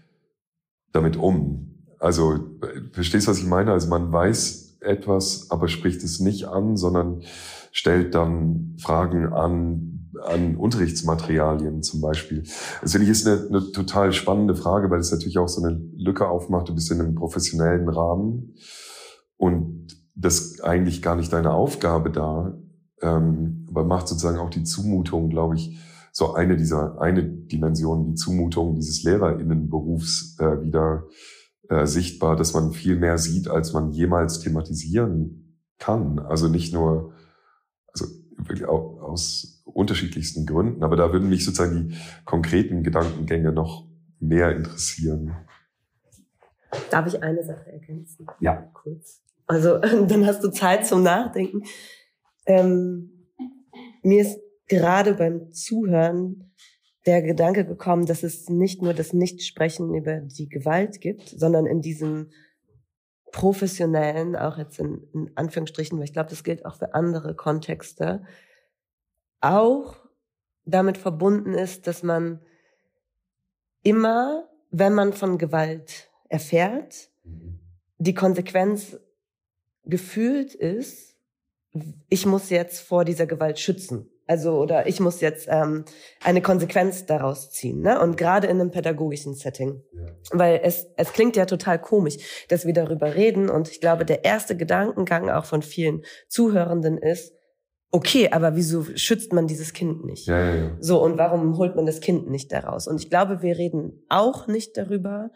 damit 0.92 1.18
um? 1.18 1.84
Also, 2.00 2.58
verstehst 2.92 3.28
du, 3.28 3.32
was 3.32 3.40
ich 3.40 3.46
meine? 3.46 3.72
Also 3.72 3.88
man 3.88 4.12
weiß 4.12 4.78
etwas, 4.82 5.50
aber 5.52 5.68
spricht 5.68 6.04
es 6.04 6.20
nicht 6.20 6.46
an, 6.46 6.78
sondern 6.78 7.24
stellt 7.72 8.16
dann 8.16 8.76
Fragen 8.80 9.34
an, 9.34 9.97
an 10.26 10.56
Unterrichtsmaterialien 10.56 11.84
zum 11.84 12.02
Beispiel. 12.02 12.44
Das 12.82 12.92
finde 12.92 13.06
ich 13.06 13.12
ist 13.12 13.28
eine, 13.28 13.48
eine 13.48 13.72
total 13.72 14.12
spannende 14.14 14.56
Frage, 14.56 14.90
weil 14.90 15.00
es 15.00 15.12
natürlich 15.12 15.38
auch 15.38 15.48
so 15.48 15.64
eine 15.64 15.80
Lücke 15.96 16.28
aufmacht, 16.28 16.70
du 16.70 16.76
bist 16.76 16.92
in 16.92 17.00
einem 17.00 17.16
professionellen 17.16 17.90
Rahmen 17.90 18.56
und 19.38 19.88
das 20.16 20.60
eigentlich 20.62 21.02
gar 21.02 21.16
nicht 21.16 21.32
deine 21.32 21.54
Aufgabe 21.54 22.10
da, 22.10 22.58
ähm, 23.02 23.66
aber 23.70 23.84
macht 23.84 24.08
sozusagen 24.08 24.40
auch 24.40 24.50
die 24.50 24.64
Zumutung, 24.64 25.30
glaube 25.30 25.56
ich, 25.56 25.80
so 26.12 26.34
eine 26.34 26.58
dieser, 26.58 27.00
eine 27.00 27.24
Dimension, 27.24 28.06
die 28.06 28.16
Zumutung 28.16 28.74
dieses 28.74 29.04
LehrerInnenberufs 29.04 30.38
äh, 30.40 30.62
wieder 30.64 31.04
äh, 31.70 31.86
sichtbar, 31.86 32.36
dass 32.36 32.54
man 32.54 32.72
viel 32.72 32.96
mehr 32.96 33.20
sieht, 33.20 33.48
als 33.48 33.74
man 33.74 33.92
jemals 33.92 34.40
thematisieren 34.40 35.62
kann. 35.78 36.18
Also 36.18 36.48
nicht 36.48 36.74
nur, 36.74 37.14
also 37.94 38.06
wirklich 38.38 38.66
aus 38.66 39.57
unterschiedlichsten 39.78 40.46
Gründen, 40.46 40.84
aber 40.84 40.96
da 40.96 41.14
würden 41.14 41.30
mich 41.30 41.46
sozusagen 41.46 41.90
die 41.90 41.98
konkreten 42.26 42.84
Gedankengänge 42.84 43.52
noch 43.52 43.86
mehr 44.20 44.56
interessieren. 44.56 45.36
Darf 46.90 47.08
ich 47.08 47.22
eine 47.22 47.44
Sache 47.44 47.72
ergänzen? 47.72 48.26
Ja. 48.40 48.70
Kurz. 48.74 49.22
Also 49.46 49.78
dann 50.08 50.26
hast 50.26 50.44
du 50.44 50.50
Zeit 50.50 50.86
zum 50.88 51.04
Nachdenken. 51.04 51.64
Ähm, 52.46 53.12
mir 54.04 54.22
ist 54.22 54.40
gerade 54.68 55.14
beim 55.14 55.52
Zuhören 55.52 56.52
der 57.06 57.22
Gedanke 57.22 57.64
gekommen, 57.64 58.06
dass 58.06 58.24
es 58.24 58.50
nicht 58.50 58.82
nur 58.82 58.94
das 58.94 59.14
Nichtsprechen 59.14 59.94
über 59.94 60.20
die 60.20 60.50
Gewalt 60.50 61.00
gibt, 61.00 61.30
sondern 61.30 61.66
in 61.66 61.82
diesem 61.82 62.32
professionellen, 63.32 64.36
auch 64.36 64.58
jetzt 64.58 64.80
in, 64.80 65.04
in 65.14 65.32
Anführungsstrichen, 65.36 65.98
weil 65.98 66.06
ich 66.06 66.14
glaube, 66.14 66.30
das 66.30 66.44
gilt 66.44 66.66
auch 66.66 66.76
für 66.76 66.96
andere 66.96 67.36
Kontexte, 67.36 68.24
auch 69.42 69.96
damit 70.66 70.98
verbunden 70.98 71.54
ist, 71.54 71.88
dass 71.88 72.04
man 72.04 72.42
immer, 73.84 74.48
wenn 74.70 74.94
man 74.94 75.14
von 75.14 75.38
Gewalt 75.38 76.10
erfährt, 76.30 77.10
die 77.98 78.14
Konsequenz 78.14 78.98
gefühlt 79.86 80.54
ist, 80.54 81.16
ich 82.10 82.26
muss 82.26 82.50
jetzt 82.50 82.82
vor 82.82 83.06
dieser 83.06 83.28
Gewalt 83.28 83.60
schützen. 83.60 84.10
Also 84.28 84.60
oder 84.60 84.88
ich 84.88 85.00
muss 85.00 85.22
jetzt 85.22 85.48
ähm, 85.50 85.86
eine 86.22 86.42
Konsequenz 86.42 87.06
daraus 87.06 87.50
ziehen. 87.50 87.82
Ne? 87.82 88.00
Und 88.00 88.18
gerade 88.18 88.48
in 88.48 88.60
einem 88.60 88.72
pädagogischen 88.72 89.34
Setting. 89.36 89.82
Ja. 89.94 90.08
Weil 90.32 90.60
es, 90.64 90.88
es 90.98 91.14
klingt 91.14 91.38
ja 91.38 91.46
total 91.46 91.80
komisch, 91.80 92.46
dass 92.50 92.66
wir 92.66 92.74
darüber 92.74 93.16
reden. 93.16 93.50
Und 93.50 93.70
ich 93.70 93.80
glaube, 93.80 94.04
der 94.04 94.26
erste 94.26 94.58
Gedankengang 94.58 95.30
auch 95.30 95.46
von 95.46 95.62
vielen 95.62 96.04
Zuhörenden 96.28 96.98
ist, 96.98 97.37
okay, 97.92 98.30
aber 98.32 98.56
wieso 98.56 98.84
schützt 98.96 99.34
man 99.34 99.48
dieses 99.48 99.74
Kind 99.74 100.06
nicht? 100.06 100.28
Ja, 100.28 100.40
ja, 100.40 100.56
ja. 100.56 100.78
So, 100.80 101.04
und 101.04 101.18
warum 101.18 101.58
holt 101.58 101.76
man 101.76 101.86
das 101.86 102.02
Kind 102.02 102.30
nicht 102.30 102.52
daraus? 102.52 102.88
Und 102.88 103.02
ich 103.02 103.10
glaube, 103.10 103.42
wir 103.42 103.58
reden 103.58 104.04
auch 104.10 104.48
nicht 104.48 104.78
darüber, 104.78 105.32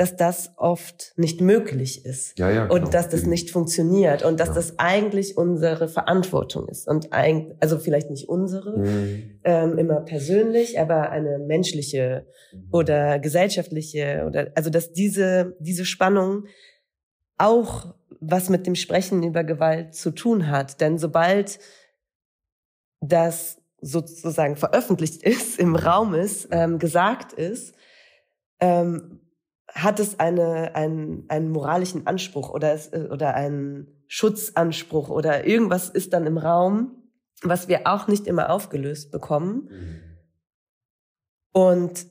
dass 0.00 0.16
das 0.16 0.52
oft 0.56 1.12
nicht 1.16 1.42
möglich 1.42 2.06
ist 2.06 2.38
ja, 2.38 2.50
ja, 2.50 2.66
und 2.68 2.94
dass 2.94 3.10
das 3.10 3.26
nicht 3.26 3.50
funktioniert 3.50 4.24
und 4.24 4.40
dass 4.40 4.48
ja. 4.48 4.54
das 4.54 4.78
eigentlich 4.78 5.36
unsere 5.36 5.88
Verantwortung 5.88 6.68
ist 6.68 6.88
und 6.88 7.12
eigentlich, 7.12 7.54
also 7.60 7.78
vielleicht 7.78 8.08
nicht 8.08 8.26
unsere 8.26 8.78
mhm. 8.78 9.40
ähm, 9.44 9.76
immer 9.76 10.00
persönlich, 10.00 10.80
aber 10.80 11.10
eine 11.10 11.38
menschliche 11.38 12.24
mhm. 12.50 12.68
oder 12.72 13.18
gesellschaftliche 13.18 14.24
oder 14.26 14.50
also 14.54 14.70
dass 14.70 14.90
diese 14.92 15.54
diese 15.60 15.84
Spannung 15.84 16.46
auch 17.36 17.92
was 18.20 18.48
mit 18.48 18.66
dem 18.66 18.76
Sprechen 18.76 19.22
über 19.22 19.44
Gewalt 19.44 19.94
zu 19.94 20.12
tun 20.12 20.48
hat, 20.48 20.80
denn 20.80 20.96
sobald 20.96 21.58
das 23.00 23.58
sozusagen 23.80 24.56
veröffentlicht 24.56 25.22
ist, 25.22 25.58
im 25.58 25.74
Raum 25.74 26.14
ist, 26.14 26.48
ähm, 26.50 26.78
gesagt 26.78 27.32
ist, 27.32 27.74
ähm, 28.60 29.20
hat 29.68 30.00
es 30.00 30.18
eine, 30.18 30.74
einen, 30.74 31.24
einen 31.28 31.50
moralischen 31.50 32.06
Anspruch 32.06 32.50
oder, 32.50 32.72
es, 32.72 32.92
oder 32.92 33.34
einen 33.34 34.04
Schutzanspruch 34.08 35.08
oder 35.08 35.46
irgendwas 35.46 35.88
ist 35.88 36.12
dann 36.12 36.26
im 36.26 36.38
Raum, 36.38 36.96
was 37.42 37.68
wir 37.68 37.86
auch 37.86 38.08
nicht 38.08 38.26
immer 38.26 38.50
aufgelöst 38.50 39.12
bekommen 39.12 39.70
und 41.52 42.06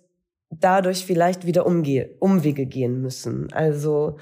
dadurch 0.50 1.06
vielleicht 1.06 1.46
wieder 1.46 1.66
umgehe, 1.66 2.16
Umwege 2.20 2.66
gehen 2.66 3.02
müssen. 3.02 3.52
Also 3.54 4.18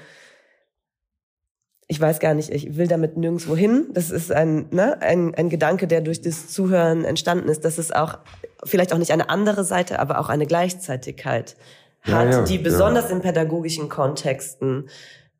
ich 1.90 1.98
weiß 1.98 2.20
gar 2.20 2.34
nicht, 2.34 2.50
ich 2.50 2.76
will 2.76 2.86
damit 2.86 3.16
nirgendwo 3.16 3.56
hin. 3.56 3.88
Das 3.92 4.10
ist 4.10 4.30
ein, 4.30 4.68
ne, 4.70 5.00
ein, 5.00 5.34
ein 5.34 5.48
Gedanke, 5.48 5.86
der 5.86 6.02
durch 6.02 6.20
das 6.20 6.48
Zuhören 6.48 7.06
entstanden 7.06 7.48
ist, 7.48 7.64
dass 7.64 7.78
es 7.78 7.92
auch 7.92 8.18
vielleicht 8.62 8.92
auch 8.92 8.98
nicht 8.98 9.10
eine 9.10 9.30
andere 9.30 9.64
Seite, 9.64 9.98
aber 9.98 10.20
auch 10.20 10.28
eine 10.28 10.46
Gleichzeitigkeit 10.46 11.56
hat, 12.02 12.26
ja, 12.26 12.30
ja, 12.30 12.44
die 12.44 12.58
besonders 12.58 13.08
ja. 13.08 13.16
in 13.16 13.22
pädagogischen 13.22 13.88
Kontexten 13.88 14.90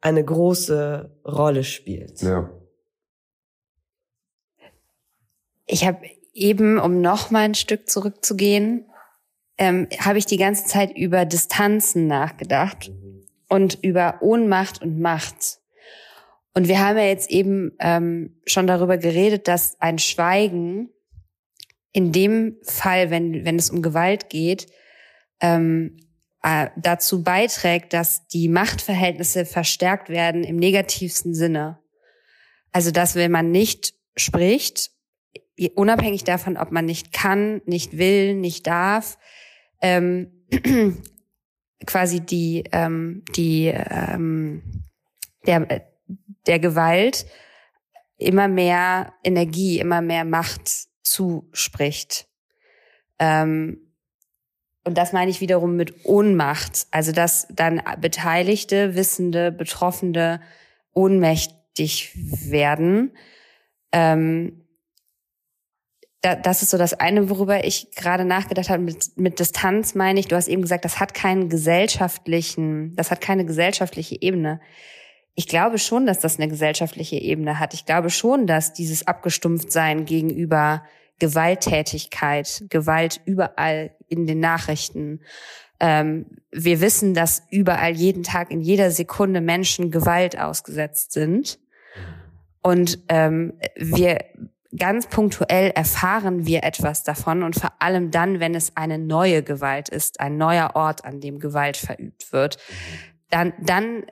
eine 0.01 0.25
große 0.25 1.11
Rolle 1.27 1.65
spielt. 1.65 2.23
Ja. 2.23 2.49
Ich 5.67 5.87
habe 5.87 5.99
eben, 6.33 6.79
um 6.79 7.03
noch 7.03 7.31
mal 7.31 7.41
ein 7.41 7.55
Stück 7.55 7.91
zurückzugehen, 7.91 8.87
ähm, 9.59 9.87
habe 9.99 10.17
ich 10.17 10.25
die 10.25 10.39
ganze 10.39 10.65
Zeit 10.65 10.97
über 10.97 11.27
Distanzen 11.27 12.07
nachgedacht 12.07 12.89
mhm. 12.89 13.27
und 13.51 13.79
über 13.83 14.23
Ohnmacht 14.23 14.81
und 14.81 14.99
Macht. 14.99 15.59
Und 16.59 16.67
wir 16.67 16.81
haben 16.81 16.99
ja 16.99 17.05
jetzt 17.05 17.31
eben 17.31 17.71
ähm, 17.79 18.35
schon 18.45 18.67
darüber 18.67 18.99
geredet, 18.99 19.47
dass 19.47 19.81
ein 19.81 20.01
Schweigen 20.01 20.89
in 21.93 22.11
dem 22.11 22.57
Fall, 22.65 23.11
wenn, 23.11 23.45
wenn 23.45 23.55
es 23.55 23.71
um 23.71 23.81
Gewalt 23.81 24.29
geht, 24.29 24.67
ähm, 25.41 25.99
äh, 26.43 26.71
dazu 26.77 27.23
beiträgt, 27.23 27.93
dass 27.93 28.27
die 28.27 28.49
Machtverhältnisse 28.49 29.47
verstärkt 29.47 30.09
werden 30.09 30.43
im 30.43 30.57
negativsten 30.57 31.33
Sinne. 31.33 31.79
Also 32.73 32.91
dass 32.91 33.15
wenn 33.15 33.31
man 33.31 33.53
nicht 33.53 33.95
spricht, 34.17 34.91
unabhängig 35.77 36.25
davon, 36.25 36.57
ob 36.57 36.73
man 36.73 36.87
nicht 36.87 37.13
kann, 37.13 37.63
nicht 37.67 37.99
will, 37.99 38.35
nicht 38.35 38.67
darf, 38.67 39.17
ähm, 39.81 40.45
quasi 41.87 42.19
die 42.19 42.65
ähm, 42.73 43.23
die 43.37 43.67
ähm, 43.69 44.83
der 45.47 45.87
der 46.49 46.59
Gewalt 46.59 47.27
immer 48.17 48.49
mehr 48.49 49.15
Energie, 49.23 49.79
immer 49.79 50.03
mehr 50.03 50.25
Macht 50.25 50.89
zuspricht. 51.03 52.27
Ähm, 53.19 53.89
und 54.85 54.97
das 54.97 55.13
meine 55.13 55.31
ich 55.31 55.41
wiederum 55.41 55.77
mit 55.77 56.05
Ohnmacht. 56.05 56.87
Also 56.91 57.13
dass 57.13 57.47
dann 57.51 57.83
Beteiligte, 58.01 58.95
Wissende, 58.95 59.53
Betroffene 59.53 60.41
ohnmächtig 60.93 62.13
werden. 62.51 63.13
Ähm, 63.93 64.65
da, 66.23 66.35
das 66.35 66.63
ist 66.63 66.71
so 66.71 66.79
das 66.79 66.95
eine, 66.95 67.31
worüber 67.31 67.65
ich 67.65 67.93
gerade 67.93 68.25
nachgedacht 68.25 68.71
habe. 68.71 68.83
Mit, 68.83 69.17
mit 69.17 69.39
Distanz 69.39 69.95
meine 69.95 70.19
ich, 70.19 70.27
du 70.27 70.37
hast 70.37 70.49
eben 70.49 70.63
gesagt, 70.63 70.85
das 70.85 70.99
hat 70.99 71.15
keinen 71.15 71.49
gesellschaftlichen, 71.49 72.97
das 72.97 73.11
hat 73.11 73.21
keine 73.21 73.45
gesellschaftliche 73.45 74.21
Ebene. 74.21 74.61
Ich 75.39 75.47
glaube 75.47 75.79
schon, 75.79 76.05
dass 76.05 76.19
das 76.19 76.41
eine 76.41 76.49
gesellschaftliche 76.49 77.15
Ebene 77.15 77.61
hat. 77.61 77.73
Ich 77.73 77.87
glaube 77.87 78.11
schon, 78.11 78.49
dass 78.49 78.73
dieses 78.73 79.07
Abgestumpftsein 79.07 80.05
gegenüber 80.05 80.83
Gewalttätigkeit, 81.21 82.65
Gewalt 82.69 83.21
überall 83.25 83.93
in 84.09 84.27
den 84.27 84.41
Nachrichten. 84.41 85.21
Ähm, 85.79 86.27
wir 86.51 86.81
wissen, 86.81 87.15
dass 87.15 87.45
überall 87.53 87.93
jeden 87.93 88.25
Tag 88.25 88.51
in 88.51 88.61
jeder 88.61 88.91
Sekunde 88.91 89.41
Menschen 89.41 89.93
Gewalt 89.93 90.37
ausgesetzt 90.37 91.13
sind. 91.13 91.61
Und 92.61 92.99
ähm, 93.09 93.53
wir 93.77 94.19
ganz 94.77 95.07
punktuell 95.07 95.71
erfahren 95.71 96.47
wir 96.47 96.65
etwas 96.65 97.05
davon 97.05 97.45
und 97.45 97.55
vor 97.55 97.75
allem 97.79 98.11
dann, 98.11 98.41
wenn 98.41 98.57
es 98.57 98.77
eine 98.77 98.99
neue 98.99 99.45
Gewalt 99.45 99.89
ist, 99.89 100.19
ein 100.19 100.37
neuer 100.37 100.73
Ort, 100.75 101.05
an 101.05 101.21
dem 101.21 101.39
Gewalt 101.39 101.77
verübt 101.77 102.33
wird 102.33 102.59
dann, 103.31 103.53
dann, 103.61 104.07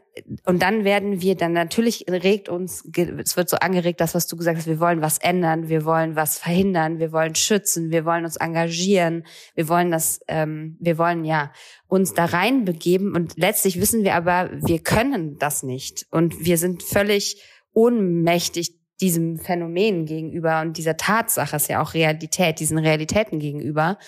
und 0.44 0.60
dann 0.60 0.84
werden 0.84 1.22
wir 1.22 1.36
dann 1.36 1.52
natürlich 1.52 2.04
regt 2.08 2.50
uns, 2.50 2.84
es 2.94 3.36
wird 3.36 3.48
so 3.48 3.56
angeregt, 3.56 4.00
das, 4.00 4.14
was 4.14 4.26
du 4.26 4.36
gesagt 4.36 4.58
hast, 4.58 4.66
wir 4.66 4.78
wollen 4.78 5.00
was 5.00 5.18
ändern, 5.18 5.68
wir 5.68 5.86
wollen 5.86 6.16
was 6.16 6.38
verhindern, 6.38 6.98
wir 6.98 7.12
wollen 7.12 7.34
schützen, 7.34 7.90
wir 7.90 8.04
wollen 8.04 8.24
uns 8.24 8.36
engagieren, 8.36 9.24
wir 9.54 9.68
wollen 9.68 9.90
das, 9.90 10.20
ähm, 10.28 10.76
wir 10.80 10.98
wollen 10.98 11.24
ja 11.24 11.50
uns 11.86 12.12
da 12.12 12.26
reinbegeben 12.26 13.14
und 13.14 13.34
letztlich 13.36 13.80
wissen 13.80 14.04
wir 14.04 14.14
aber, 14.14 14.50
wir 14.52 14.80
können 14.80 15.38
das 15.38 15.62
nicht 15.62 16.06
und 16.10 16.44
wir 16.44 16.58
sind 16.58 16.82
völlig 16.82 17.42
ohnmächtig 17.72 18.74
diesem 19.00 19.38
Phänomen 19.38 20.04
gegenüber 20.04 20.60
und 20.60 20.76
dieser 20.76 20.96
Tatsache 20.96 21.56
ist 21.56 21.68
ja 21.68 21.82
auch 21.82 21.94
Realität, 21.94 22.60
diesen 22.60 22.78
Realitäten 22.78 23.38
gegenüber. 23.38 23.98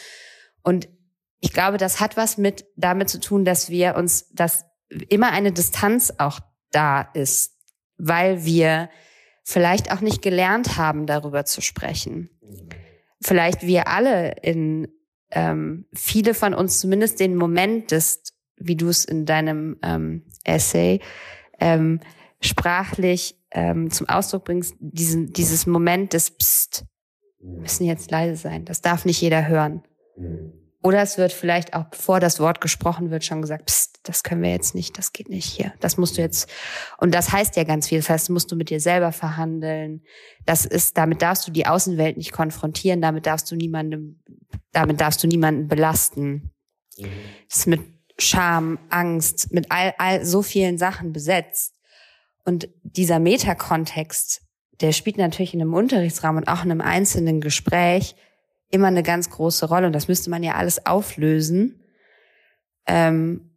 Und 0.62 0.88
ich 1.40 1.52
glaube, 1.52 1.76
das 1.76 2.00
hat 2.00 2.16
was 2.16 2.38
mit 2.38 2.66
damit 2.76 3.09
zu 3.09 3.20
tun, 3.20 3.44
dass 3.44 3.70
wir 3.70 3.96
uns 3.96 4.30
das 4.32 4.64
immer 5.09 5.32
eine 5.32 5.53
Distanz 5.53 6.12
auch 6.18 6.41
da 6.70 7.03
ist, 7.03 7.55
weil 7.97 8.45
wir 8.45 8.91
vielleicht 9.45 9.91
auch 9.93 10.01
nicht 10.01 10.22
gelernt 10.22 10.76
haben, 10.76 11.07
darüber 11.07 11.45
zu 11.45 11.61
sprechen. 11.61 12.30
Vielleicht 13.20 13.62
wir 13.62 13.89
alle 13.89 14.32
in 14.43 14.89
ähm, 15.30 15.86
viele 15.93 16.34
von 16.34 16.55
uns 16.55 16.80
zumindest 16.80 17.20
den 17.20 17.34
Moment 17.34 17.91
des, 17.91 18.22
wie 18.57 18.76
du 18.76 18.89
es 18.89 19.05
in 19.05 19.26
deinem 19.26 19.78
ähm, 19.82 20.24
Essay 20.45 21.01
ähm, 21.61 22.01
sprachlich 22.41 23.36
ähm, 23.51 23.91
zum 23.91 24.09
Ausdruck 24.09 24.45
bringst, 24.45 24.74
diesen, 24.78 25.32
dieses 25.32 25.66
Moment 25.66 26.12
des 26.12 26.30
Psst, 26.30 26.84
müssen 27.41 27.84
jetzt 27.84 28.11
leise 28.11 28.36
sein. 28.36 28.64
Das 28.64 28.80
darf 28.80 29.05
nicht 29.05 29.20
jeder 29.20 29.49
hören. 29.49 29.82
Oder 30.82 31.02
es 31.02 31.18
wird 31.18 31.32
vielleicht 31.32 31.74
auch, 31.74 31.84
bevor 31.84 32.20
das 32.20 32.38
Wort 32.38 32.60
gesprochen 32.60 33.10
wird, 33.10 33.24
schon 33.24 33.42
gesagt, 33.42 33.66
Psst, 33.66 33.98
das 34.04 34.22
können 34.22 34.42
wir 34.42 34.50
jetzt 34.50 34.74
nicht, 34.74 34.96
das 34.96 35.12
geht 35.12 35.28
nicht 35.28 35.44
hier. 35.44 35.72
Das 35.80 35.96
musst 35.96 36.16
du 36.16 36.22
jetzt. 36.22 36.48
Und 36.98 37.14
das 37.14 37.32
heißt 37.32 37.56
ja 37.56 37.64
ganz 37.64 37.88
viel. 37.88 37.98
Das 37.98 38.08
heißt, 38.08 38.30
musst 38.30 38.50
du 38.52 38.56
mit 38.56 38.70
dir 38.70 38.80
selber 38.80 39.10
verhandeln. 39.10 40.04
Das 40.46 40.64
ist, 40.64 40.96
damit 40.96 41.20
darfst 41.20 41.46
du 41.48 41.50
die 41.50 41.66
Außenwelt 41.66 42.16
nicht 42.16 42.32
konfrontieren, 42.32 43.02
damit 43.02 43.26
darfst 43.26 43.50
du 43.50 43.56
niemandem, 43.56 44.20
damit 44.72 45.00
darfst 45.00 45.22
du 45.22 45.26
niemanden 45.26 45.66
belasten. 45.66 46.52
Mhm. 46.96 47.08
Das 47.48 47.58
ist 47.58 47.66
mit 47.66 47.80
Scham, 48.18 48.78
Angst, 48.88 49.52
mit 49.52 49.70
all, 49.70 49.94
all 49.98 50.24
so 50.24 50.42
vielen 50.42 50.78
Sachen 50.78 51.12
besetzt. 51.12 51.74
Und 52.44 52.68
dieser 52.82 53.18
Metakontext, 53.18 54.42
der 54.80 54.92
spielt 54.92 55.18
natürlich 55.18 55.54
in 55.54 55.60
einem 55.60 55.74
Unterrichtsraum 55.74 56.36
und 56.36 56.48
auch 56.48 56.64
in 56.64 56.70
einem 56.70 56.80
einzelnen 56.80 57.40
Gespräch 57.40 58.14
immer 58.70 58.88
eine 58.88 59.02
ganz 59.02 59.30
große 59.30 59.66
Rolle 59.66 59.86
und 59.86 59.92
das 59.92 60.08
müsste 60.08 60.30
man 60.30 60.42
ja 60.42 60.54
alles 60.54 60.86
auflösen. 60.86 61.80
Ähm, 62.86 63.50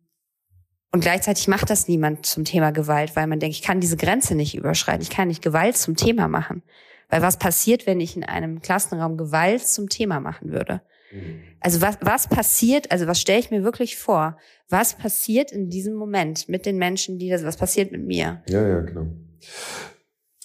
und 0.92 1.02
gleichzeitig 1.02 1.48
macht 1.48 1.70
das 1.70 1.88
niemand 1.88 2.26
zum 2.26 2.44
Thema 2.44 2.72
Gewalt, 2.72 3.16
weil 3.16 3.28
man 3.28 3.40
denkt, 3.40 3.56
ich 3.56 3.62
kann 3.62 3.80
diese 3.80 3.96
Grenze 3.96 4.36
nicht 4.36 4.56
überschreiten, 4.56 5.02
ich 5.02 5.10
kann 5.10 5.30
nicht 5.30 5.42
Gewalt 5.42 5.78
zum 5.78 5.96
Thema 5.96 6.28
machen. 6.28 6.64
Weil 7.10 7.22
was 7.22 7.38
passiert, 7.38 7.88
wenn 7.88 8.00
ich 8.00 8.16
in 8.16 8.24
einem 8.24 8.62
Klassenraum 8.62 9.18
Gewalt 9.18 9.66
zum 9.66 9.90
Thema 9.90 10.20
machen 10.20 10.52
würde? 10.52 10.82
Mhm. 11.12 11.42
Also 11.60 11.82
was, 11.82 11.98
was 12.02 12.28
passiert, 12.28 12.92
also 12.92 13.08
was 13.08 13.20
stelle 13.20 13.40
ich 13.40 13.52
mir 13.52 13.64
wirklich 13.64 13.98
vor? 13.98 14.38
Was 14.70 14.98
passiert 14.98 15.52
in 15.52 15.70
diesem 15.70 15.94
Moment 15.94 16.50
mit 16.50 16.66
den 16.66 16.78
Menschen, 16.78 17.20
die 17.20 17.30
das, 17.30 17.44
was 17.44 17.58
passiert 17.58 17.92
mit 17.92 18.06
mir? 18.06 18.42
Ja, 18.48 18.66
ja, 18.66 18.80
genau. 18.82 19.08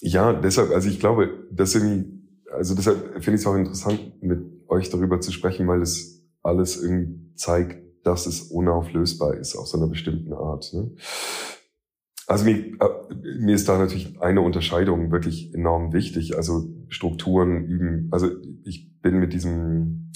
Ja, 0.00 0.32
deshalb, 0.32 0.70
also 0.70 0.88
ich 0.88 1.00
glaube, 1.00 1.46
dass 1.50 1.74
irgendwie, 1.74 2.20
also 2.52 2.74
deshalb 2.74 3.22
finde 3.22 3.36
ich 3.36 3.40
es 3.40 3.46
auch 3.46 3.54
interessant, 3.54 4.22
mit 4.22 4.55
euch 4.68 4.90
darüber 4.90 5.20
zu 5.20 5.32
sprechen, 5.32 5.66
weil 5.68 5.82
es 5.82 6.24
alles 6.42 6.82
irgendwie 6.82 7.34
zeigt, 7.34 7.84
dass 8.04 8.26
es 8.26 8.42
unauflösbar 8.42 9.34
ist 9.34 9.56
auf 9.56 9.66
so 9.66 9.78
einer 9.78 9.88
bestimmten 9.88 10.32
Art. 10.32 10.72
Ne? 10.72 10.92
Also 12.26 12.44
mir, 12.44 12.56
äh, 12.56 13.14
mir 13.38 13.54
ist 13.54 13.68
da 13.68 13.78
natürlich 13.78 14.20
eine 14.20 14.40
Unterscheidung 14.40 15.12
wirklich 15.12 15.54
enorm 15.54 15.92
wichtig. 15.92 16.36
Also 16.36 16.68
Strukturen 16.88 17.64
üben. 17.66 18.08
Also 18.10 18.30
ich 18.64 19.00
bin 19.00 19.18
mit 19.18 19.32
diesem 19.32 20.12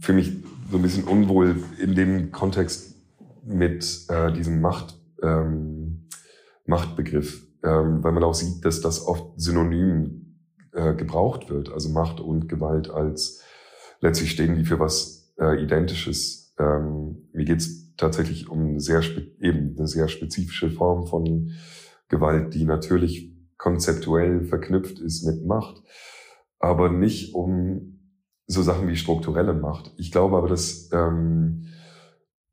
für 0.00 0.12
mich 0.12 0.32
so 0.70 0.76
ein 0.76 0.82
bisschen 0.82 1.04
unwohl 1.04 1.56
in 1.78 1.94
dem 1.94 2.32
Kontext 2.32 2.96
mit 3.44 4.06
äh, 4.08 4.32
diesem 4.32 4.60
Macht, 4.60 4.98
ähm, 5.22 6.08
Machtbegriff, 6.64 7.46
ähm, 7.62 8.02
weil 8.02 8.12
man 8.12 8.24
auch 8.24 8.34
sieht, 8.34 8.64
dass 8.64 8.80
das 8.80 9.06
oft 9.06 9.40
synonym 9.40 10.25
äh, 10.76 10.94
gebraucht 10.94 11.50
wird. 11.50 11.72
Also 11.72 11.88
Macht 11.88 12.20
und 12.20 12.48
Gewalt 12.48 12.90
als 12.90 13.42
letztlich 14.00 14.30
stehen 14.30 14.54
die 14.54 14.64
für 14.64 14.78
was 14.78 15.32
äh, 15.38 15.62
Identisches. 15.62 16.54
Ähm, 16.58 17.28
mir 17.32 17.44
geht's 17.44 17.94
tatsächlich 17.96 18.48
um 18.48 18.60
eine 18.68 18.80
sehr 18.80 19.02
eben 19.40 19.74
eine 19.76 19.88
sehr 19.88 20.08
spezifische 20.08 20.70
Form 20.70 21.06
von 21.06 21.52
Gewalt, 22.08 22.54
die 22.54 22.64
natürlich 22.64 23.32
konzeptuell 23.56 24.44
verknüpft 24.44 24.98
ist 24.98 25.24
mit 25.24 25.44
Macht, 25.46 25.82
aber 26.58 26.90
nicht 26.90 27.34
um 27.34 28.00
so 28.46 28.62
Sachen 28.62 28.86
wie 28.86 28.96
strukturelle 28.96 29.54
Macht. 29.54 29.92
Ich 29.96 30.12
glaube 30.12 30.36
aber, 30.36 30.48
dass 30.48 30.90
ähm, 30.92 31.66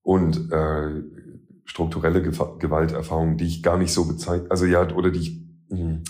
und 0.01 0.51
äh, 0.51 1.03
strukturelle 1.65 2.21
Gewalterfahrungen, 2.21 3.37
die 3.37 3.45
ich 3.45 3.63
gar 3.63 3.77
nicht 3.77 3.93
so 3.93 4.05
bezeichne, 4.05 4.49
also 4.49 4.65
ja, 4.65 4.89
oder 4.95 5.11
die 5.11 5.19
ich, 5.19 5.41
hm, 5.69 6.03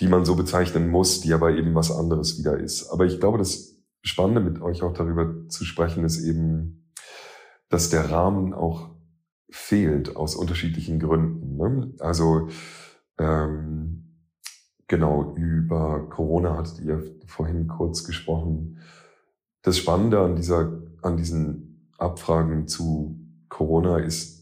die 0.00 0.08
man 0.08 0.24
so 0.24 0.36
bezeichnen 0.36 0.88
muss, 0.88 1.20
die 1.20 1.32
aber 1.32 1.52
eben 1.52 1.74
was 1.74 1.90
anderes 1.90 2.38
wieder 2.38 2.58
ist. 2.58 2.90
Aber 2.90 3.04
ich 3.04 3.18
glaube, 3.18 3.38
das 3.38 3.76
Spannende 4.02 4.40
mit 4.40 4.62
euch 4.62 4.82
auch 4.82 4.92
darüber 4.92 5.48
zu 5.48 5.64
sprechen 5.64 6.04
ist 6.04 6.22
eben, 6.22 6.92
dass 7.68 7.90
der 7.90 8.10
Rahmen 8.10 8.54
auch 8.54 8.90
fehlt 9.50 10.16
aus 10.16 10.34
unterschiedlichen 10.34 11.00
Gründen. 11.00 11.56
Ne? 11.56 11.94
Also 11.98 12.48
ähm, 13.18 14.24
genau 14.86 15.34
über 15.34 16.08
Corona 16.08 16.56
hattet 16.56 16.80
ihr 16.80 17.02
vorhin 17.26 17.66
kurz 17.66 18.04
gesprochen. 18.04 18.78
Das 19.62 19.78
Spannende 19.78 20.20
an 20.20 20.36
dieser, 20.36 20.80
an 21.02 21.16
diesen 21.16 21.90
Abfragen 21.98 22.68
zu 22.68 23.20
Corona 23.48 23.98
ist, 23.98 24.37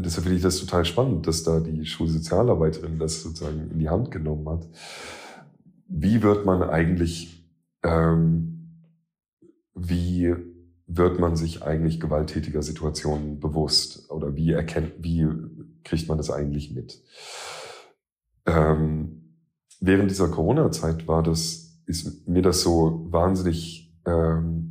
deshalb 0.00 0.24
finde 0.24 0.36
ich 0.36 0.42
das 0.42 0.58
total 0.58 0.84
spannend, 0.84 1.26
dass 1.26 1.42
da 1.42 1.60
die 1.60 1.84
Schulsozialarbeiterin 1.84 2.98
das 2.98 3.22
sozusagen 3.22 3.70
in 3.70 3.78
die 3.78 3.88
Hand 3.88 4.10
genommen 4.10 4.48
hat. 4.48 4.68
Wie 5.88 6.22
wird 6.22 6.44
man 6.44 6.62
eigentlich, 6.62 7.46
ähm, 7.82 8.82
wie 9.74 10.34
wird 10.86 11.18
man 11.18 11.36
sich 11.36 11.62
eigentlich 11.62 12.00
gewalttätiger 12.00 12.62
Situationen 12.62 13.40
bewusst 13.40 14.10
oder 14.10 14.36
wie 14.36 14.52
erkennt, 14.52 14.92
wie 15.00 15.26
kriegt 15.84 16.08
man 16.08 16.18
das 16.18 16.30
eigentlich 16.30 16.72
mit? 16.72 17.02
Ähm, 18.46 19.34
während 19.80 20.10
dieser 20.10 20.28
Corona-Zeit 20.28 21.08
war 21.08 21.22
das, 21.22 21.80
ist 21.86 22.28
mir 22.28 22.42
das 22.42 22.62
so 22.62 23.06
wahnsinnig 23.10 23.94
ähm, 24.06 24.65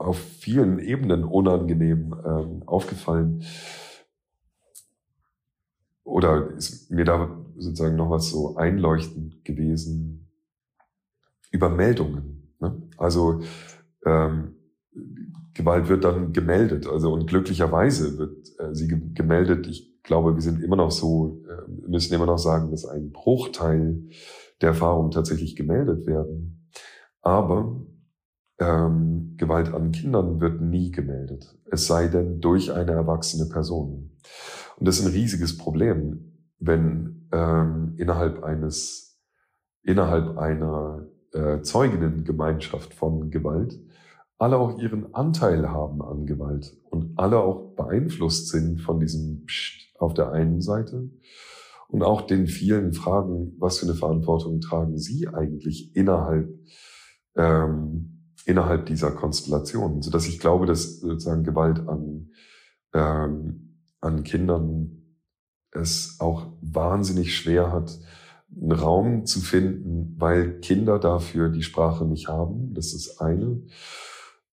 auf 0.00 0.18
vielen 0.18 0.78
Ebenen 0.78 1.24
unangenehm 1.24 2.14
ähm, 2.24 2.62
aufgefallen. 2.64 3.44
Oder 6.04 6.50
ist 6.56 6.90
mir 6.90 7.04
da 7.04 7.38
sozusagen 7.56 7.96
noch 7.96 8.08
was 8.08 8.30
so 8.30 8.56
einleuchtend 8.56 9.44
gewesen 9.44 10.30
über 11.50 11.68
Meldungen. 11.68 12.54
Ne? 12.60 12.82
Also 12.96 13.42
ähm, 14.06 14.56
Gewalt 15.52 15.90
wird 15.90 16.04
dann 16.04 16.32
gemeldet. 16.32 16.86
Also 16.86 17.12
und 17.12 17.26
glücklicherweise 17.26 18.16
wird 18.16 18.58
äh, 18.58 18.74
sie 18.74 18.88
ge 18.88 19.00
gemeldet. 19.12 19.66
Ich 19.66 20.02
glaube, 20.02 20.34
wir 20.34 20.42
sind 20.42 20.62
immer 20.62 20.76
noch 20.76 20.90
so, 20.90 21.42
äh, 21.46 21.88
müssen 21.88 22.14
immer 22.14 22.26
noch 22.26 22.38
sagen, 22.38 22.70
dass 22.70 22.86
ein 22.86 23.12
Bruchteil 23.12 24.02
der 24.62 24.70
Erfahrungen 24.70 25.10
tatsächlich 25.10 25.56
gemeldet 25.56 26.06
werden. 26.06 26.70
Aber 27.20 27.84
ähm, 28.60 29.34
Gewalt 29.38 29.72
an 29.72 29.90
Kindern 29.90 30.40
wird 30.40 30.60
nie 30.60 30.90
gemeldet, 30.90 31.58
es 31.70 31.86
sei 31.86 32.08
denn 32.08 32.40
durch 32.40 32.72
eine 32.72 32.92
erwachsene 32.92 33.48
Person. 33.48 34.10
Und 34.76 34.86
das 34.86 34.98
ist 34.98 35.06
ein 35.06 35.12
riesiges 35.12 35.56
Problem, 35.56 36.34
wenn 36.58 37.28
ähm, 37.32 37.94
innerhalb 37.96 38.44
eines, 38.44 39.18
innerhalb 39.82 40.36
einer 40.36 41.06
äh, 41.32 41.62
Zeuginnengemeinschaft 41.62 42.94
von 42.94 43.30
Gewalt 43.30 43.80
alle 44.38 44.56
auch 44.56 44.78
ihren 44.78 45.14
Anteil 45.14 45.70
haben 45.70 46.02
an 46.02 46.24
Gewalt 46.24 46.76
und 46.90 47.18
alle 47.18 47.38
auch 47.40 47.74
beeinflusst 47.76 48.48
sind 48.48 48.80
von 48.80 48.98
diesem 48.98 49.44
Psst 49.44 49.94
auf 49.98 50.14
der 50.14 50.32
einen 50.32 50.62
Seite 50.62 51.10
und 51.88 52.02
auch 52.02 52.22
den 52.22 52.46
vielen 52.46 52.92
Fragen, 52.94 53.54
was 53.58 53.78
für 53.78 53.86
eine 53.86 53.94
Verantwortung 53.94 54.60
tragen 54.60 54.96
Sie 54.96 55.28
eigentlich 55.28 55.94
innerhalb 55.94 56.48
ähm, 57.36 58.19
innerhalb 58.46 58.86
dieser 58.86 59.10
Konstellation, 59.10 60.02
so 60.02 60.10
dass 60.10 60.26
ich 60.26 60.38
glaube, 60.38 60.66
dass 60.66 61.00
sozusagen 61.00 61.44
Gewalt 61.44 61.80
an, 61.88 62.30
ähm, 62.94 63.78
an 64.00 64.24
Kindern 64.24 65.00
es 65.72 66.16
auch 66.20 66.46
wahnsinnig 66.60 67.36
schwer 67.36 67.72
hat, 67.72 67.98
einen 68.54 68.72
Raum 68.72 69.26
zu 69.26 69.40
finden, 69.40 70.16
weil 70.18 70.58
Kinder 70.60 70.98
dafür 70.98 71.48
die 71.50 71.62
Sprache 71.62 72.04
nicht 72.04 72.28
haben. 72.28 72.74
Das 72.74 72.92
ist 72.92 73.20
eine. 73.20 73.62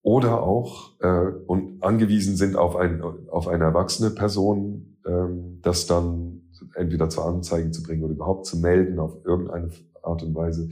Oder 0.02 0.44
auch 0.44 0.92
äh, 1.02 1.32
und 1.48 1.84
angewiesen 1.84 2.38
sind 2.38 2.56
auf, 2.56 2.76
ein, 2.76 3.02
auf 3.02 3.48
eine 3.48 3.66
erwachsene 3.66 4.12
Person, 4.12 4.98
ähm, 5.06 5.60
das 5.62 5.88
dann 5.88 6.44
entweder 6.76 7.10
zur 7.10 7.26
Anzeige 7.26 7.72
zu 7.72 7.84
bringen 7.84 8.04
oder 8.04 8.14
überhaupt 8.14 8.46
zu 8.46 8.58
melden 8.58 9.00
auf 9.00 9.18
irgendeine 9.26 9.72
Art 10.04 10.24
und 10.24 10.36
Weise. 10.36 10.70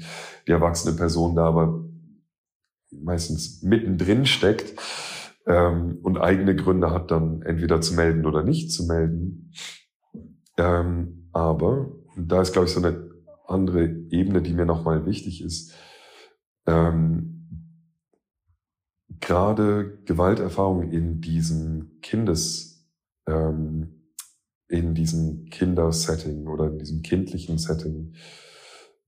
Die 0.48 0.52
erwachsene 0.52 0.96
Person 0.96 1.36
da 1.36 1.46
aber 1.48 1.84
meistens 3.04 3.62
mittendrin 3.62 4.26
steckt 4.26 4.80
ähm, 5.46 6.00
und 6.04 6.18
eigene 6.18 6.56
Gründe 6.56 6.92
hat, 6.92 7.12
dann 7.12 7.42
entweder 7.42 7.82
zu 7.82 7.94
melden 7.94 8.26
oder 8.26 8.44
nicht 8.44 8.72
zu 8.72 8.86
melden. 8.86 9.52
Ähm, 10.58 11.30
aber 11.34 11.92
da 12.18 12.42
ist, 12.42 12.54
glaube 12.54 12.68
ich, 12.68 12.74
so 12.74 12.80
eine 12.80 13.10
andere 13.48 13.86
Ebene, 14.10 14.42
die 14.42 14.54
mir 14.54 14.66
nochmal 14.66 15.06
wichtig 15.06 15.44
ist. 15.44 15.74
Ähm, 16.66 17.32
Gerade 19.20 20.00
Gewalterfahrung 20.06 20.92
in 20.92 21.22
diesem 21.22 22.00
Kindes, 22.02 22.86
ähm, 23.28 24.12
in 24.68 24.94
diesem 24.94 25.46
Kindersetting 25.46 26.48
oder 26.48 26.68
in 26.68 26.80
diesem 26.80 27.02
kindlichen 27.02 27.58
Setting 27.58 28.14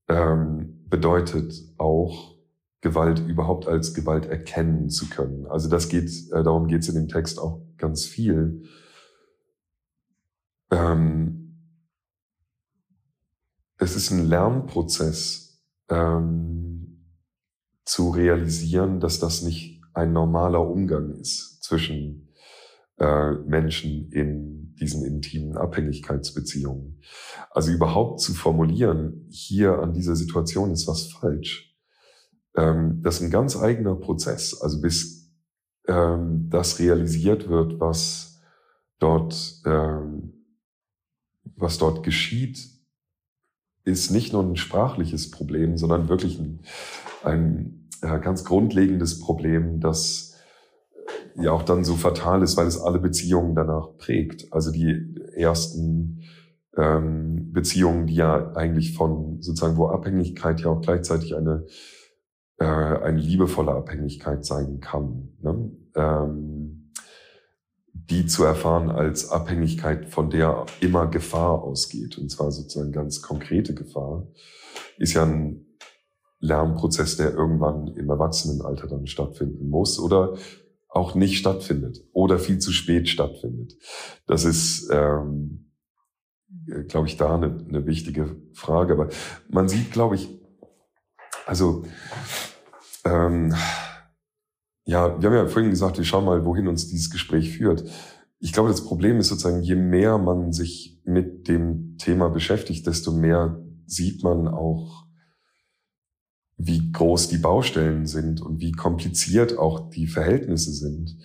ähm, 0.08 0.84
bedeutet 0.88 1.54
auch 1.78 2.37
Gewalt 2.80 3.20
überhaupt 3.26 3.66
als 3.66 3.92
Gewalt 3.92 4.26
erkennen 4.26 4.88
zu 4.88 5.08
können. 5.08 5.46
Also 5.46 5.68
das 5.68 5.88
geht, 5.88 6.10
äh, 6.32 6.42
darum 6.42 6.68
geht 6.68 6.82
es 6.82 6.88
in 6.88 6.94
dem 6.94 7.08
Text 7.08 7.40
auch 7.40 7.60
ganz 7.76 8.04
viel. 8.04 8.62
Ähm, 10.70 11.38
es 13.78 13.96
ist 13.96 14.10
ein 14.10 14.28
Lernprozess 14.28 15.60
ähm, 15.88 17.04
zu 17.84 18.10
realisieren, 18.10 19.00
dass 19.00 19.18
das 19.18 19.42
nicht 19.42 19.80
ein 19.94 20.12
normaler 20.12 20.60
Umgang 20.60 21.12
ist 21.12 21.62
zwischen 21.62 22.28
äh, 22.98 23.32
Menschen 23.32 24.10
in 24.12 24.74
diesen 24.74 25.04
intimen 25.04 25.56
Abhängigkeitsbeziehungen. 25.56 27.00
Also 27.50 27.72
überhaupt 27.72 28.20
zu 28.20 28.34
formulieren, 28.34 29.26
hier 29.30 29.78
an 29.78 29.92
dieser 29.92 30.14
Situation 30.14 30.70
ist 30.70 30.86
was 30.86 31.06
falsch, 31.06 31.67
ähm, 32.58 33.00
das 33.02 33.16
ist 33.16 33.22
ein 33.22 33.30
ganz 33.30 33.56
eigener 33.56 33.94
Prozess. 33.94 34.60
Also 34.60 34.80
bis 34.80 35.30
ähm, 35.86 36.48
das 36.50 36.78
realisiert 36.80 37.48
wird, 37.48 37.78
was 37.78 38.40
dort, 38.98 39.62
ähm, 39.64 40.44
was 41.56 41.78
dort 41.78 42.02
geschieht, 42.02 42.58
ist 43.84 44.10
nicht 44.10 44.32
nur 44.32 44.42
ein 44.42 44.56
sprachliches 44.56 45.30
Problem, 45.30 45.78
sondern 45.78 46.08
wirklich 46.08 46.38
ein, 46.38 46.60
ein 47.22 47.88
ja, 48.02 48.18
ganz 48.18 48.44
grundlegendes 48.44 49.20
Problem, 49.20 49.80
das 49.80 50.36
ja 51.36 51.52
auch 51.52 51.62
dann 51.62 51.84
so 51.84 51.94
fatal 51.94 52.42
ist, 52.42 52.56
weil 52.56 52.66
es 52.66 52.80
alle 52.80 52.98
Beziehungen 52.98 53.54
danach 53.54 53.96
prägt. 53.96 54.52
Also 54.52 54.72
die 54.72 55.16
ersten 55.36 56.24
ähm, 56.76 57.52
Beziehungen, 57.52 58.08
die 58.08 58.16
ja 58.16 58.52
eigentlich 58.54 58.94
von 58.94 59.40
sozusagen, 59.40 59.76
wo 59.76 59.86
Abhängigkeit 59.86 60.60
ja 60.60 60.70
auch 60.70 60.80
gleichzeitig 60.80 61.36
eine 61.36 61.64
äh, 62.58 62.64
eine 62.64 63.20
liebevolle 63.20 63.72
Abhängigkeit 63.72 64.44
sein 64.44 64.80
kann. 64.80 65.28
Ne? 65.40 65.70
Ähm, 65.94 66.92
die 67.92 68.26
zu 68.26 68.44
erfahren 68.44 68.90
als 68.90 69.30
Abhängigkeit, 69.30 70.08
von 70.08 70.30
der 70.30 70.64
immer 70.80 71.08
Gefahr 71.08 71.62
ausgeht, 71.62 72.16
und 72.16 72.30
zwar 72.30 72.50
sozusagen 72.52 72.92
ganz 72.92 73.22
konkrete 73.22 73.74
Gefahr, 73.74 74.26
ist 74.96 75.12
ja 75.12 75.24
ein 75.24 75.66
Lernprozess, 76.40 77.16
der 77.16 77.34
irgendwann 77.34 77.88
im 77.88 78.08
Erwachsenenalter 78.08 78.86
dann 78.86 79.06
stattfinden 79.06 79.68
muss 79.68 79.98
oder 79.98 80.36
auch 80.88 81.14
nicht 81.14 81.38
stattfindet 81.38 82.00
oder 82.12 82.38
viel 82.38 82.58
zu 82.58 82.72
spät 82.72 83.08
stattfindet. 83.08 83.74
Das 84.26 84.44
ist, 84.44 84.88
ähm, 84.90 85.72
glaube 86.88 87.08
ich, 87.08 87.16
da 87.16 87.34
eine, 87.34 87.64
eine 87.68 87.86
wichtige 87.86 88.36
Frage. 88.54 88.94
Aber 88.94 89.08
man 89.50 89.68
sieht, 89.68 89.92
glaube 89.92 90.14
ich, 90.14 90.28
also 91.46 91.84
ähm, 93.08 93.54
ja, 94.84 95.20
wir 95.20 95.28
haben 95.28 95.36
ja 95.36 95.46
vorhin 95.46 95.70
gesagt, 95.70 95.98
wir 95.98 96.04
schauen 96.04 96.24
mal, 96.24 96.44
wohin 96.44 96.68
uns 96.68 96.88
dieses 96.88 97.10
Gespräch 97.10 97.56
führt. 97.56 97.84
Ich 98.38 98.52
glaube, 98.52 98.70
das 98.70 98.84
Problem 98.84 99.18
ist 99.18 99.28
sozusagen, 99.28 99.62
je 99.62 99.74
mehr 99.74 100.18
man 100.18 100.52
sich 100.52 101.00
mit 101.04 101.48
dem 101.48 101.96
Thema 101.98 102.28
beschäftigt, 102.28 102.86
desto 102.86 103.12
mehr 103.12 103.60
sieht 103.86 104.22
man 104.22 104.48
auch, 104.48 105.04
wie 106.56 106.90
groß 106.90 107.28
die 107.28 107.38
Baustellen 107.38 108.06
sind 108.06 108.40
und 108.40 108.60
wie 108.60 108.72
kompliziert 108.72 109.58
auch 109.58 109.90
die 109.90 110.06
Verhältnisse 110.06 110.72
sind. 110.72 111.16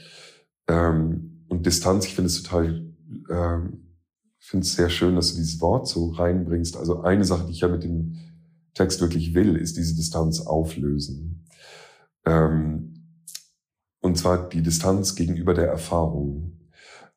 Ähm, 0.68 1.46
und 1.48 1.66
Distanz, 1.66 2.06
ich 2.06 2.16
finde 2.16 2.28
es 2.28 2.44
total, 2.44 2.86
ähm, 3.30 3.96
finde 4.40 4.66
es 4.66 4.76
sehr 4.76 4.90
schön, 4.90 5.16
dass 5.16 5.32
du 5.32 5.38
dieses 5.38 5.62
Wort 5.62 5.88
so 5.88 6.10
reinbringst. 6.12 6.78
Also 6.78 7.02
eine 7.02 7.26
Sache, 7.26 7.46
die 7.46 7.54
ich 7.54 7.62
ja 7.62 7.68
mit 7.68 7.84
dem 7.84 8.18
Text 8.74 9.02
wirklich 9.02 9.34
will, 9.34 9.56
ist 9.56 9.78
diese 9.78 9.96
Distanz 9.96 10.42
auflösen. 10.42 11.43
Ähm, 12.26 12.94
und 14.02 14.18
zwar 14.18 14.50
die 14.50 14.62
Distanz 14.62 15.16
gegenüber 15.16 15.54
der 15.54 15.68
Erfahrung. 15.68 16.60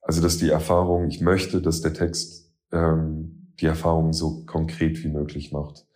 Also 0.00 0.22
dass 0.22 0.38
die 0.38 0.50
Erfahrung, 0.50 1.08
ich 1.08 1.20
möchte, 1.20 1.60
dass 1.60 1.80
der 1.80 1.92
Text 1.92 2.52
ähm, 2.72 3.52
die 3.60 3.66
Erfahrung 3.66 4.12
so 4.12 4.44
konkret 4.44 5.02
wie 5.02 5.08
möglich 5.08 5.52
macht 5.52 5.86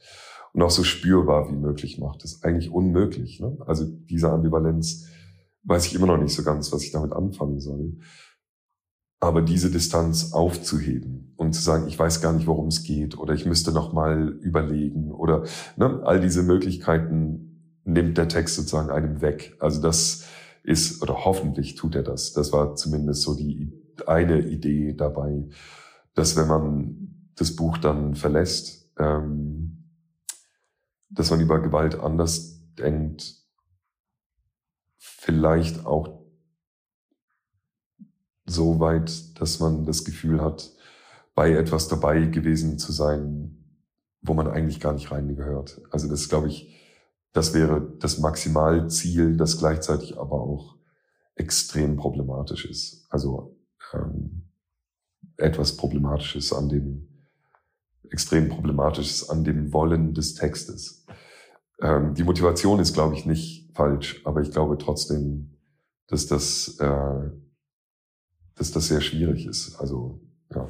und 0.53 0.63
auch 0.63 0.71
so 0.71 0.83
spürbar 0.83 1.49
wie 1.51 1.57
möglich 1.57 1.99
macht. 1.99 2.25
Das 2.25 2.33
ist 2.33 2.45
eigentlich 2.45 2.73
unmöglich. 2.73 3.41
Ne? 3.41 3.57
Also 3.67 3.85
diese 3.87 4.31
Ambivalenz 4.31 5.07
weiß 5.63 5.87
ich 5.87 5.95
immer 5.95 6.07
noch 6.07 6.17
nicht 6.17 6.35
so 6.35 6.43
ganz, 6.43 6.73
was 6.73 6.83
ich 6.83 6.91
damit 6.91 7.13
anfangen 7.13 7.61
soll. 7.61 7.99
Aber 9.21 9.43
diese 9.43 9.71
Distanz 9.71 10.33
aufzuheben 10.33 11.35
und 11.37 11.53
zu 11.53 11.61
sagen, 11.61 11.87
ich 11.87 11.99
weiß 11.99 12.23
gar 12.23 12.33
nicht, 12.33 12.47
worum 12.47 12.69
es 12.69 12.83
geht 12.83 13.19
oder 13.19 13.35
ich 13.35 13.45
müsste 13.45 13.71
noch 13.71 13.93
mal 13.93 14.29
überlegen 14.41 15.13
oder 15.13 15.45
ne, 15.77 16.01
all 16.05 16.21
diese 16.21 16.43
Möglichkeiten 16.43 17.49
nimmt 17.85 18.18
der 18.18 18.28
Text 18.28 18.57
sozusagen 18.57 18.91
einem 18.91 19.20
weg. 19.20 19.57
Also 19.61 19.81
das 19.81 20.26
ist, 20.62 21.03
oder 21.03 21.24
hoffentlich 21.24 21.74
tut 21.74 21.95
er 21.95 22.03
das. 22.03 22.33
Das 22.33 22.53
war 22.53 22.76
zumindest 22.76 23.22
so 23.22 23.35
die 23.35 23.72
eine 24.07 24.41
Idee 24.41 24.95
dabei, 24.95 25.49
dass 26.14 26.37
wenn 26.37 26.49
man 26.49 27.31
das 27.37 27.57
Buch 27.57 27.78
dann 27.78 28.14
verlässt, 28.14 28.91
ähm, 28.99 29.91
dass 31.09 31.31
man 31.31 31.41
über 31.41 31.61
Gewalt 31.61 31.99
anders 31.99 32.61
denkt, 32.74 33.35
vielleicht 34.99 35.87
auch 35.87 36.20
so 38.47 38.81
weit, 38.81 39.41
dass 39.41 39.61
man 39.61 39.85
das 39.85 40.05
Gefühl 40.05 40.41
hat, 40.41 40.70
bei 41.35 41.53
etwas 41.53 41.89
dabei 41.89 42.26
gewesen 42.26 42.78
zu 42.78 42.93
sein, 42.93 43.57
wo 44.20 44.35
man 44.35 44.49
eigentlich 44.49 44.81
gar 44.81 44.93
nicht 44.93 45.11
reingehört. 45.11 45.81
Also 45.91 46.09
das 46.09 46.28
glaube 46.28 46.49
ich, 46.49 46.80
das 47.33 47.55
wäre 47.55 47.97
das 47.99 48.18
Maximalziel, 48.18 49.37
das 49.37 49.59
gleichzeitig 49.59 50.18
aber 50.18 50.41
auch 50.41 50.76
extrem 51.37 51.97
problematisch 51.97 52.64
ist. 52.64 53.07
Also 53.09 53.57
ähm, 53.93 54.51
etwas 55.37 55.76
Problematisches 55.76 56.53
an 56.53 56.68
dem, 56.68 57.09
extrem 58.11 58.49
Problematisches 58.49 59.31
an 59.31 59.45
dem 59.45 59.72
Wollen 59.72 60.12
des 60.12 60.35
Textes. 60.35 61.07
Ähm, 61.81 62.14
die 62.14 62.24
Motivation 62.24 62.81
ist, 62.81 62.93
glaube 62.93 63.14
ich, 63.14 63.26
nicht 63.26 63.74
falsch, 63.74 64.20
aber 64.24 64.43
ich 64.43 64.51
glaube 64.51 64.76
trotzdem, 64.76 65.57
dass 66.09 66.26
das, 66.26 66.76
äh, 66.78 67.31
dass 68.57 68.72
das 68.72 68.89
sehr 68.89 69.01
schwierig 69.01 69.47
ist. 69.47 69.76
Also 69.76 70.20
ja 70.53 70.68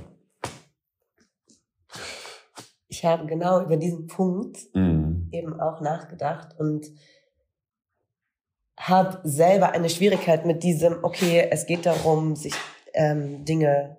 ich 3.01 3.07
habe 3.07 3.25
genau 3.27 3.63
über 3.63 3.79
diesen 3.79 4.09
Punkt 4.09 4.59
mhm. 4.75 5.31
eben 5.33 5.59
auch 5.59 5.81
nachgedacht 5.81 6.55
und 6.59 6.87
habe 8.79 9.21
selber 9.25 9.73
eine 9.73 9.89
Schwierigkeit 9.89 10.45
mit 10.45 10.63
diesem, 10.63 11.03
okay, 11.03 11.49
es 11.51 11.65
geht 11.65 11.87
darum, 11.87 12.37
sich 12.37 12.53
ähm, 12.93 13.47
Dinge 13.47 13.97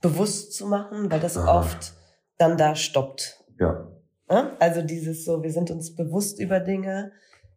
bewusst 0.00 0.54
zu 0.54 0.66
machen, 0.66 1.10
weil 1.10 1.18
das 1.18 1.36
Aha. 1.36 1.58
oft 1.58 1.94
dann 2.36 2.56
da 2.56 2.76
stoppt. 2.76 3.44
Ja. 3.58 3.88
Also 4.60 4.82
dieses 4.82 5.24
so, 5.24 5.42
wir 5.42 5.50
sind 5.50 5.72
uns 5.72 5.96
bewusst 5.96 6.38
über 6.38 6.60
Dinge, 6.60 7.10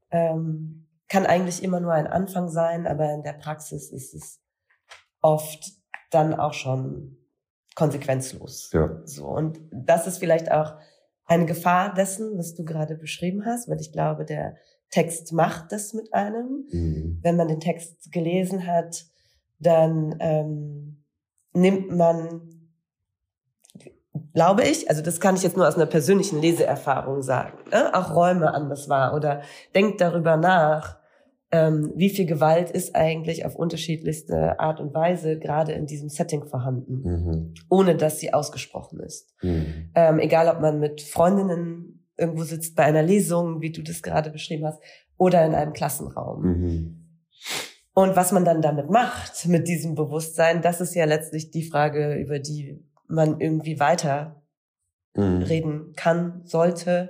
ähm, 0.10 0.88
kann 1.10 1.28
eigentlich 1.28 1.62
immer 1.62 1.80
nur 1.80 1.94
ein 1.94 2.08
Anfang 2.08 2.50
sein, 2.50 2.88
aber 2.88 3.14
in 3.14 3.22
der 3.22 3.34
Praxis 3.34 3.92
ist 3.92 4.16
es 4.16 4.42
oft 5.22 5.74
dann 6.10 6.34
auch 6.34 6.54
schon 6.54 7.21
konsequenzlos. 7.82 8.70
Ja. 8.74 9.02
So. 9.06 9.26
Und 9.26 9.60
das 9.72 10.06
ist 10.06 10.20
vielleicht 10.20 10.52
auch 10.52 10.76
eine 11.26 11.48
Gefahr 11.48 11.94
dessen, 11.96 12.38
was 12.38 12.54
du 12.54 12.64
gerade 12.64 12.96
beschrieben 12.96 13.44
hast, 13.44 13.68
weil 13.68 13.82
ich 13.82 13.92
glaube, 13.92 14.24
der 14.24 14.56
Text 14.92 15.34
macht 15.34 15.72
das 15.72 15.94
mit 15.94 16.14
einem. 16.14 16.68
Mhm. 16.72 17.20
Wenn 17.24 17.38
man 17.38 17.48
den 17.48 17.60
Text 17.60 18.12
gelesen 18.12 18.68
hat, 18.68 19.06
dann 19.58 20.16
ähm, 20.20 21.04
nimmt 21.54 21.90
man, 21.90 22.70
glaube 24.36 24.62
ich, 24.64 24.88
also 24.88 25.02
das 25.02 25.20
kann 25.20 25.36
ich 25.36 25.42
jetzt 25.42 25.58
nur 25.58 25.68
aus 25.68 25.76
einer 25.76 25.88
persönlichen 25.88 26.40
Leseerfahrung 26.40 27.24
sagen, 27.24 27.58
ne? 27.72 27.96
auch 27.96 28.14
Räume 28.16 28.54
anders 28.54 28.90
wahr 28.90 29.16
oder 29.16 29.42
denkt 29.74 30.02
darüber 30.02 30.38
nach, 30.38 31.01
ähm, 31.52 31.92
wie 31.96 32.10
viel 32.10 32.26
Gewalt 32.26 32.72
ist 32.72 32.96
eigentlich 32.96 33.46
auf 33.46 33.56
unterschiedlichste 33.56 34.60
Art 34.60 34.80
und 34.80 34.94
Weise 34.94 35.38
gerade 35.38 35.74
in 35.74 35.86
diesem 35.86 36.10
Setting 36.10 36.46
vorhanden, 36.46 37.02
mhm. 37.04 37.54
ohne 37.70 37.96
dass 37.96 38.20
sie 38.20 38.34
ausgesprochen 38.34 39.00
ist. 39.02 39.34
Mhm. 39.42 39.92
Ähm, 39.94 40.20
egal, 40.20 40.48
ob 40.48 40.62
man 40.62 40.80
mit 40.80 41.02
Freundinnen 41.02 42.08
irgendwo 42.18 42.44
sitzt 42.44 42.76
bei 42.76 42.84
einer 42.84 43.04
Lesung, 43.04 43.62
wie 43.62 43.72
du 43.72 43.82
das 43.82 44.02
gerade 44.02 44.30
beschrieben 44.30 44.66
hast, 44.66 44.82
oder 45.18 45.46
in 45.46 45.54
einem 45.54 45.74
Klassenraum. 45.74 46.44
Mhm. 46.44 46.98
Und 47.94 48.16
was 48.16 48.32
man 48.32 48.46
dann 48.46 48.62
damit 48.62 48.90
macht, 48.90 49.48
mit 49.48 49.68
diesem 49.68 49.96
Bewusstsein, 49.96 50.62
das 50.62 50.80
ist 50.80 50.96
ja 50.96 51.06
letztlich 51.06 51.52
die 51.52 51.64
Frage, 51.64 52.16
über 52.16 52.40
die 52.40 52.82
man 53.08 53.42
irgendwie 53.42 53.80
weiter 53.80 54.42
mhm. 55.16 55.42
reden 55.42 55.94
kann, 55.96 56.42
sollte 56.46 57.10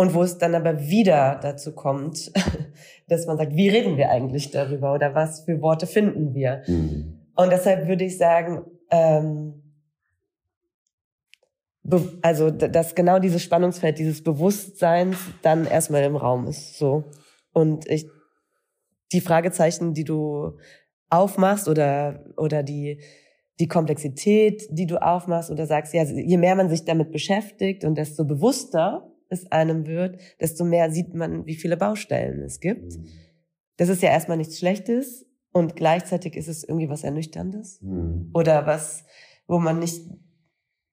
und 0.00 0.14
wo 0.14 0.22
es 0.22 0.38
dann 0.38 0.54
aber 0.54 0.80
wieder 0.80 1.38
dazu 1.42 1.74
kommt, 1.74 2.32
dass 3.08 3.26
man 3.26 3.36
sagt, 3.36 3.54
wie 3.54 3.68
reden 3.68 3.98
wir 3.98 4.08
eigentlich 4.08 4.50
darüber 4.50 4.94
oder 4.94 5.14
was 5.14 5.44
für 5.44 5.60
Worte 5.60 5.86
finden 5.86 6.32
wir? 6.32 6.62
Mhm. 6.66 7.20
Und 7.36 7.52
deshalb 7.52 7.86
würde 7.86 8.04
ich 8.04 8.16
sagen, 8.16 8.64
ähm, 8.90 9.62
also 12.22 12.50
dass 12.50 12.94
genau 12.94 13.18
dieses 13.18 13.42
Spannungsfeld 13.42 13.98
dieses 13.98 14.24
Bewusstseins 14.24 15.18
dann 15.42 15.66
erstmal 15.66 16.02
im 16.04 16.16
Raum 16.16 16.46
ist 16.46 16.78
so 16.78 17.04
und 17.52 17.86
ich 17.86 18.06
die 19.12 19.20
Fragezeichen 19.20 19.92
die 19.92 20.04
du 20.04 20.56
aufmachst 21.08 21.68
oder 21.68 22.24
oder 22.36 22.62
die 22.62 23.00
die 23.58 23.66
Komplexität 23.66 24.66
die 24.70 24.86
du 24.86 25.02
aufmachst 25.02 25.50
oder 25.50 25.66
sagst 25.66 25.92
ja 25.94 26.04
je 26.04 26.36
mehr 26.36 26.54
man 26.54 26.68
sich 26.68 26.84
damit 26.84 27.10
beschäftigt 27.10 27.84
und 27.84 27.96
desto 27.96 28.24
bewusster 28.24 29.09
es 29.30 29.50
einem 29.50 29.86
wird 29.86 30.20
desto 30.40 30.64
mehr 30.64 30.90
sieht 30.90 31.14
man 31.14 31.46
wie 31.46 31.56
viele 31.56 31.76
Baustellen 31.76 32.42
es 32.42 32.60
gibt 32.60 32.96
mhm. 32.96 33.06
das 33.76 33.88
ist 33.88 34.02
ja 34.02 34.10
erstmal 34.10 34.36
nichts 34.36 34.58
Schlechtes 34.58 35.26
und 35.52 35.74
gleichzeitig 35.74 36.36
ist 36.36 36.48
es 36.48 36.62
irgendwie 36.62 36.88
was 36.88 37.02
Ernüchterndes 37.04 37.80
mhm. 37.80 38.30
oder 38.34 38.66
was 38.66 39.04
wo 39.46 39.58
man 39.58 39.78
nicht 39.78 40.02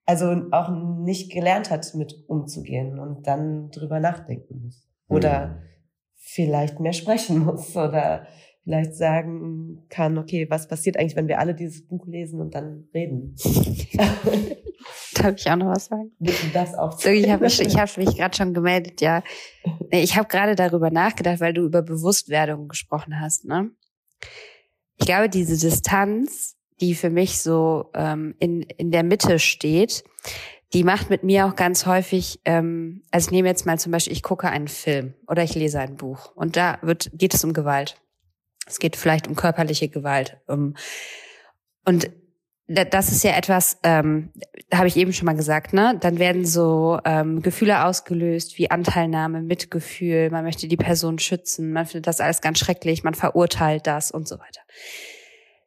also 0.08 0.42
auch 0.52 0.70
nicht 1.04 1.30
gelernt 1.30 1.70
hat, 1.70 1.94
mit 1.94 2.24
umzugehen 2.28 2.98
und 2.98 3.26
dann 3.26 3.68
drüber 3.70 4.00
nachdenken 4.00 4.62
muss. 4.64 4.88
Oder 5.06 5.48
mhm. 5.48 5.54
vielleicht 6.14 6.80
mehr 6.80 6.94
sprechen 6.94 7.40
muss 7.44 7.76
oder 7.76 8.26
vielleicht 8.64 8.94
sagen 8.94 9.84
kann, 9.90 10.16
okay, 10.16 10.46
was 10.48 10.66
passiert 10.66 10.96
eigentlich, 10.96 11.16
wenn 11.16 11.28
wir 11.28 11.38
alle 11.38 11.54
dieses 11.54 11.86
Buch 11.86 12.06
lesen 12.06 12.40
und 12.40 12.54
dann 12.54 12.88
reden? 12.94 13.36
Darf 15.22 15.34
ich 15.36 15.50
auch 15.50 15.56
noch 15.56 15.68
was 15.68 15.86
sagen? 15.86 16.12
Das 16.52 16.74
auch. 16.74 16.98
Ich 17.04 17.30
habe 17.30 17.44
mich, 17.44 17.60
ich 17.60 17.76
hab 17.76 17.96
mich 17.96 18.16
gerade 18.16 18.36
schon 18.36 18.54
gemeldet, 18.54 19.00
ja. 19.00 19.22
Nee, 19.90 20.02
ich 20.02 20.16
habe 20.16 20.28
gerade 20.28 20.54
darüber 20.54 20.90
nachgedacht, 20.90 21.40
weil 21.40 21.52
du 21.52 21.62
über 21.62 21.82
Bewusstwerdung 21.82 22.68
gesprochen 22.68 23.20
hast. 23.20 23.44
Ne? 23.44 23.70
Ich 24.96 25.06
glaube, 25.06 25.28
diese 25.28 25.56
Distanz 25.56 26.58
die 26.80 26.94
für 26.94 27.10
mich 27.10 27.40
so 27.40 27.90
ähm, 27.94 28.34
in, 28.38 28.62
in 28.62 28.90
der 28.90 29.02
Mitte 29.02 29.38
steht, 29.38 30.04
die 30.74 30.84
macht 30.84 31.10
mit 31.10 31.22
mir 31.22 31.46
auch 31.46 31.56
ganz 31.56 31.86
häufig, 31.86 32.40
ähm, 32.44 33.02
also 33.10 33.28
ich 33.28 33.30
nehme 33.32 33.48
jetzt 33.48 33.66
mal 33.66 33.78
zum 33.78 33.92
Beispiel, 33.92 34.12
ich 34.12 34.22
gucke 34.22 34.48
einen 34.48 34.68
Film 34.68 35.14
oder 35.26 35.42
ich 35.42 35.54
lese 35.54 35.80
ein 35.80 35.96
Buch 35.96 36.34
und 36.34 36.56
da 36.56 36.78
wird, 36.82 37.10
geht 37.14 37.34
es 37.34 37.42
um 37.44 37.52
Gewalt. 37.52 38.00
Es 38.66 38.78
geht 38.78 38.96
vielleicht 38.96 39.26
um 39.28 39.34
körperliche 39.34 39.88
Gewalt. 39.88 40.38
Um, 40.46 40.74
und 41.86 42.10
das 42.68 43.10
ist 43.10 43.24
ja 43.24 43.34
etwas, 43.34 43.78
ähm, 43.82 44.30
habe 44.72 44.88
ich 44.88 44.96
eben 44.96 45.14
schon 45.14 45.24
mal 45.24 45.34
gesagt, 45.34 45.72
ne? 45.72 45.96
Dann 46.00 46.18
werden 46.18 46.44
so 46.44 46.98
ähm, 47.04 47.40
Gefühle 47.40 47.86
ausgelöst 47.86 48.58
wie 48.58 48.70
Anteilnahme, 48.70 49.40
Mitgefühl, 49.40 50.30
man 50.30 50.44
möchte 50.44 50.68
die 50.68 50.76
Person 50.76 51.18
schützen, 51.18 51.72
man 51.72 51.86
findet 51.86 52.06
das 52.06 52.20
alles 52.20 52.42
ganz 52.42 52.58
schrecklich, 52.58 53.04
man 53.04 53.14
verurteilt 53.14 53.86
das 53.86 54.10
und 54.10 54.28
so 54.28 54.38
weiter. 54.38 54.60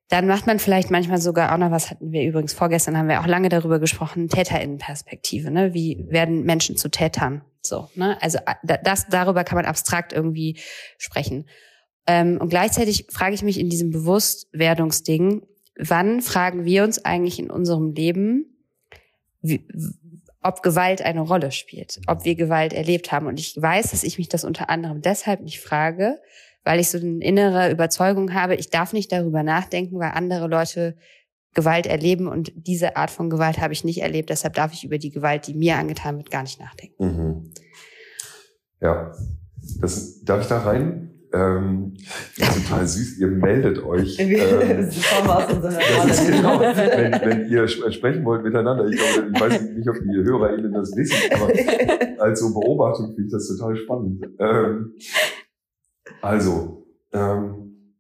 Dann 0.10 0.28
macht 0.28 0.46
man 0.46 0.60
vielleicht 0.60 0.92
manchmal 0.92 1.20
sogar 1.20 1.54
auch 1.54 1.58
noch, 1.58 1.72
was 1.72 1.90
hatten 1.90 2.12
wir 2.12 2.24
übrigens 2.24 2.54
vorgestern, 2.54 2.98
haben 2.98 3.08
wir 3.08 3.22
auch 3.22 3.28
lange 3.28 3.50
darüber 3.50 3.80
gesprochen, 3.80 4.28
Täterinnenperspektive. 4.28 5.50
Ne? 5.50 5.74
Wie 5.74 6.06
werden 6.10 6.44
Menschen 6.44 6.78
zu 6.78 6.90
Tätern? 6.90 7.44
So, 7.62 7.90
ne? 7.96 8.22
Also 8.22 8.40
äh, 8.40 8.78
das, 8.84 9.08
darüber 9.08 9.44
kann 9.44 9.56
man 9.56 9.66
abstrakt 9.66 10.14
irgendwie 10.14 10.60
sprechen. 10.98 11.48
Ähm, 12.06 12.38
und 12.42 12.50
gleichzeitig 12.50 13.08
frage 13.10 13.34
ich 13.34 13.42
mich 13.42 13.60
in 13.60 13.70
diesem 13.70 13.90
Bewusstwerdungsding, 13.90 15.44
wann 15.78 16.22
fragen 16.22 16.66
wir 16.66 16.84
uns 16.84 17.04
eigentlich 17.04 17.40
in 17.40 17.50
unserem 17.50 17.94
Leben, 17.94 18.46
wie, 19.42 19.66
ob 20.44 20.64
Gewalt 20.64 21.02
eine 21.02 21.22
Rolle 21.22 21.52
spielt, 21.52 22.02
ob 22.08 22.26
wir 22.26 22.36
Gewalt 22.36 22.74
erlebt 22.74 23.12
haben. 23.12 23.28
Und 23.28 23.40
ich 23.40 23.56
weiß, 23.60 23.92
dass 23.92 24.04
ich 24.04 24.18
mich 24.18 24.30
das 24.30 24.44
unter 24.44 24.70
anderem 24.70 25.02
deshalb 25.02 25.42
nicht 25.42 25.60
frage, 25.60 26.20
weil 26.64 26.80
ich 26.80 26.90
so 26.90 26.98
eine 26.98 27.24
innere 27.24 27.72
Überzeugung 27.72 28.34
habe, 28.34 28.56
ich 28.56 28.70
darf 28.70 28.94
nicht 28.94 29.12
darüber 29.12 29.44
nachdenken, 29.44 30.00
weil 30.00 30.12
andere 30.12 30.48
Leute 30.48 30.96
Gewalt 31.54 31.86
erleben 31.86 32.28
und 32.28 32.52
diese 32.56 32.96
Art 32.96 33.12
von 33.12 33.30
Gewalt 33.30 33.60
habe 33.60 33.74
ich 33.74 33.84
nicht 33.84 34.02
erlebt. 34.02 34.30
Deshalb 34.30 34.54
darf 34.54 34.72
ich 34.74 34.86
über 34.86 34.98
die 34.98 35.10
Gewalt, 35.10 35.48
die 35.48 35.54
mir 35.54 35.76
angetan 35.76 36.18
wird, 36.18 36.32
gar 36.32 36.44
nicht 36.44 36.60
nachdenken. 36.60 37.04
Mhm. 37.04 37.54
Ja, 38.80 39.12
das 39.82 40.24
darf 40.24 40.42
ich 40.42 40.48
da 40.48 40.60
rein? 40.60 41.11
Ähm, 41.34 41.94
total 42.38 42.88
süß. 42.88 43.18
Ihr 43.20 43.28
meldet 43.28 43.84
euch. 43.84 44.20
Ähm, 44.20 44.38
das 44.88 46.20
ist 46.20 46.28
genau, 46.30 46.60
wenn, 46.60 47.14
wenn 47.14 47.50
ihr 47.50 47.68
sprechen 47.68 48.26
wollt 48.26 48.44
miteinander. 48.44 48.86
Ich, 48.88 48.98
glaube, 48.98 49.32
ich 49.34 49.42
weiß 49.42 49.62
nicht, 49.62 49.88
ob 49.88 49.96
die 49.96 50.24
HörerInnen 50.24 50.74
das 50.74 50.96
wissen, 50.96 51.18
aber 51.34 52.22
als 52.22 52.40
so 52.42 52.54
Beobachtung 52.54 53.14
finde 53.16 53.28
ich 53.28 53.32
das 53.32 53.48
total 53.48 53.76
spannend. 53.78 54.26
Ähm, 54.40 54.94
also, 56.22 56.86
ähm, 57.14 57.96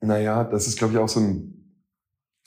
naja, 0.00 0.44
das 0.44 0.66
ist, 0.66 0.78
glaube 0.78 0.94
ich, 0.94 0.98
auch 0.98 1.08
so 1.08 1.20
ein, 1.20 1.52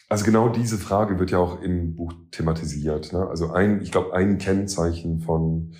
also 0.10 0.26
genau 0.26 0.50
diese 0.50 0.78
Frage 0.78 1.20
wird 1.20 1.32
ja 1.32 1.40
auch 1.40 1.62
im 1.62 1.96
Buch 1.96 2.14
thematisiert. 2.32 3.14
Ne? 3.14 3.28
Also 3.28 3.52
ein, 3.52 3.82
ich 3.82 3.92
glaube, 3.92 4.14
ein 4.14 4.38
Kennzeichen 4.38 5.22
von, 5.22 5.74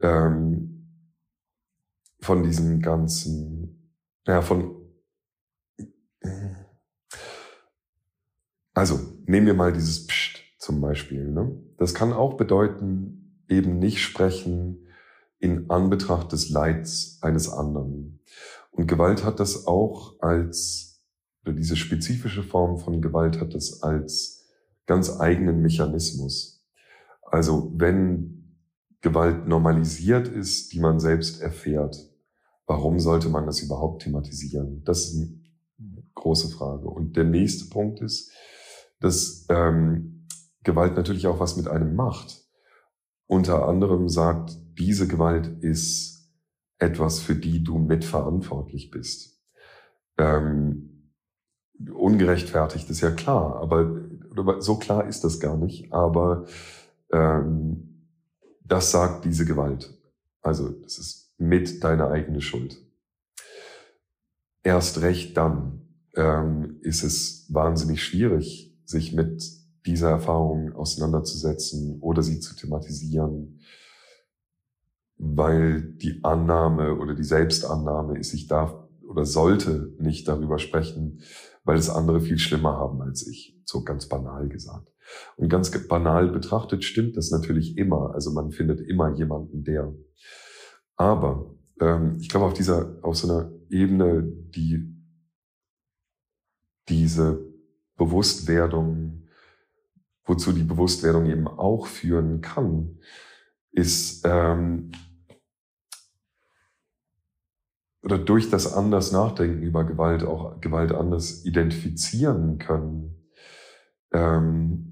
ähm, 0.00 0.80
von 2.20 2.42
diesem 2.42 2.80
ganzen, 2.80 3.59
ja, 4.26 4.42
von, 4.42 4.76
also 8.74 8.98
nehmen 9.26 9.46
wir 9.46 9.54
mal 9.54 9.72
dieses 9.72 10.06
Psst 10.06 10.40
zum 10.58 10.80
Beispiel. 10.80 11.30
Ne? 11.30 11.60
Das 11.78 11.94
kann 11.94 12.12
auch 12.12 12.36
bedeuten, 12.36 13.44
eben 13.48 13.78
nicht 13.78 14.00
sprechen 14.02 14.86
in 15.38 15.70
Anbetracht 15.70 16.32
des 16.32 16.50
Leids 16.50 17.18
eines 17.22 17.48
anderen. 17.48 18.20
Und 18.70 18.86
Gewalt 18.86 19.24
hat 19.24 19.40
das 19.40 19.66
auch 19.66 20.20
als, 20.20 21.02
oder 21.42 21.54
diese 21.54 21.76
spezifische 21.76 22.42
Form 22.42 22.78
von 22.78 23.00
Gewalt 23.00 23.40
hat 23.40 23.54
das 23.54 23.82
als 23.82 24.46
ganz 24.86 25.18
eigenen 25.18 25.62
Mechanismus. 25.62 26.64
Also 27.22 27.72
wenn 27.76 28.58
Gewalt 29.00 29.46
normalisiert 29.46 30.28
ist, 30.28 30.72
die 30.72 30.80
man 30.80 31.00
selbst 31.00 31.40
erfährt, 31.40 32.09
warum 32.70 33.00
sollte 33.00 33.28
man 33.28 33.46
das 33.46 33.62
überhaupt 33.62 34.02
thematisieren? 34.02 34.84
Das 34.84 35.06
ist 35.06 35.16
eine 35.16 36.04
große 36.14 36.50
Frage. 36.50 36.88
Und 36.88 37.16
der 37.16 37.24
nächste 37.24 37.68
Punkt 37.68 38.00
ist, 38.00 38.30
dass 39.00 39.44
ähm, 39.48 40.28
Gewalt 40.62 40.94
natürlich 40.94 41.26
auch 41.26 41.40
was 41.40 41.56
mit 41.56 41.66
einem 41.66 41.96
macht. 41.96 42.48
Unter 43.26 43.66
anderem 43.66 44.08
sagt, 44.08 44.56
diese 44.78 45.08
Gewalt 45.08 45.48
ist 45.64 46.30
etwas, 46.78 47.18
für 47.18 47.34
die 47.34 47.64
du 47.64 47.76
mitverantwortlich 47.76 48.92
bist. 48.92 49.42
Ähm, 50.16 51.10
ungerechtfertigt 51.92 52.88
ist 52.88 53.00
ja 53.00 53.10
klar, 53.10 53.56
aber 53.56 54.00
so 54.60 54.76
klar 54.76 55.08
ist 55.08 55.24
das 55.24 55.40
gar 55.40 55.56
nicht. 55.56 55.92
Aber 55.92 56.46
ähm, 57.10 58.06
das 58.62 58.92
sagt 58.92 59.24
diese 59.24 59.44
Gewalt. 59.44 59.92
Also 60.40 60.68
das 60.68 60.98
ist 60.98 61.29
mit 61.40 61.82
deiner 61.82 62.10
eigene 62.10 62.40
Schuld. 62.40 62.78
Erst 64.62 65.00
recht 65.00 65.36
dann 65.36 65.88
ähm, 66.14 66.78
ist 66.82 67.02
es 67.02 67.46
wahnsinnig 67.48 68.02
schwierig, 68.02 68.76
sich 68.84 69.12
mit 69.12 69.42
dieser 69.86 70.10
Erfahrung 70.10 70.74
auseinanderzusetzen 70.74 71.98
oder 72.00 72.22
sie 72.22 72.40
zu 72.40 72.54
thematisieren 72.54 73.60
weil 75.22 75.82
die 75.82 76.24
Annahme 76.24 76.96
oder 76.96 77.14
die 77.14 77.24
Selbstannahme 77.24 78.18
ist, 78.18 78.32
ich 78.32 78.46
darf 78.46 78.74
oder 79.06 79.26
sollte 79.26 79.92
nicht 79.98 80.26
darüber 80.26 80.58
sprechen, 80.58 81.20
weil 81.62 81.76
es 81.76 81.90
andere 81.90 82.20
viel 82.20 82.38
schlimmer 82.38 82.78
haben 82.78 83.02
als 83.02 83.26
ich, 83.26 83.60
so 83.64 83.84
ganz 83.84 84.08
banal 84.08 84.48
gesagt. 84.48 84.88
Und 85.36 85.50
ganz 85.50 85.70
banal 85.88 86.28
betrachtet 86.28 86.84
stimmt 86.84 87.16
das 87.16 87.30
natürlich 87.30 87.76
immer. 87.76 88.14
Also 88.14 88.32
man 88.32 88.50
findet 88.50 88.80
immer 88.80 89.14
jemanden, 89.14 89.62
der. 89.64 89.92
Aber 91.00 91.46
ähm, 91.80 92.18
ich 92.20 92.28
glaube, 92.28 92.44
auf 92.44 92.52
dieser, 92.52 92.98
auf 93.00 93.16
so 93.16 93.26
einer 93.26 93.50
Ebene, 93.70 94.22
die 94.22 94.94
diese 96.90 97.42
Bewusstwerdung, 97.96 99.26
wozu 100.26 100.52
die 100.52 100.62
Bewusstwerdung 100.62 101.24
eben 101.24 101.48
auch 101.48 101.86
führen 101.86 102.42
kann, 102.42 102.98
ist 103.72 104.26
ähm, 104.26 104.92
oder 108.02 108.18
durch 108.18 108.50
das 108.50 108.70
anders 108.70 109.10
Nachdenken 109.10 109.62
über 109.62 109.84
Gewalt 109.84 110.22
auch 110.22 110.60
Gewalt 110.60 110.92
anders 110.92 111.46
identifizieren 111.46 112.58
können, 112.58 113.26
ähm, 114.12 114.89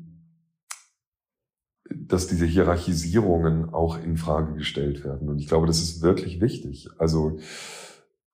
dass 1.95 2.27
diese 2.27 2.47
Hierarchisierungen 2.47 3.71
auch 3.71 4.03
in 4.03 4.17
Frage 4.17 4.55
gestellt 4.55 5.05
werden. 5.05 5.29
Und 5.29 5.39
ich 5.39 5.49
glaube, 5.49 5.67
das 5.67 5.81
ist 5.81 6.03
wirklich 6.03 6.41
wichtig. 6.41 6.89
Also 6.99 7.39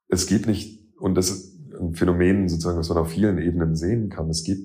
es 0.08 0.26
geht 0.26 0.46
nicht, 0.46 0.80
und 0.98 1.14
das 1.14 1.30
ist 1.30 1.54
ein 1.78 1.94
Phänomen 1.94 2.48
sozusagen, 2.48 2.78
was 2.78 2.88
man 2.88 2.98
auf 2.98 3.10
vielen 3.10 3.38
Ebenen 3.38 3.74
sehen 3.74 4.08
kann. 4.08 4.28
Es 4.28 4.44
geht, 4.44 4.58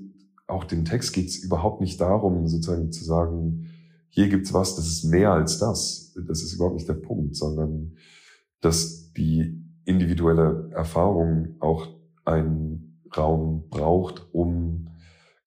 auch 0.48 0.64
den 0.64 0.86
Text 0.86 1.14
geht 1.14 1.28
es 1.28 1.38
überhaupt 1.38 1.82
nicht 1.82 2.00
darum, 2.02 2.48
sozusagen 2.48 2.92
zu 2.92 3.04
sagen, 3.04 3.68
hier 4.10 4.28
gibt's 4.28 4.54
was, 4.54 4.76
das 4.76 4.88
ist 4.88 5.06
mehr 5.06 5.32
als 5.32 5.60
das. 5.60 6.14
Das 6.28 6.42
ist 6.42 6.54
überhaupt 6.54 6.76
nicht 6.76 6.90
der 6.90 6.94
Punkt, 6.94 7.36
sondern 7.36 7.96
dass 8.62 9.14
die 9.14 9.64
individuelle 9.86 10.70
Erfahrung 10.74 11.56
auch 11.60 11.88
einen 12.26 13.02
Raum 13.16 13.70
braucht, 13.70 14.28
um 14.34 14.90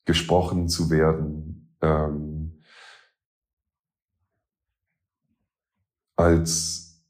gesprochen 0.05 0.69
zu 0.69 0.91
werden. 0.91 1.77
Ähm, 1.81 2.32
als, 6.23 7.03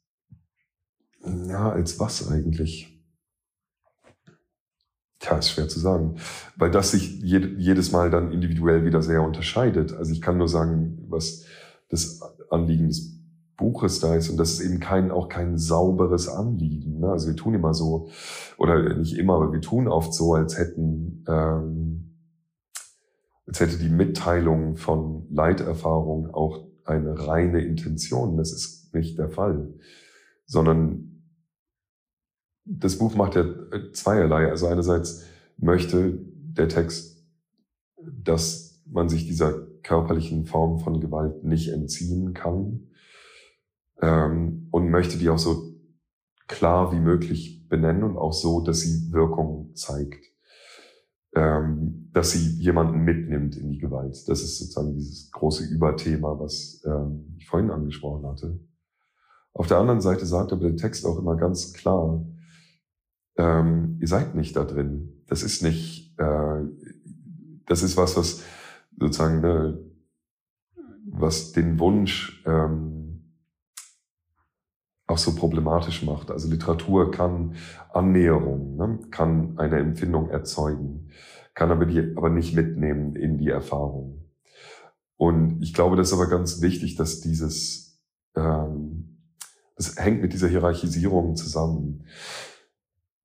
ja, 1.24 1.70
als 1.70 2.00
was 2.00 2.30
eigentlich? 2.30 2.88
Tja, 5.18 5.38
ist 5.38 5.50
schwer 5.50 5.68
zu 5.68 5.78
sagen, 5.78 6.16
weil 6.56 6.70
das 6.70 6.90
sich 6.90 7.20
jedes 7.22 7.92
Mal 7.92 8.10
dann 8.10 8.32
individuell 8.32 8.84
wieder 8.84 9.02
sehr 9.02 9.22
unterscheidet. 9.22 9.92
Also 9.92 10.12
ich 10.12 10.20
kann 10.20 10.38
nur 10.38 10.48
sagen, 10.48 11.04
was 11.08 11.44
das 11.88 12.20
Anliegen 12.50 12.88
des 12.88 13.22
Buches 13.56 14.00
da 14.00 14.16
ist 14.16 14.30
und 14.30 14.36
das 14.38 14.54
ist 14.54 14.60
eben 14.60 14.80
kein, 14.80 15.12
auch 15.12 15.28
kein 15.28 15.58
sauberes 15.58 16.28
Anliegen. 16.28 16.98
Ne? 16.98 17.10
Also 17.10 17.28
wir 17.28 17.36
tun 17.36 17.54
immer 17.54 17.74
so, 17.74 18.08
oder 18.58 18.96
nicht 18.96 19.16
immer, 19.16 19.34
aber 19.34 19.52
wir 19.52 19.60
tun 19.60 19.86
oft 19.86 20.12
so, 20.12 20.34
als 20.34 20.58
hätten, 20.58 21.24
ähm, 21.28 22.16
als 23.46 23.60
hätte 23.60 23.78
die 23.78 23.90
Mitteilung 23.90 24.76
von 24.76 25.26
Leiterfahrung 25.30 26.34
auch 26.34 26.66
eine 26.84 27.28
reine 27.28 27.60
Intention. 27.60 28.36
Das 28.36 28.52
ist 28.52 28.81
nicht 28.94 29.18
der 29.18 29.28
Fall, 29.28 29.74
sondern 30.46 31.12
das 32.64 32.98
Buch 32.98 33.14
macht 33.14 33.34
ja 33.34 33.44
zweierlei. 33.92 34.48
Also 34.48 34.66
einerseits 34.66 35.24
möchte 35.56 36.18
der 36.32 36.68
Text, 36.68 37.24
dass 37.96 38.82
man 38.86 39.08
sich 39.08 39.26
dieser 39.26 39.66
körperlichen 39.82 40.44
Form 40.44 40.78
von 40.78 41.00
Gewalt 41.00 41.44
nicht 41.44 41.68
entziehen 41.68 42.34
kann 42.34 42.88
ähm, 44.00 44.68
und 44.70 44.90
möchte 44.90 45.18
die 45.18 45.28
auch 45.28 45.38
so 45.38 45.72
klar 46.46 46.92
wie 46.92 47.00
möglich 47.00 47.66
benennen 47.68 48.02
und 48.02 48.16
auch 48.16 48.32
so, 48.32 48.60
dass 48.60 48.80
sie 48.80 49.12
Wirkung 49.12 49.74
zeigt, 49.74 50.24
ähm, 51.34 52.10
dass 52.12 52.32
sie 52.32 52.60
jemanden 52.60 53.00
mitnimmt 53.00 53.56
in 53.56 53.70
die 53.70 53.78
Gewalt. 53.78 54.28
Das 54.28 54.42
ist 54.42 54.58
sozusagen 54.58 54.94
dieses 54.94 55.30
große 55.30 55.64
Überthema, 55.64 56.38
was 56.38 56.82
ähm, 56.84 57.34
ich 57.38 57.46
vorhin 57.46 57.70
angesprochen 57.70 58.26
hatte. 58.26 58.60
Auf 59.54 59.66
der 59.66 59.78
anderen 59.78 60.00
Seite 60.00 60.26
sagt 60.26 60.52
aber 60.52 60.62
der 60.62 60.76
Text 60.76 61.04
auch 61.04 61.18
immer 61.18 61.36
ganz 61.36 61.72
klar, 61.72 62.24
ähm, 63.36 63.98
ihr 64.00 64.08
seid 64.08 64.34
nicht 64.34 64.56
da 64.56 64.64
drin. 64.64 65.22
Das 65.26 65.42
ist 65.42 65.62
nicht, 65.62 66.18
äh, 66.18 66.62
das 67.66 67.82
ist 67.82 67.96
was, 67.96 68.16
was 68.16 68.42
sozusagen, 68.98 69.40
ne, 69.40 69.78
was 71.04 71.52
den 71.52 71.78
Wunsch 71.78 72.42
ähm, 72.46 73.34
auch 75.06 75.18
so 75.18 75.34
problematisch 75.34 76.02
macht. 76.02 76.30
Also 76.30 76.48
Literatur 76.48 77.10
kann 77.10 77.54
Annäherung, 77.92 78.76
ne, 78.76 79.00
kann 79.10 79.58
eine 79.58 79.78
Empfindung 79.78 80.30
erzeugen, 80.30 81.10
kann 81.54 81.70
aber 81.70 81.86
die 81.86 82.16
aber 82.16 82.30
nicht 82.30 82.54
mitnehmen 82.54 83.16
in 83.16 83.38
die 83.38 83.50
Erfahrung. 83.50 84.30
Und 85.16 85.62
ich 85.62 85.74
glaube, 85.74 85.96
das 85.96 86.08
ist 86.08 86.14
aber 86.14 86.28
ganz 86.28 86.62
wichtig, 86.62 86.96
dass 86.96 87.20
dieses, 87.20 88.00
ähm, 88.34 89.01
das 89.76 89.96
hängt 89.96 90.22
mit 90.22 90.32
dieser 90.32 90.48
Hierarchisierung 90.48 91.36
zusammen 91.36 92.04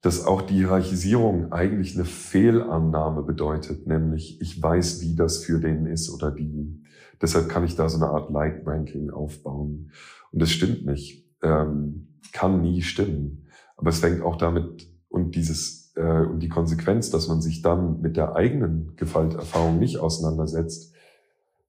dass 0.01 0.25
auch 0.25 0.41
die 0.41 0.55
Hierarchisierung 0.55 1.51
eigentlich 1.51 1.95
eine 1.95 2.05
Fehlannahme 2.05 3.23
bedeutet, 3.23 3.87
nämlich 3.87 4.39
ich 4.41 4.61
weiß, 4.61 5.01
wie 5.01 5.15
das 5.15 5.43
für 5.43 5.59
den 5.59 5.85
ist 5.85 6.09
oder 6.09 6.31
die. 6.31 6.81
Deshalb 7.21 7.49
kann 7.49 7.65
ich 7.65 7.75
da 7.75 7.89
so 7.89 7.97
eine 7.97 8.11
Art 8.13 8.29
Light-Ranking 8.29 9.09
aufbauen. 9.09 9.91
Und 10.31 10.41
das 10.41 10.51
stimmt 10.51 10.85
nicht, 10.85 11.25
ähm, 11.41 12.19
kann 12.31 12.61
nie 12.61 12.83
stimmen. 12.83 13.47
Aber 13.75 13.89
es 13.89 13.99
fängt 13.99 14.21
auch 14.21 14.37
damit 14.37 14.87
und 15.09 15.35
dieses 15.35 15.91
äh, 15.95 16.25
und 16.25 16.39
die 16.39 16.49
Konsequenz, 16.49 17.09
dass 17.09 17.27
man 17.27 17.41
sich 17.41 17.61
dann 17.61 17.99
mit 17.99 18.17
der 18.17 18.35
eigenen 18.35 18.95
Gewalterfahrung 18.95 19.79
nicht 19.79 19.97
auseinandersetzt, 19.97 20.93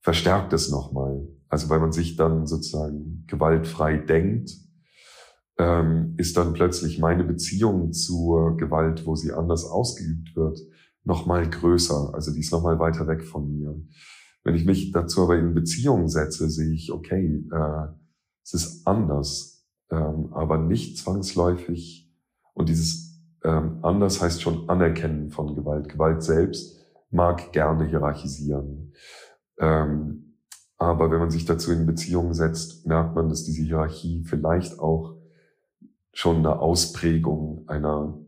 verstärkt 0.01 0.53
es 0.53 0.71
nochmal. 0.71 1.27
Also 1.49 1.71
weil 1.71 1.81
man 1.81 1.93
sich 1.93 2.17
dann 2.17 2.47
sozusagen 2.47 3.25
gewaltfrei 3.27 3.97
denkt 3.97 4.68
ähm, 5.59 6.15
ist 6.17 6.37
dann 6.37 6.53
plötzlich 6.53 6.99
meine 6.99 7.25
Beziehung 7.25 7.93
zur 7.93 8.57
Gewalt, 8.57 9.07
wo 9.07 9.17
sie 9.17 9.33
anders 9.33 9.65
ausgeübt 9.65 10.37
wird, 10.37 10.61
noch 11.05 11.27
mal 11.27 11.49
größer. 11.49 12.15
Also 12.15 12.33
die 12.33 12.41
ist 12.41 12.53
noch 12.53 12.63
mal 12.63 12.79
weiter 12.79 13.07
weg 13.09 13.25
von 13.25 13.51
mir. 13.51 13.75
Wenn 14.45 14.55
ich 14.55 14.65
mich 14.65 14.93
dazu 14.93 15.25
aber 15.25 15.37
in 15.37 15.55
Beziehung 15.55 16.09
setze, 16.09 16.49
sehe 16.49 16.73
ich, 16.73 16.93
okay, 16.93 17.45
äh, 17.53 17.87
es 18.45 18.55
ist 18.55 18.87
anders, 18.87 19.67
ähm, 19.91 20.33
aber 20.33 20.59
nicht 20.59 20.97
zwangsläufig. 20.99 22.11
Und 22.55 22.69
dieses 22.69 23.21
ähm, 23.45 23.79
anders 23.83 24.23
heißt 24.23 24.41
schon 24.41 24.69
Anerkennen 24.69 25.31
von 25.31 25.55
Gewalt. 25.55 25.89
Gewalt 25.89 26.23
selbst 26.23 26.79
mag 27.11 27.53
gerne 27.53 27.85
hierarchisieren. 27.87 28.93
Ähm, 29.59 30.37
aber 30.77 31.11
wenn 31.11 31.19
man 31.19 31.31
sich 31.31 31.45
dazu 31.45 31.73
in 31.73 31.87
Beziehung 31.87 32.35
setzt, 32.35 32.87
merkt 32.87 33.17
man, 33.17 33.29
dass 33.29 33.45
diese 33.45 33.63
Hierarchie 33.63 34.25
vielleicht 34.25 34.79
auch 34.79 35.18
schon 36.19 36.39
eine 36.39 36.59
Ausprägung 36.59 37.63
einer 37.69 38.19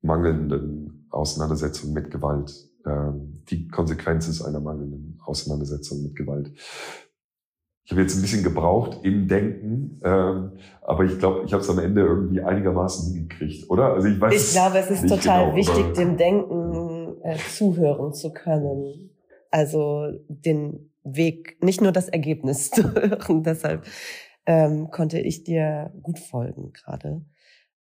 mangelnden 0.00 1.08
Auseinandersetzung 1.10 1.92
mit 1.92 2.12
Gewalt. 2.12 2.52
Ähm, 2.86 3.42
die 3.50 3.66
Konsequenz 3.66 4.28
ist 4.28 4.42
einer 4.42 4.60
mangelnden 4.60 5.18
Auseinandersetzung 5.24 6.04
mit 6.04 6.14
Gewalt. 6.14 6.52
Ich 7.82 7.90
habe 7.90 8.02
jetzt 8.02 8.14
ein 8.14 8.22
bisschen 8.22 8.44
gebraucht 8.44 9.00
im 9.02 9.26
Denken, 9.26 10.00
ähm, 10.04 10.52
aber 10.82 11.02
ich 11.02 11.18
glaube, 11.18 11.42
ich 11.44 11.52
habe 11.52 11.64
es 11.64 11.68
am 11.68 11.80
Ende 11.80 12.02
irgendwie 12.02 12.42
einigermaßen 12.42 13.12
hingekriegt, 13.12 13.68
oder? 13.68 13.94
Also 13.94 14.06
ich 14.06 14.20
weiß. 14.20 14.32
Ich 14.32 14.52
glaube, 14.52 14.78
es 14.78 14.90
ist 14.92 15.08
total 15.08 15.46
genau, 15.46 15.56
wichtig, 15.56 15.94
dem 15.94 16.16
Denken 16.16 17.16
äh, 17.24 17.36
zuhören 17.38 18.12
zu 18.12 18.32
können. 18.32 19.10
Also 19.50 20.12
den 20.28 20.92
Weg, 21.02 21.60
nicht 21.60 21.80
nur 21.80 21.90
das 21.90 22.08
Ergebnis 22.08 22.70
zu 22.70 22.94
hören. 22.94 23.42
Deshalb 23.42 23.84
ähm, 24.46 24.90
konnte 24.90 25.20
ich 25.20 25.44
dir 25.44 25.92
gut 26.02 26.18
folgen 26.18 26.72
gerade. 26.72 27.24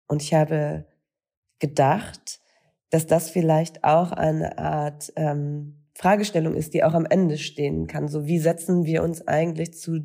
Und 0.06 0.22
ich 0.22 0.34
habe 0.34 0.86
gedacht, 1.58 2.40
dass 2.90 3.06
das 3.06 3.30
vielleicht 3.30 3.84
auch 3.84 4.12
eine 4.12 4.58
Art 4.58 5.12
ähm, 5.16 5.84
Fragestellung 5.94 6.54
ist, 6.54 6.74
die 6.74 6.84
auch 6.84 6.94
am 6.94 7.06
Ende 7.06 7.38
stehen 7.38 7.86
kann. 7.86 8.08
So 8.08 8.26
wie 8.26 8.38
setzen 8.38 8.84
wir 8.84 9.02
uns 9.02 9.26
eigentlich 9.26 9.74
zu 9.74 10.00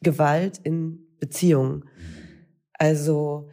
Gewalt 0.00 0.58
in 0.58 1.06
Beziehungen? 1.18 1.84
Also 2.72 3.48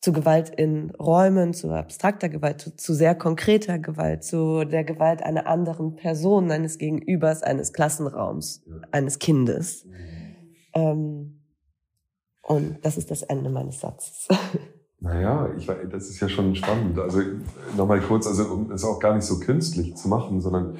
zu 0.00 0.12
Gewalt 0.12 0.50
in 0.50 0.90
Räumen, 0.92 1.52
zu 1.52 1.70
abstrakter 1.70 2.28
Gewalt, 2.28 2.60
zu, 2.60 2.76
zu, 2.76 2.94
sehr 2.94 3.14
konkreter 3.14 3.78
Gewalt, 3.78 4.22
zu 4.22 4.64
der 4.64 4.84
Gewalt 4.84 5.22
einer 5.22 5.46
anderen 5.46 5.96
Person, 5.96 6.50
eines 6.50 6.78
Gegenübers, 6.78 7.42
eines 7.42 7.72
Klassenraums, 7.72 8.64
eines 8.92 9.18
Kindes. 9.18 9.84
Mhm. 9.84 10.15
Ähm, 10.76 11.40
und 12.42 12.84
das 12.84 12.96
ist 12.96 13.10
das 13.10 13.22
Ende 13.22 13.50
meines 13.50 13.80
Satzes. 13.80 14.28
Naja, 14.98 15.50
ich, 15.54 15.66
das 15.66 16.08
ist 16.08 16.20
ja 16.20 16.28
schon 16.28 16.54
spannend. 16.54 16.98
Also 16.98 17.20
nochmal 17.76 18.00
kurz, 18.00 18.26
also 18.26 18.44
um 18.44 18.72
es 18.72 18.82
auch 18.82 18.98
gar 18.98 19.14
nicht 19.14 19.26
so 19.26 19.38
künstlich 19.38 19.94
zu 19.94 20.08
machen, 20.08 20.40
sondern 20.40 20.78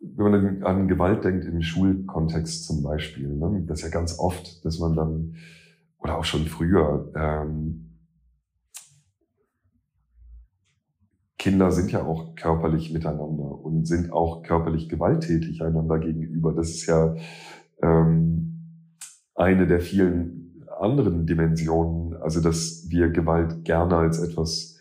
wenn 0.00 0.30
man 0.30 0.62
an 0.62 0.86
Gewalt 0.86 1.24
denkt 1.24 1.44
im 1.46 1.62
Schulkontext 1.62 2.64
zum 2.64 2.84
Beispiel, 2.84 3.28
ne, 3.28 3.64
das 3.66 3.80
ist 3.80 3.86
ja 3.86 3.90
ganz 3.90 4.20
oft, 4.20 4.64
dass 4.64 4.78
man 4.78 4.94
dann, 4.94 5.34
oder 5.98 6.16
auch 6.16 6.24
schon 6.24 6.46
früher, 6.46 7.10
ähm, 7.16 7.83
Kinder 11.44 11.70
sind 11.72 11.92
ja 11.92 12.02
auch 12.02 12.34
körperlich 12.36 12.90
miteinander 12.90 13.62
und 13.62 13.86
sind 13.86 14.10
auch 14.14 14.42
körperlich 14.42 14.88
gewalttätig 14.88 15.62
einander 15.62 15.98
gegenüber. 15.98 16.54
Das 16.54 16.70
ist 16.70 16.86
ja 16.86 17.16
ähm, 17.82 18.62
eine 19.34 19.66
der 19.66 19.80
vielen 19.80 20.64
anderen 20.80 21.26
Dimensionen, 21.26 22.14
also 22.14 22.40
dass 22.40 22.86
wir 22.88 23.10
Gewalt 23.10 23.62
gerne 23.62 23.94
als 23.94 24.20
etwas 24.20 24.78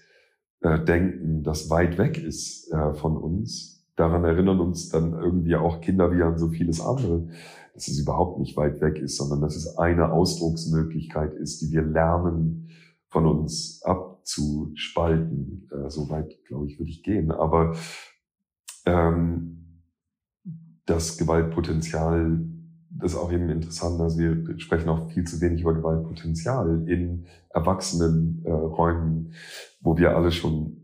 äh, 0.62 0.80
denken, 0.80 1.44
das 1.44 1.70
weit 1.70 1.98
weg 1.98 2.18
ist 2.18 2.72
äh, 2.72 2.94
von 2.94 3.18
uns. 3.18 3.86
Daran 3.98 4.24
erinnern 4.24 4.62
uns 4.62 4.88
dann 4.88 5.12
irgendwie 5.12 5.58
auch 5.58 5.82
Kinder 5.82 6.14
wie 6.16 6.24
an 6.24 6.38
so 6.38 6.48
vieles 6.48 6.80
andere, 6.80 7.28
dass 7.74 7.90
es 7.90 8.00
überhaupt 8.00 8.40
nicht 8.40 8.56
weit 8.56 8.80
weg 8.80 9.00
ist, 9.00 9.18
sondern 9.18 9.42
dass 9.42 9.58
es 9.58 9.78
eine 9.78 10.14
Ausdrucksmöglichkeit 10.14 11.34
ist, 11.34 11.62
die 11.62 11.74
wir 11.74 11.82
lernen 11.82 12.70
von 13.10 13.28
uns 13.28 13.82
ab 13.84 14.13
abzuspalten. 14.24 15.70
Äh, 15.72 15.90
so 15.90 16.10
weit, 16.10 16.34
glaube 16.48 16.68
ich, 16.68 16.80
würde 16.80 16.90
ich 16.90 17.04
gehen. 17.04 17.32
Aber 17.32 17.76
ähm, 18.86 19.82
das 20.86 21.18
Gewaltpotenzial, 21.18 22.42
das 22.90 23.14
ist 23.14 23.18
auch 23.18 23.32
eben 23.32 23.50
interessant. 23.50 24.00
Also 24.00 24.20
wir 24.20 24.60
sprechen 24.60 24.90
auch 24.90 25.12
viel 25.12 25.26
zu 25.26 25.42
wenig 25.42 25.62
über 25.62 25.74
Gewaltpotenzial 25.74 26.88
in 26.88 27.26
erwachsenen 27.50 28.44
äh, 28.46 28.52
Räumen, 28.52 29.34
wo 29.82 29.98
wir 29.98 30.16
alle 30.16 30.32
schon 30.32 30.78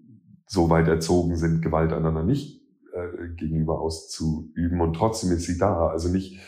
so 0.46 0.70
weit 0.70 0.88
erzogen 0.88 1.36
sind, 1.36 1.62
Gewalt 1.62 1.94
einander 1.94 2.24
nicht 2.24 2.62
äh, 2.94 3.30
gegenüber 3.36 3.80
auszuüben. 3.80 4.82
Und 4.82 4.96
trotzdem 4.96 5.32
ist 5.32 5.46
sie 5.46 5.58
da. 5.58 5.88
Also 5.88 6.10
nicht 6.10 6.40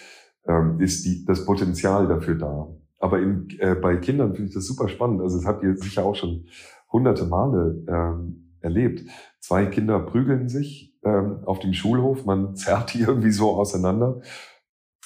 ähm, 0.46 0.80
ist 0.80 1.06
die, 1.06 1.24
das 1.26 1.46
Potenzial 1.46 2.08
dafür 2.08 2.36
da. 2.36 2.68
Aber 3.02 3.20
in, 3.20 3.48
äh, 3.60 3.76
bei 3.76 3.98
Kindern 3.98 4.34
finde 4.34 4.50
ich 4.50 4.54
das 4.54 4.66
super 4.66 4.88
spannend. 4.88 5.22
Also 5.22 5.38
das 5.38 5.46
habt 5.46 5.64
ihr 5.64 5.76
sicher 5.76 6.06
auch 6.06 6.16
schon 6.16 6.46
hunderte 6.92 7.26
Male 7.26 7.84
ähm, 7.88 8.56
erlebt. 8.62 9.04
Zwei 9.40 9.66
Kinder 9.66 10.00
prügeln 10.00 10.50
sich 10.50 10.96
ähm, 11.04 11.40
auf 11.46 11.60
dem 11.60 11.74
Schulhof, 11.74 12.26
man 12.26 12.56
zerrt 12.56 12.94
die 12.94 13.02
irgendwie 13.08 13.32
so 13.32 13.52
auseinander. 13.52 14.22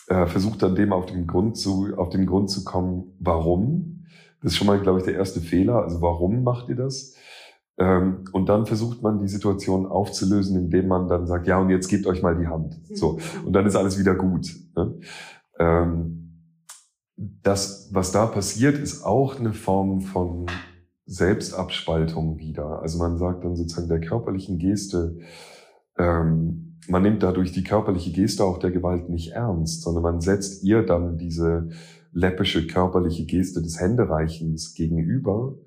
äh, 0.08 0.28
versucht 0.28 0.62
dann 0.62 0.76
dem 0.76 0.94
auf 0.94 1.06
den 1.08 1.26
Grund 1.26 1.58
zu, 1.58 1.94
auf 1.98 2.10
den 2.10 2.26
Grund 2.26 2.50
zu 2.50 2.64
kommen, 2.64 3.16
warum. 3.20 4.06
Das 4.42 4.52
ist 4.52 4.58
schon 4.58 4.68
mal, 4.68 4.80
glaube 4.80 5.00
ich, 5.00 5.06
der 5.06 5.16
erste 5.16 5.42
Fehler. 5.42 5.82
Also 5.82 6.02
warum 6.02 6.44
macht 6.44 6.70
ihr 6.70 6.76
das? 6.76 7.16
Ähm, 7.78 8.26
und 8.32 8.48
dann 8.48 8.66
versucht 8.66 9.02
man 9.02 9.20
die 9.20 9.28
Situation 9.28 9.86
aufzulösen, 9.86 10.58
indem 10.58 10.88
man 10.88 11.08
dann 11.08 11.26
sagt, 11.28 11.48
ja, 11.48 11.60
und 11.60 11.70
jetzt 11.70 11.88
gebt 11.88 12.06
euch 12.06 12.22
mal 12.22 12.38
die 12.38 12.48
Hand. 12.48 12.80
So. 12.94 13.20
Und 13.46 13.54
dann 13.54 13.66
ist 13.66 13.76
alles 13.76 13.98
wieder 14.00 14.16
gut. 14.16 14.48
Ne? 14.76 15.00
Ähm, 15.60 16.22
das, 17.18 17.90
was 17.92 18.12
da 18.12 18.28
passiert, 18.28 18.78
ist 18.78 19.04
auch 19.04 19.40
eine 19.40 19.54
Form 19.54 20.02
von 20.02 20.46
Selbstabspaltung 21.06 22.40
wieder. 22.40 22.82
Also 22.82 22.98
man 22.98 23.18
sagt 23.18 23.44
dann 23.44 23.56
sozusagen 23.56 23.88
der 23.88 24.02
körperlichen 24.02 24.58
Geste, 24.58 25.18
ähm, 25.98 26.78
man 26.88 27.04
nimmt 27.04 27.24
dadurch 27.24 27.52
die 27.52 27.64
körperliche 27.64 28.12
Geste 28.12 28.44
auch 28.44 28.60
der 28.60 28.72
Gewalt 28.72 29.10
nicht 29.10 29.32
ernst, 29.32 29.82
sondern 29.82 30.04
man 30.04 30.22
setzt 30.22 30.64
ihr 30.64 30.84
dann 30.84 31.18
diese 31.18 31.70
läppische 32.12 32.68
körperliche 32.68 33.26
Geste 33.26 33.62
des 33.62 33.80
Händereichens 33.80 34.74
gegenüber 34.74 35.58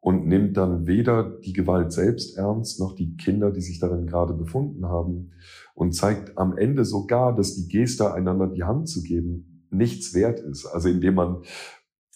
und 0.00 0.26
nimmt 0.26 0.56
dann 0.56 0.86
weder 0.86 1.38
die 1.44 1.52
Gewalt 1.52 1.92
selbst 1.92 2.36
ernst, 2.36 2.80
noch 2.80 2.94
die 2.94 3.16
Kinder, 3.16 3.50
die 3.50 3.60
sich 3.60 3.78
darin 3.78 4.06
gerade 4.06 4.34
befunden 4.34 4.86
haben 4.86 5.32
und 5.74 5.94
zeigt 5.94 6.36
am 6.36 6.56
Ende 6.56 6.84
sogar, 6.84 7.34
dass 7.34 7.54
die 7.54 7.68
Geste 7.68 8.12
einander 8.12 8.48
die 8.48 8.64
Hand 8.64 8.88
zu 8.88 9.02
geben 9.02 9.66
nichts 9.70 10.14
wert 10.14 10.40
ist. 10.40 10.66
Also 10.66 10.88
indem 10.88 11.14
man 11.14 11.42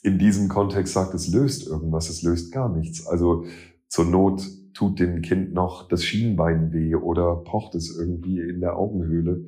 in 0.03 0.19
diesem 0.19 0.49
Kontext 0.49 0.95
sagt, 0.95 1.15
es 1.15 1.29
löst 1.29 1.67
irgendwas, 1.67 2.11
es 2.11 2.23
löst 2.23 2.53
gar 2.53 2.69
nichts. 2.69 3.07
Also 3.07 3.45
zur 3.89 4.05
Not 4.05 4.43
tut 4.75 5.01
dem 5.01 5.23
Kind 5.23 5.53
noch 5.53 5.89
das 5.89 6.05
Schienbein 6.05 6.73
weh 6.73 6.95
oder 6.95 7.37
pocht 7.37 7.75
es 7.75 7.97
irgendwie 7.97 8.41
in 8.41 8.61
der 8.61 8.77
Augenhöhle. 8.77 9.47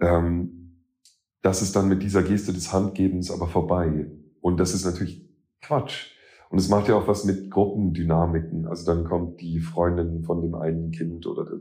Ähm, 0.00 0.84
das 1.42 1.62
ist 1.62 1.76
dann 1.76 1.88
mit 1.88 2.02
dieser 2.02 2.22
Geste 2.22 2.52
des 2.52 2.72
Handgebens 2.72 3.30
aber 3.30 3.46
vorbei. 3.46 4.10
Und 4.40 4.58
das 4.58 4.74
ist 4.74 4.84
natürlich 4.84 5.28
Quatsch. 5.60 6.12
Und 6.50 6.58
es 6.58 6.68
macht 6.68 6.88
ja 6.88 6.96
auch 6.96 7.06
was 7.06 7.24
mit 7.24 7.50
Gruppendynamiken. 7.50 8.66
Also 8.66 8.86
dann 8.86 9.04
kommt 9.04 9.40
die 9.40 9.60
Freundin 9.60 10.22
von 10.24 10.40
dem 10.40 10.54
einen 10.54 10.90
Kind 10.92 11.26
oder 11.26 11.44
der 11.44 11.60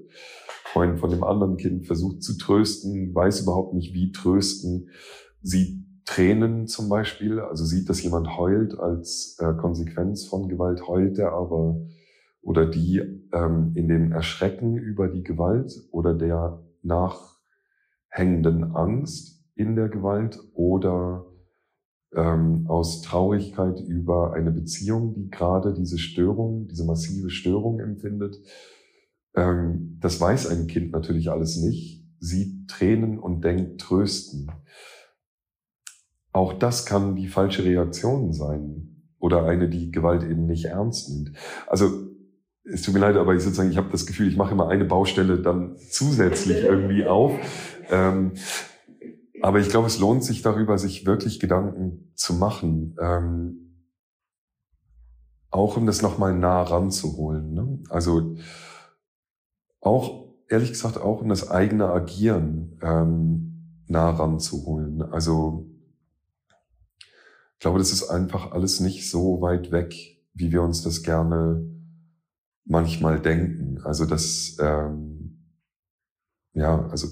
Freund 0.71 0.99
von 0.99 1.09
dem 1.09 1.23
anderen 1.23 1.57
Kind, 1.57 1.85
versucht 1.85 2.23
zu 2.23 2.37
trösten, 2.37 3.13
weiß 3.13 3.41
überhaupt 3.41 3.73
nicht, 3.73 3.93
wie 3.93 4.11
trösten. 4.11 4.89
Sie 5.41 5.83
Tränen 6.07 6.67
zum 6.67 6.87
Beispiel, 6.87 7.41
also 7.41 7.65
sieht, 7.65 7.89
dass 7.89 8.01
jemand 8.01 8.37
heult 8.37 8.79
als 8.79 9.37
äh, 9.39 9.53
Konsequenz 9.53 10.25
von 10.25 10.47
Gewalt, 10.47 10.87
heult 10.87 11.19
er 11.19 11.33
aber 11.33 11.81
oder 12.41 12.65
die 12.65 12.99
ähm, 13.33 13.73
in 13.75 13.89
dem 13.89 14.13
Erschrecken 14.13 14.77
über 14.77 15.09
die 15.09 15.21
Gewalt 15.21 15.73
oder 15.91 16.13
der 16.13 16.63
nachhängenden 16.81 18.73
Angst 18.73 19.43
in 19.55 19.75
der 19.75 19.89
Gewalt 19.89 20.39
oder 20.53 21.25
ähm, 22.15 22.67
aus 22.67 23.01
Traurigkeit 23.01 23.81
über 23.81 24.31
eine 24.31 24.51
Beziehung, 24.51 25.13
die 25.13 25.29
gerade 25.29 25.73
diese 25.73 25.97
Störung, 25.97 26.69
diese 26.69 26.85
massive 26.85 27.29
Störung 27.29 27.81
empfindet. 27.81 28.37
Ähm, 29.35 29.97
das 29.99 30.21
weiß 30.21 30.47
ein 30.47 30.67
Kind 30.67 30.93
natürlich 30.93 31.29
alles 31.29 31.57
nicht, 31.57 32.05
sieht 32.21 32.69
Tränen 32.69 33.19
und 33.19 33.43
denkt 33.43 33.81
trösten. 33.81 34.49
Auch 36.37 36.53
das 36.53 36.85
kann 36.85 37.15
die 37.15 37.29
falsche 37.29 37.63
Reaktion 37.65 38.31
sein 38.31 38.95
oder 39.17 39.45
eine, 39.45 39.67
die 39.69 39.89
Gewalt 39.89 40.21
eben 40.21 40.45
nicht 40.45 40.65
ernst 40.65 41.09
nimmt. 41.09 41.31
Also 41.65 41.89
es 42.63 42.83
tut 42.83 42.93
mir 42.93 42.99
leid, 42.99 43.15
aber 43.15 43.33
ich 43.33 43.41
sozusagen, 43.41 43.71
ich 43.71 43.77
habe 43.77 43.89
das 43.91 44.05
Gefühl, 44.05 44.27
ich 44.27 44.37
mache 44.37 44.51
immer 44.51 44.69
eine 44.69 44.85
Baustelle 44.85 45.41
dann 45.41 45.77
zusätzlich 45.89 46.57
irgendwie 46.63 47.07
auf. 47.07 47.33
Ähm, 47.89 48.33
aber 49.41 49.59
ich 49.59 49.69
glaube, 49.69 49.87
es 49.87 49.97
lohnt 49.97 50.23
sich 50.23 50.43
darüber, 50.43 50.77
sich 50.77 51.07
wirklich 51.07 51.39
Gedanken 51.39 52.11
zu 52.13 52.35
machen. 52.35 52.95
Ähm, 53.01 53.81
auch 55.49 55.75
um 55.75 55.87
das 55.87 56.03
nochmal 56.03 56.37
nah 56.37 56.61
ranzuholen. 56.61 57.55
Ne? 57.55 57.79
Also 57.89 58.35
auch, 59.81 60.35
ehrlich 60.49 60.69
gesagt, 60.69 60.99
auch 60.99 61.23
um 61.23 61.29
das 61.29 61.49
eigene 61.49 61.87
Agieren 61.87 62.77
ähm, 62.83 63.81
nah 63.87 64.11
ranzuholen. 64.11 65.01
Also 65.01 65.71
ich 67.57 67.61
glaube, 67.61 67.79
das 67.79 67.91
ist 67.91 68.07
einfach 68.09 68.51
alles 68.51 68.81
nicht 68.81 69.09
so 69.09 69.41
weit 69.41 69.71
weg, 69.71 69.95
wie 70.35 70.51
wir 70.51 70.61
uns 70.61 70.83
das 70.83 71.01
gerne 71.01 71.67
manchmal 72.65 73.19
denken. 73.19 73.81
Also 73.83 74.05
das, 74.05 74.57
ähm, 74.61 75.39
ja, 76.53 76.87
also 76.89 77.07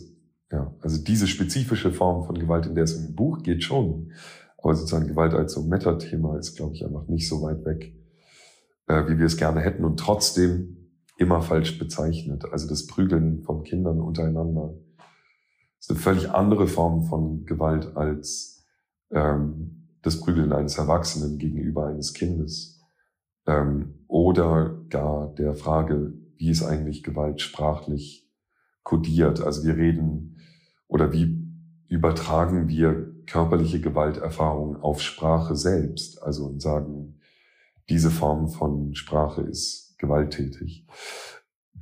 ja, 0.52 0.72
also 0.82 1.04
diese 1.04 1.26
spezifische 1.26 1.92
Form 1.92 2.28
von 2.28 2.38
Gewalt, 2.38 2.68
in 2.68 2.76
der 2.76 2.84
es 2.84 2.94
im 2.94 3.16
Buch 3.16 3.42
geht, 3.42 3.64
schon. 3.64 4.12
Aber 4.60 4.76
sozusagen 4.76 5.08
Gewalt 5.08 5.34
als 5.34 5.54
so 5.54 5.64
Metathema 5.64 6.38
ist, 6.38 6.56
glaube 6.56 6.76
ich, 6.76 6.86
einfach 6.86 7.08
nicht 7.08 7.28
so 7.28 7.42
weit 7.42 7.66
weg, 7.66 7.96
äh, 8.86 9.08
wie 9.08 9.18
wir 9.18 9.26
es 9.26 9.38
gerne 9.38 9.62
hätten 9.62 9.84
und 9.84 10.00
trotzdem 10.00 10.92
immer 11.18 11.42
falsch 11.42 11.80
bezeichnet. 11.80 12.46
Also 12.52 12.68
das 12.68 12.86
Prügeln 12.86 13.42
von 13.42 13.64
Kindern 13.64 14.00
untereinander 14.00 14.76
ist 15.80 15.90
eine 15.90 15.98
völlig 15.98 16.30
andere 16.30 16.68
Form 16.68 17.06
von 17.06 17.46
Gewalt 17.46 17.98
als 17.98 18.64
ähm, 19.10 19.85
das 20.06 20.20
Prügeln 20.20 20.54
eines 20.54 20.78
Erwachsenen 20.78 21.40
gegenüber 21.40 21.88
eines 21.88 22.14
Kindes 22.14 22.80
ähm, 23.48 24.06
oder 24.08 24.80
gar 24.90 25.34
der 25.34 25.56
Frage, 25.56 26.14
wie 26.38 26.52
ist 26.52 26.64
eigentlich 26.64 27.02
Gewalt 27.02 27.42
sprachlich 27.42 28.30
kodiert? 28.84 29.42
Also 29.42 29.64
wir 29.64 29.76
reden 29.76 30.38
oder 30.88 31.12
wie 31.12 31.44
übertragen 31.88 32.68
wir 32.68 33.16
körperliche 33.26 33.82
Gewalterfahrungen 33.82 34.80
auf 34.80 35.02
Sprache 35.02 35.56
selbst? 35.56 36.22
Also 36.22 36.46
und 36.46 36.62
sagen, 36.62 37.20
diese 37.90 38.12
Form 38.12 38.50
von 38.50 38.94
Sprache 38.94 39.42
ist 39.42 39.96
gewalttätig. 39.98 40.86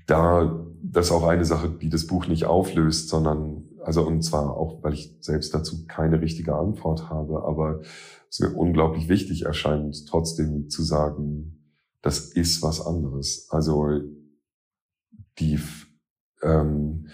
Da, 0.07 0.65
das 0.81 1.07
ist 1.07 1.11
auch 1.11 1.27
eine 1.27 1.45
Sache, 1.45 1.69
die 1.69 1.89
das 1.89 2.07
Buch 2.07 2.27
nicht 2.27 2.45
auflöst, 2.45 3.09
sondern 3.09 3.65
also 3.83 4.05
und 4.05 4.21
zwar 4.21 4.55
auch, 4.55 4.83
weil 4.83 4.93
ich 4.93 5.17
selbst 5.19 5.53
dazu 5.53 5.85
keine 5.87 6.21
richtige 6.21 6.55
Antwort 6.55 7.09
habe, 7.09 7.43
aber 7.43 7.81
es 8.29 8.39
mir 8.39 8.53
unglaublich 8.55 9.09
wichtig 9.09 9.43
erscheint, 9.43 10.07
trotzdem 10.07 10.69
zu 10.69 10.83
sagen, 10.83 11.59
das 12.01 12.19
ist 12.19 12.61
was 12.63 12.85
anderes. 12.85 13.47
Also 13.49 14.01
die 15.39 15.59
ähm, 16.41 17.07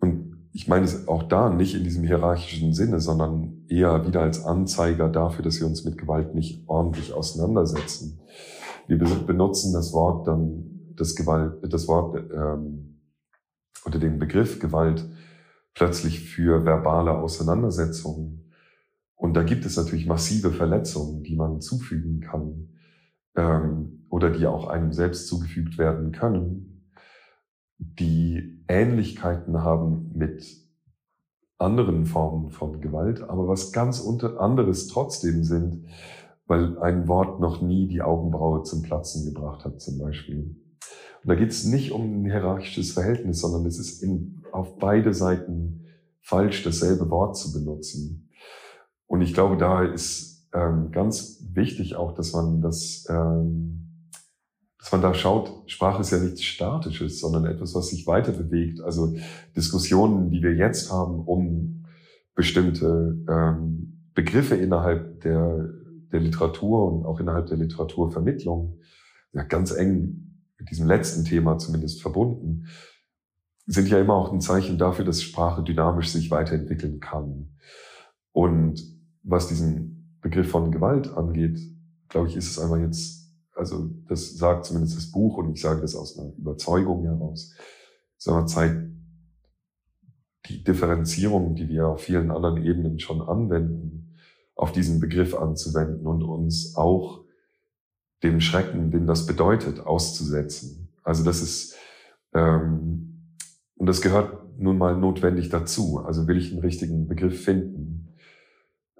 und 0.00 0.48
ich 0.52 0.68
meine 0.68 0.84
es 0.84 1.06
auch 1.08 1.22
da 1.22 1.50
nicht 1.50 1.74
in 1.74 1.84
diesem 1.84 2.04
hierarchischen 2.04 2.72
Sinne, 2.72 3.00
sondern 3.00 3.64
eher 3.68 4.06
wieder 4.06 4.22
als 4.22 4.44
Anzeiger 4.44 5.08
dafür, 5.08 5.44
dass 5.44 5.60
wir 5.60 5.66
uns 5.66 5.84
mit 5.84 5.98
Gewalt 5.98 6.34
nicht 6.34 6.68
ordentlich 6.68 7.12
auseinandersetzen. 7.12 8.20
Wir 8.86 8.98
benutzen 8.98 9.72
das 9.72 9.92
Wort 9.92 10.26
dann, 10.26 10.94
das 10.96 11.14
Gewalt, 11.14 11.60
das 11.72 11.86
Wort 11.86 12.16
ähm, 12.32 13.00
oder 13.84 13.98
den 13.98 14.18
Begriff 14.18 14.58
Gewalt 14.58 15.08
plötzlich 15.78 16.20
für 16.20 16.64
verbale 16.64 17.12
Auseinandersetzungen. 17.12 18.52
Und 19.14 19.34
da 19.34 19.44
gibt 19.44 19.64
es 19.64 19.76
natürlich 19.76 20.06
massive 20.06 20.50
Verletzungen, 20.50 21.22
die 21.22 21.36
man 21.36 21.60
zufügen 21.60 22.20
kann 22.20 22.70
ähm, 23.36 24.04
oder 24.10 24.30
die 24.30 24.48
auch 24.48 24.66
einem 24.66 24.92
selbst 24.92 25.28
zugefügt 25.28 25.78
werden 25.78 26.10
können, 26.10 26.90
die 27.78 28.64
Ähnlichkeiten 28.66 29.62
haben 29.62 30.10
mit 30.16 30.44
anderen 31.58 32.06
Formen 32.06 32.50
von 32.50 32.80
Gewalt, 32.80 33.22
aber 33.22 33.46
was 33.46 33.70
ganz 33.70 34.00
unter 34.00 34.40
anderes 34.40 34.88
trotzdem 34.88 35.44
sind, 35.44 35.86
weil 36.46 36.76
ein 36.80 37.06
Wort 37.06 37.38
noch 37.38 37.62
nie 37.62 37.86
die 37.86 38.02
Augenbraue 38.02 38.64
zum 38.64 38.82
Platzen 38.82 39.32
gebracht 39.32 39.64
hat, 39.64 39.80
zum 39.80 40.00
Beispiel. 40.00 40.56
Und 41.22 41.28
da 41.28 41.34
geht 41.34 41.50
es 41.50 41.64
nicht 41.64 41.92
um 41.92 42.22
ein 42.22 42.30
hierarchisches 42.30 42.92
Verhältnis, 42.92 43.40
sondern 43.40 43.66
es 43.66 43.78
ist 43.78 44.02
in, 44.02 44.42
auf 44.52 44.78
beide 44.78 45.12
Seiten 45.14 45.86
falsch, 46.20 46.62
dasselbe 46.62 47.10
Wort 47.10 47.36
zu 47.36 47.52
benutzen. 47.52 48.30
Und 49.06 49.22
ich 49.22 49.34
glaube, 49.34 49.56
da 49.56 49.82
ist 49.82 50.48
ähm, 50.54 50.90
ganz 50.92 51.44
wichtig 51.52 51.96
auch, 51.96 52.14
dass 52.14 52.32
man 52.32 52.60
das, 52.60 53.06
ähm, 53.08 54.12
dass 54.78 54.92
man 54.92 55.02
da 55.02 55.14
schaut, 55.14 55.70
Sprache 55.70 56.02
ist 56.02 56.10
ja 56.10 56.18
nichts 56.18 56.44
Statisches, 56.44 57.20
sondern 57.20 57.46
etwas, 57.46 57.74
was 57.74 57.88
sich 57.88 58.06
weiter 58.06 58.32
bewegt. 58.32 58.80
Also 58.80 59.16
Diskussionen, 59.56 60.30
die 60.30 60.42
wir 60.42 60.54
jetzt 60.54 60.92
haben 60.92 61.20
um 61.24 61.86
bestimmte 62.34 63.18
ähm, 63.28 64.10
Begriffe 64.14 64.54
innerhalb 64.54 65.22
der, 65.22 65.70
der 66.12 66.20
Literatur 66.20 66.92
und 66.92 67.04
auch 67.04 67.18
innerhalb 67.18 67.46
der 67.46 67.56
Literaturvermittlung, 67.56 68.78
ja, 69.32 69.42
ganz 69.42 69.72
eng 69.72 70.27
mit 70.58 70.70
diesem 70.70 70.86
letzten 70.86 71.24
Thema 71.24 71.58
zumindest 71.58 72.02
verbunden, 72.02 72.66
sind 73.66 73.88
ja 73.88 74.00
immer 74.00 74.14
auch 74.14 74.32
ein 74.32 74.40
Zeichen 74.40 74.78
dafür, 74.78 75.04
dass 75.04 75.22
Sprache 75.22 75.62
dynamisch 75.62 76.08
sich 76.08 76.30
weiterentwickeln 76.30 77.00
kann. 77.00 77.58
Und 78.32 78.82
was 79.22 79.48
diesen 79.48 80.18
Begriff 80.20 80.50
von 80.50 80.70
Gewalt 80.70 81.12
angeht, 81.12 81.60
glaube 82.08 82.28
ich, 82.28 82.36
ist 82.36 82.50
es 82.50 82.58
einmal 82.58 82.80
jetzt, 82.80 83.30
also 83.54 83.90
das 84.08 84.36
sagt 84.36 84.64
zumindest 84.64 84.96
das 84.96 85.10
Buch 85.10 85.36
und 85.36 85.52
ich 85.52 85.60
sage 85.60 85.80
das 85.80 85.94
aus 85.94 86.18
einer 86.18 86.32
Überzeugung 86.36 87.04
heraus, 87.04 87.54
einmal 88.26 88.48
Zeit, 88.48 88.88
die 90.46 90.64
Differenzierung, 90.64 91.54
die 91.54 91.68
wir 91.68 91.88
auf 91.88 92.00
vielen 92.00 92.30
anderen 92.30 92.64
Ebenen 92.64 92.98
schon 92.98 93.20
anwenden, 93.20 94.16
auf 94.54 94.72
diesen 94.72 94.98
Begriff 94.98 95.34
anzuwenden 95.34 96.06
und 96.06 96.22
uns 96.22 96.74
auch 96.74 97.24
dem 98.22 98.40
Schrecken, 98.40 98.90
den 98.90 99.06
das 99.06 99.26
bedeutet, 99.26 99.80
auszusetzen. 99.80 100.88
Also 101.02 101.24
das 101.24 101.40
ist, 101.40 101.76
ähm, 102.34 103.34
und 103.76 103.86
das 103.86 104.00
gehört 104.00 104.58
nun 104.58 104.76
mal 104.76 104.96
notwendig 104.96 105.48
dazu. 105.50 106.02
Also 106.04 106.26
will 106.26 106.36
ich 106.36 106.52
einen 106.52 106.60
richtigen 106.60 107.06
Begriff 107.06 107.44
finden, 107.44 108.14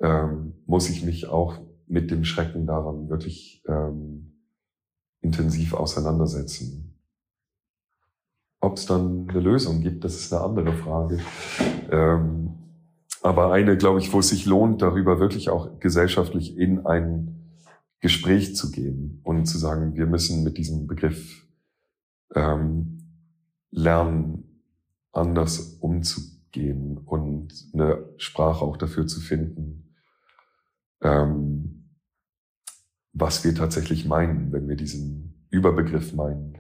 ähm, 0.01 0.55
muss 0.67 0.89
ich 0.89 1.05
mich 1.05 1.29
auch 1.29 1.59
mit 1.87 2.11
dem 2.11 2.25
Schrecken 2.25 2.67
daran 2.67 3.09
wirklich 3.09 3.63
ähm, 3.67 4.35
intensiv 5.21 5.75
auseinandersetzen. 5.75 6.95
Ob 8.61 8.77
es 8.77 8.87
dann 8.87 9.29
eine 9.29 9.41
Lösung 9.41 9.81
gibt, 9.81 10.05
das 10.05 10.17
ist 10.17 10.33
eine 10.33 10.45
andere 10.45 10.73
Frage. 10.73 11.19
Ähm, 11.91 12.55
aber 13.23 13.53
eine, 13.53 13.77
glaube 13.77 13.99
ich, 13.99 14.13
wo 14.13 14.21
es 14.21 14.29
sich 14.29 14.47
lohnt, 14.47 14.83
darüber 14.83 15.19
wirklich 15.19 15.51
auch 15.51 15.81
gesellschaftlich 15.81 16.57
in 16.57 16.87
ein 16.87 17.38
Gespräch 18.01 18.55
zu 18.55 18.71
gehen 18.71 19.21
und 19.25 19.47
zu 19.47 19.59
sagen, 19.59 19.95
wir 19.97 20.07
müssen 20.07 20.45
mit 20.45 20.57
diesem 20.57 20.87
Begriff 20.87 21.47
ähm, 22.35 22.99
lernen, 23.71 24.63
anders 25.13 25.79
umzugehen 25.81 26.99
und 26.99 27.71
eine 27.73 28.09
Sprache 28.19 28.65
auch 28.65 28.77
dafür 28.77 29.07
zu 29.07 29.21
finden, 29.21 29.95
ähm, 31.03 31.91
was 33.13 33.43
wir 33.45 33.55
tatsächlich 33.55 34.05
meinen, 34.05 34.53
wenn 34.53 34.69
wir 34.69 34.77
diesen 34.77 35.47
Überbegriff 35.51 36.13
meinen. 36.13 36.59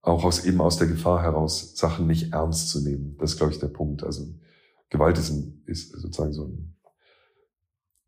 Auch 0.00 0.24
aus 0.24 0.44
eben 0.44 0.60
aus 0.60 0.78
der 0.78 0.88
Gefahr 0.88 1.22
heraus, 1.22 1.76
Sachen 1.76 2.06
nicht 2.06 2.32
ernst 2.32 2.70
zu 2.70 2.82
nehmen. 2.82 3.16
Das 3.18 3.32
ist, 3.32 3.36
glaube 3.36 3.52
ich, 3.52 3.58
der 3.58 3.68
Punkt. 3.68 4.02
Also 4.02 4.34
Gewalt 4.90 5.18
ist, 5.18 5.30
ein, 5.30 5.62
ist 5.66 5.92
sozusagen 5.92 6.32
so 6.32 6.46
ein 6.46 6.77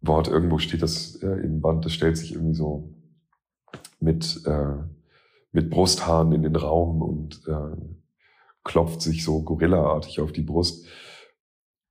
Wort. 0.00 0.28
Irgendwo 0.28 0.58
steht 0.58 0.82
das 0.82 1.16
äh, 1.16 1.26
im 1.26 1.60
Band, 1.60 1.84
das 1.84 1.92
stellt 1.92 2.16
sich 2.16 2.34
irgendwie 2.34 2.54
so 2.54 2.94
mit, 4.00 4.42
äh, 4.46 4.76
mit 5.52 5.70
Brusthaaren 5.70 6.32
in 6.32 6.42
den 6.42 6.56
Raum 6.56 7.02
und 7.02 7.42
äh, 7.46 7.76
klopft 8.64 9.02
sich 9.02 9.24
so 9.24 9.42
gorillaartig 9.42 10.20
auf 10.20 10.32
die 10.32 10.42
Brust. 10.42 10.86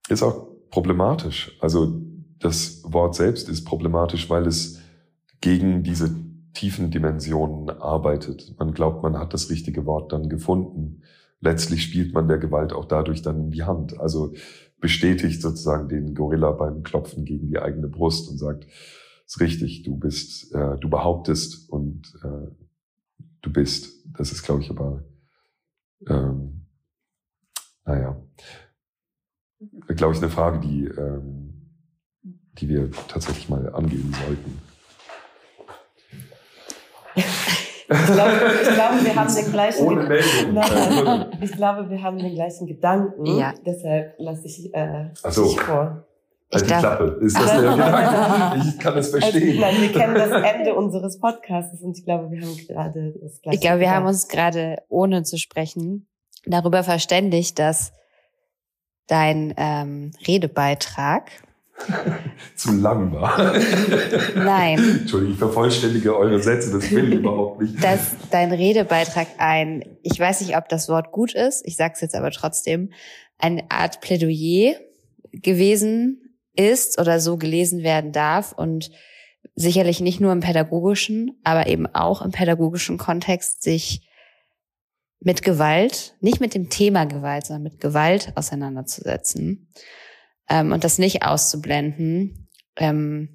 Ist 0.08 0.24
auch 0.24 0.48
problematisch. 0.70 1.58
Also 1.62 2.02
das 2.40 2.84
Wort 2.86 3.16
selbst 3.16 3.50
ist 3.50 3.66
problematisch, 3.66 4.30
weil 4.30 4.48
es 4.48 4.80
gegen 5.42 5.84
diese 5.84 6.16
tiefen 6.54 6.92
Dimensionen 6.92 7.70
arbeitet. 7.70 8.56
Man 8.58 8.74
glaubt, 8.74 9.04
man 9.04 9.18
hat 9.18 9.34
das 9.34 9.50
richtige 9.50 9.86
Wort 9.86 10.12
dann 10.12 10.30
gefunden. 10.30 11.04
Letztlich 11.42 11.84
spielt 11.84 12.14
man 12.14 12.28
der 12.28 12.38
Gewalt 12.38 12.74
auch 12.74 12.86
dadurch 12.86 13.22
dann 13.22 13.40
in 13.40 13.52
die 13.52 13.64
Hand. 13.64 14.00
Also 14.00 14.34
bestätigt 14.80 15.42
sozusagen 15.42 15.90
den 15.90 16.16
Gorilla 16.16 16.52
beim 16.52 16.84
Klopfen 16.84 17.26
gegen 17.26 17.50
die 17.50 17.60
eigene 17.60 17.88
Brust 17.88 18.30
und 18.30 18.38
sagt, 18.38 18.66
ist 19.26 19.40
richtig, 19.40 19.84
du 19.84 19.96
bist, 19.98 20.54
äh, 20.54 20.78
du 20.78 20.90
behauptest 20.90 21.70
und 21.70 22.14
äh, 22.24 22.48
du 23.42 23.54
bist. 23.54 24.06
Das 24.18 24.32
ist, 24.32 24.44
glaube 24.44 24.62
ich, 24.62 24.70
aber, 24.70 25.04
ähm, 26.08 26.66
naja, 27.86 28.22
glaube 29.88 30.14
ich, 30.14 30.22
eine 30.22 30.32
Frage, 30.32 30.60
die, 30.60 30.86
ähm, 30.86 31.70
die 32.54 32.70
wir 32.70 32.92
tatsächlich 33.08 33.50
mal 33.50 33.74
angehen 33.74 34.14
sollten. 34.14 34.62
Ich 37.92 38.06
glaube, 38.06 38.32
ich 38.62 38.70
glaube, 38.70 39.04
wir 39.04 39.16
haben 39.16 39.36
den 39.36 39.52
gleichen 39.52 39.88
Ohne 39.88 40.04
Meldung. 40.04 40.54
Nein, 40.54 41.26
ich 41.42 41.52
glaube, 41.52 41.90
wir 41.90 42.04
haben 42.04 42.20
den 42.20 42.36
gleichen 42.36 42.68
Gedanken. 42.68 43.26
Ja. 43.26 43.54
Deshalb 43.66 44.14
lasse 44.20 44.46
ich 44.46 44.74
äh, 44.74 45.10
so. 45.30 45.46
dich 45.46 45.60
vor. 45.60 46.06
Also 46.52 46.66
die 46.66 46.72
Klappe. 46.72 47.20
Ist 47.22 47.38
das 47.38 47.52
der 47.52 47.62
Gedanke? 47.72 48.68
Ich 48.68 48.80
kann 48.80 48.98
es 48.98 49.10
verstehen. 49.10 49.64
Also, 49.64 49.78
nein, 49.78 49.82
wir 49.82 49.92
kennen 49.92 50.16
das 50.16 50.32
Ende 50.32 50.76
unseres 50.76 51.20
Podcasts 51.20 51.82
und 51.82 51.98
ich 51.98 52.06
glaube, 52.06 52.32
wir 52.32 52.42
haben 52.42 52.58
gerade 52.68 53.14
das 53.22 53.42
gleiche. 53.42 53.56
Ich 53.56 53.62
glaube, 53.62 53.80
wir 53.80 53.92
haben 53.92 54.06
uns 54.06 54.28
gerade, 54.28 54.78
ohne 54.88 55.24
zu 55.24 55.38
sprechen, 55.38 56.08
darüber 56.46 56.84
verständigt, 56.84 57.60
dass 57.60 57.92
dein 59.08 59.54
ähm, 59.58 60.12
Redebeitrag 60.28 61.32
zu 62.56 62.74
lang 62.74 63.12
war. 63.14 63.54
Nein. 64.36 65.00
Entschuldigung, 65.02 65.34
ich 65.34 65.40
vervollständige 65.40 66.16
eure 66.16 66.42
Sätze, 66.42 66.72
das 66.72 66.90
will 66.92 67.14
ich 67.14 67.20
überhaupt 67.20 67.62
nicht. 67.62 67.84
Dass 67.84 68.16
dein 68.32 68.52
Redebeitrag 68.52 69.28
ein, 69.38 69.84
ich 70.04 70.20
weiß 70.20 70.42
nicht, 70.42 70.58
ob 70.58 70.70
das 70.70 70.90
Wort 70.90 71.12
gut 71.12 71.34
ist, 71.34 71.66
ich 71.66 71.76
sage 71.76 71.94
es 71.96 72.02
jetzt 72.02 72.16
aber 72.16 72.32
trotzdem, 72.32 72.92
eine 73.38 73.70
Art 73.70 74.02
Plädoyer 74.02 74.76
gewesen 75.32 76.36
ist 76.56 77.00
oder 77.00 77.20
so 77.20 77.38
gelesen 77.38 77.84
werden 77.84 78.12
darf 78.12 78.52
und 78.52 78.92
sicherlich 79.56 80.02
nicht 80.02 80.20
nur 80.20 80.32
im 80.32 80.42
pädagogischen, 80.42 81.40
aber 81.44 81.68
eben 81.68 81.88
auch 81.88 82.22
im 82.22 82.32
pädagogischen 82.32 82.98
Kontext 82.98 83.64
sich 83.64 84.06
mit 85.22 85.42
Gewalt, 85.42 86.16
nicht 86.22 86.40
mit 86.40 86.54
dem 86.54 86.70
Thema 86.70 87.06
Gewalt, 87.06 87.46
sondern 87.46 87.64
mit 87.64 87.80
Gewalt 87.80 88.32
auseinanderzusetzen 88.36 89.70
ähm, 90.50 90.72
und 90.72 90.84
das 90.84 90.98
nicht 90.98 91.24
auszublenden. 91.24 92.50
Ähm, 92.76 93.30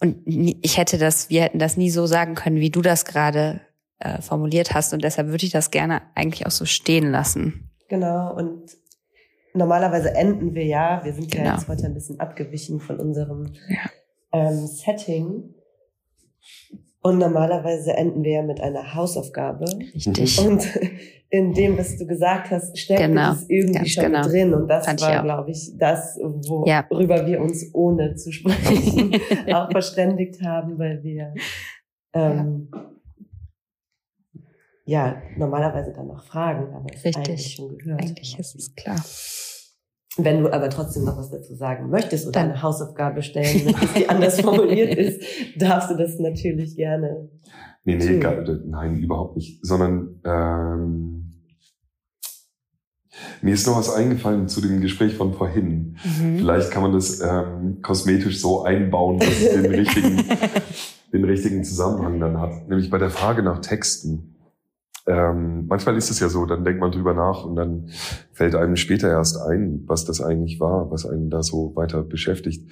und 0.00 0.22
ich 0.26 0.78
hätte 0.78 0.98
das, 0.98 1.28
wir 1.28 1.42
hätten 1.42 1.58
das 1.58 1.76
nie 1.76 1.90
so 1.90 2.06
sagen 2.06 2.34
können, 2.34 2.56
wie 2.56 2.70
du 2.70 2.82
das 2.82 3.04
gerade 3.04 3.60
äh, 3.98 4.22
formuliert 4.22 4.72
hast. 4.74 4.92
Und 4.92 5.02
deshalb 5.02 5.28
würde 5.28 5.44
ich 5.44 5.50
das 5.50 5.70
gerne 5.70 6.02
eigentlich 6.14 6.46
auch 6.46 6.52
so 6.52 6.64
stehen 6.64 7.10
lassen. 7.10 7.70
Genau. 7.88 8.34
Und 8.34 8.76
normalerweise 9.54 10.14
enden 10.14 10.54
wir 10.54 10.64
ja, 10.64 11.00
wir 11.04 11.12
sind 11.12 11.34
ja 11.34 11.42
genau. 11.42 11.54
jetzt 11.56 11.68
heute 11.68 11.86
ein 11.86 11.94
bisschen 11.94 12.20
abgewichen 12.20 12.80
von 12.80 13.00
unserem 13.00 13.54
ja. 13.68 13.90
ähm, 14.32 14.66
Setting. 14.66 15.54
Und 17.00 17.18
normalerweise 17.18 17.92
enden 17.92 18.24
wir 18.24 18.32
ja 18.32 18.42
mit 18.42 18.60
einer 18.60 18.94
Hausaufgabe. 18.94 19.66
Richtig. 19.94 20.38
Und 20.44 20.66
in 21.30 21.52
dem, 21.52 21.78
was 21.78 21.96
du 21.96 22.06
gesagt 22.06 22.50
hast, 22.50 22.76
steckt 22.76 23.00
genau. 23.00 23.32
es 23.32 23.48
irgendwie 23.48 23.78
Ganz 23.78 23.90
schon 23.90 24.04
genau. 24.04 24.22
drin. 24.22 24.54
Und 24.54 24.66
das 24.68 24.86
Fand 24.86 25.00
war, 25.02 25.22
glaube 25.22 25.50
ich, 25.50 25.72
das, 25.76 26.18
worüber 26.18 27.16
ja. 27.16 27.26
wir 27.26 27.40
uns 27.40 27.66
ohne 27.72 28.14
zu 28.16 28.32
sprechen 28.32 29.14
auch 29.52 29.70
verständigt 29.70 30.42
haben, 30.42 30.78
weil 30.78 31.02
wir 31.02 31.34
ähm, 32.14 32.68
ja. 34.84 35.06
ja 35.06 35.22
normalerweise 35.36 35.92
dann 35.92 36.08
noch 36.08 36.24
fragen, 36.24 36.74
aber 36.74 36.90
Richtig. 36.90 37.16
eigentlich 37.16 37.54
schon 37.54 37.78
gehört. 37.78 38.00
Eigentlich 38.02 38.38
ist 38.38 38.54
es 38.56 38.74
klar. 38.74 38.96
Wenn 40.20 40.42
du 40.42 40.52
aber 40.52 40.68
trotzdem 40.68 41.04
noch 41.04 41.16
was 41.16 41.30
dazu 41.30 41.54
sagen 41.54 41.90
möchtest 41.90 42.26
oder 42.26 42.40
eine 42.40 42.60
Hausaufgabe 42.60 43.22
stellen 43.22 43.66
möchtest, 43.66 43.96
die 43.96 44.08
anders 44.08 44.40
formuliert 44.40 44.94
ist, 44.96 45.22
darfst 45.56 45.90
du 45.90 45.96
das 45.96 46.18
natürlich 46.18 46.74
gerne. 46.74 47.28
Nee, 47.84 47.96
nee, 47.96 48.18
gar, 48.18 48.34
nein, 48.66 48.98
überhaupt 48.98 49.36
nicht. 49.36 49.64
Sondern 49.64 50.20
ähm, 50.24 51.44
mir 53.42 53.54
ist 53.54 53.66
noch 53.68 53.78
was 53.78 53.94
eingefallen 53.94 54.48
zu 54.48 54.60
dem 54.60 54.80
Gespräch 54.80 55.14
von 55.14 55.34
vorhin. 55.34 55.96
Mhm. 56.04 56.38
Vielleicht 56.38 56.72
kann 56.72 56.82
man 56.82 56.92
das 56.92 57.20
ähm, 57.20 57.80
kosmetisch 57.82 58.40
so 58.40 58.64
einbauen, 58.64 59.20
dass 59.20 59.28
es 59.28 59.52
den 59.52 59.66
richtigen, 59.72 60.24
den 61.12 61.24
richtigen 61.24 61.62
Zusammenhang 61.62 62.18
dann 62.18 62.40
hat. 62.40 62.68
Nämlich 62.68 62.90
bei 62.90 62.98
der 62.98 63.10
Frage 63.10 63.44
nach 63.44 63.60
Texten 63.60 64.34
ähm, 65.08 65.66
manchmal 65.68 65.96
ist 65.96 66.10
es 66.10 66.20
ja 66.20 66.28
so, 66.28 66.44
dann 66.44 66.64
denkt 66.64 66.80
man 66.80 66.92
drüber 66.92 67.14
nach 67.14 67.44
und 67.44 67.56
dann 67.56 67.90
fällt 68.32 68.54
einem 68.54 68.76
später 68.76 69.08
erst 69.08 69.38
ein, 69.38 69.84
was 69.86 70.04
das 70.04 70.20
eigentlich 70.20 70.60
war, 70.60 70.90
was 70.90 71.06
einen 71.06 71.30
da 71.30 71.42
so 71.42 71.74
weiter 71.74 72.02
beschäftigt. 72.02 72.70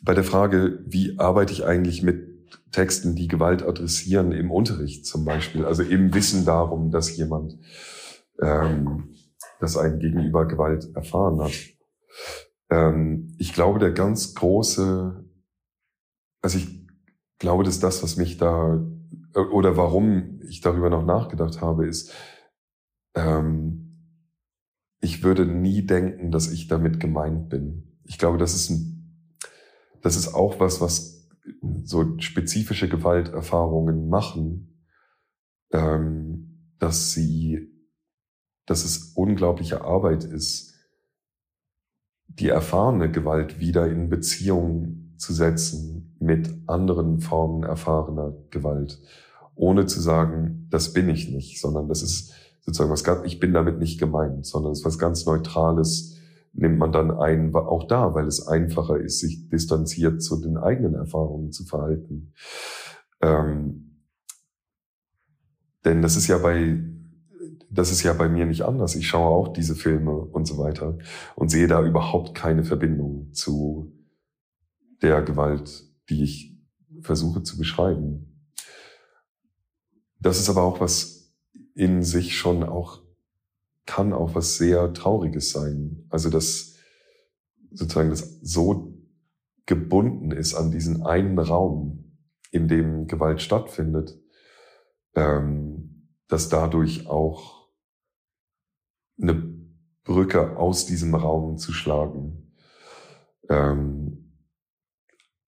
Bei 0.00 0.14
der 0.14 0.22
Frage, 0.22 0.78
wie 0.86 1.18
arbeite 1.18 1.52
ich 1.52 1.64
eigentlich 1.64 2.04
mit 2.04 2.34
Texten, 2.70 3.16
die 3.16 3.26
Gewalt 3.26 3.64
adressieren 3.64 4.30
im 4.30 4.52
Unterricht 4.52 5.06
zum 5.06 5.24
Beispiel, 5.24 5.64
also 5.64 5.82
im 5.82 6.14
Wissen 6.14 6.44
darum, 6.44 6.92
dass 6.92 7.16
jemand, 7.16 7.58
ähm, 8.40 9.14
dass 9.58 9.76
ein 9.76 9.98
Gegenüber 9.98 10.46
Gewalt 10.46 10.94
erfahren 10.94 11.40
hat. 11.40 11.52
Ähm, 12.70 13.34
ich 13.38 13.52
glaube, 13.52 13.80
der 13.80 13.90
ganz 13.90 14.34
große, 14.34 15.24
also 16.42 16.58
ich 16.58 16.86
glaube, 17.40 17.64
dass 17.64 17.80
das, 17.80 18.04
was 18.04 18.16
mich 18.16 18.36
da 18.36 18.84
oder 19.34 19.76
warum 19.76 20.40
ich 20.48 20.60
darüber 20.60 20.90
noch 20.90 21.04
nachgedacht 21.04 21.60
habe, 21.60 21.86
ist, 21.86 22.12
ähm, 23.14 23.84
ich 25.00 25.22
würde 25.22 25.44
nie 25.46 25.84
denken, 25.84 26.30
dass 26.30 26.50
ich 26.50 26.68
damit 26.68 27.00
gemeint 27.00 27.48
bin. 27.48 27.98
Ich 28.04 28.18
glaube, 28.18 28.38
das 28.38 28.54
ist 28.54 28.70
ein, 28.70 29.38
das 30.00 30.16
ist 30.16 30.34
auch 30.34 30.60
was, 30.60 30.80
was 30.80 31.28
so 31.82 32.18
spezifische 32.18 32.88
Gewalterfahrungen 32.88 34.08
machen, 34.08 34.86
ähm, 35.72 36.72
dass 36.78 37.12
sie, 37.12 37.70
dass 38.66 38.84
es 38.84 39.12
unglaubliche 39.14 39.82
Arbeit 39.82 40.24
ist, 40.24 40.74
die 42.26 42.48
erfahrene 42.48 43.10
Gewalt 43.10 43.60
wieder 43.60 43.86
in 43.86 44.08
Beziehung 44.08 45.14
zu 45.18 45.32
setzen 45.32 46.16
mit 46.18 46.50
anderen 46.66 47.20
Formen 47.20 47.62
erfahrener 47.62 48.34
Gewalt 48.50 49.00
ohne 49.54 49.86
zu 49.86 50.00
sagen, 50.00 50.66
das 50.70 50.92
bin 50.92 51.08
ich 51.08 51.30
nicht, 51.30 51.60
sondern 51.60 51.88
das 51.88 52.02
ist 52.02 52.32
sozusagen 52.60 52.90
was 52.90 53.04
ganz, 53.04 53.24
ich 53.24 53.40
bin 53.40 53.52
damit 53.52 53.78
nicht 53.78 53.98
gemeint, 53.98 54.46
sondern 54.46 54.72
es 54.72 54.80
ist 54.80 54.84
was 54.84 54.98
ganz 54.98 55.26
Neutrales, 55.26 56.16
nimmt 56.52 56.78
man 56.78 56.92
dann 56.92 57.10
ein, 57.10 57.54
auch 57.54 57.86
da, 57.86 58.14
weil 58.14 58.26
es 58.26 58.46
einfacher 58.46 58.98
ist, 58.98 59.20
sich 59.20 59.48
distanziert 59.48 60.22
zu 60.22 60.40
den 60.40 60.56
eigenen 60.56 60.94
Erfahrungen 60.94 61.52
zu 61.52 61.64
verhalten. 61.64 62.32
Ähm, 63.20 64.00
denn 65.84 66.00
das 66.00 66.16
ist 66.16 66.28
ja 66.28 66.38
bei, 66.38 66.82
das 67.70 67.90
ist 67.90 68.02
ja 68.02 68.12
bei 68.12 68.28
mir 68.28 68.46
nicht 68.46 68.62
anders. 68.62 68.94
Ich 68.94 69.08
schaue 69.08 69.30
auch 69.30 69.52
diese 69.52 69.74
Filme 69.74 70.12
und 70.12 70.46
so 70.46 70.58
weiter 70.58 70.98
und 71.34 71.50
sehe 71.50 71.66
da 71.66 71.84
überhaupt 71.84 72.34
keine 72.34 72.64
Verbindung 72.64 73.32
zu 73.32 73.92
der 75.02 75.22
Gewalt, 75.22 75.84
die 76.08 76.22
ich 76.22 76.56
versuche 77.02 77.42
zu 77.42 77.58
beschreiben. 77.58 78.33
Das 80.24 80.40
ist 80.40 80.48
aber 80.48 80.62
auch 80.62 80.80
was 80.80 81.34
in 81.74 82.02
sich 82.02 82.34
schon 82.34 82.62
auch, 82.62 83.02
kann 83.84 84.14
auch 84.14 84.34
was 84.34 84.56
sehr 84.56 84.94
Trauriges 84.94 85.50
sein. 85.50 86.06
Also 86.08 86.30
dass 86.30 86.76
sozusagen 87.70 88.08
das 88.08 88.40
so 88.40 88.96
gebunden 89.66 90.30
ist 90.30 90.54
an 90.54 90.70
diesen 90.70 91.02
einen 91.02 91.38
Raum, 91.38 92.16
in 92.50 92.68
dem 92.68 93.06
Gewalt 93.06 93.42
stattfindet, 93.42 94.18
ähm, 95.14 96.08
dass 96.28 96.48
dadurch 96.48 97.06
auch 97.06 97.68
eine 99.20 99.34
Brücke 100.04 100.56
aus 100.56 100.86
diesem 100.86 101.14
Raum 101.14 101.58
zu 101.58 101.74
schlagen, 101.74 102.54
ähm, 103.50 104.32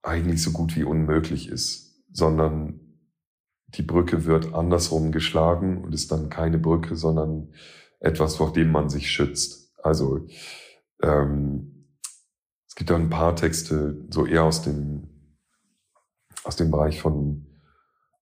eigentlich 0.03 0.43
so 0.43 0.51
gut 0.51 0.77
wie 0.77 0.85
unmöglich 0.85 1.49
ist, 1.49 2.05
sondern 2.13 2.86
die 3.69 3.83
Brücke 3.83 4.25
wird 4.25 4.55
andersrum 4.55 5.13
geschlagen 5.13 5.85
und 5.85 5.93
ist 5.93 6.13
dann 6.13 6.31
keine 6.31 6.59
Brücke, 6.59 6.97
sondern 6.97 7.53
etwas, 8.01 8.37
vor 8.37 8.53
dem 8.53 8.71
man 8.71 8.89
sich 8.89 9.11
schützt. 9.11 9.73
Also 9.83 10.27
ähm, 11.03 11.89
es 12.69 12.75
gibt 12.75 12.91
da 12.91 12.97
ein 12.97 13.11
paar 13.11 13.35
Texte, 13.37 14.05
so 14.11 14.27
eher 14.27 14.45
aus 14.45 14.63
dem 14.63 15.09
aus 16.45 16.57
dem 16.57 16.71
Bereich 16.71 17.01
von 17.01 17.47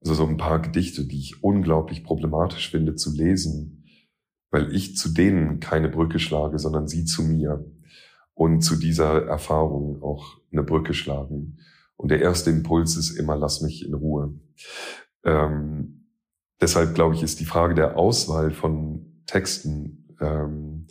also 0.01 0.15
so 0.15 0.27
ein 0.27 0.37
paar 0.37 0.61
Gedichte, 0.61 1.07
die 1.07 1.19
ich 1.19 1.43
unglaublich 1.43 2.05
problematisch 2.05 2.71
finde 2.71 2.95
zu 2.95 3.11
lesen, 3.15 3.85
weil 4.51 4.75
ich 4.75 4.97
zu 4.97 5.09
denen 5.09 5.61
keine 5.61 5.89
Brücke 5.89 6.19
schlage, 6.19 6.59
sondern 6.59 6.89
sie 6.89 7.05
zu 7.07 7.23
mir 7.23 7.65
und 8.35 8.61
zu 8.61 8.77
dieser 8.77 9.25
Erfahrung 9.27 10.03
auch 10.03 10.39
eine 10.53 10.63
Brücke 10.63 10.93
schlagen. 10.93 11.59
Und 11.97 12.11
der 12.11 12.21
erste 12.21 12.51
Impuls 12.51 12.97
ist 12.97 13.13
immer, 13.13 13.37
lass 13.37 13.63
mich 13.63 13.87
in 13.87 13.95
Ruhe. 13.95 14.35
Ähm, 15.25 16.07
deshalb 16.61 16.95
glaube 16.95 17.15
ich, 17.15 17.23
ist 17.23 17.41
die 17.41 17.45
Frage 17.45 17.75
der 17.75 17.97
Auswahl 17.97 18.51
von 18.51 19.23
Texten 19.27 20.17
ähm, 20.21 20.87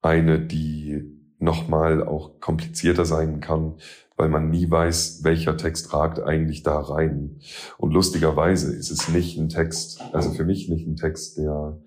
eine, 0.00 0.40
die 0.40 1.02
nochmal 1.38 2.02
auch 2.06 2.40
komplizierter 2.40 3.04
sein 3.04 3.40
kann, 3.40 3.76
weil 4.16 4.28
man 4.28 4.50
nie 4.50 4.70
weiß, 4.70 5.24
welcher 5.24 5.56
Text 5.56 5.92
ragt 5.92 6.20
eigentlich 6.20 6.62
da 6.62 6.78
rein. 6.78 7.40
Und 7.78 7.92
lustigerweise 7.92 8.74
ist 8.74 8.90
es 8.90 9.08
nicht 9.08 9.38
ein 9.38 9.48
Text, 9.48 10.00
also 10.12 10.30
für 10.30 10.44
mich 10.44 10.68
nicht 10.68 10.86
ein 10.86 10.96
Text, 10.96 11.38
der, 11.38 11.80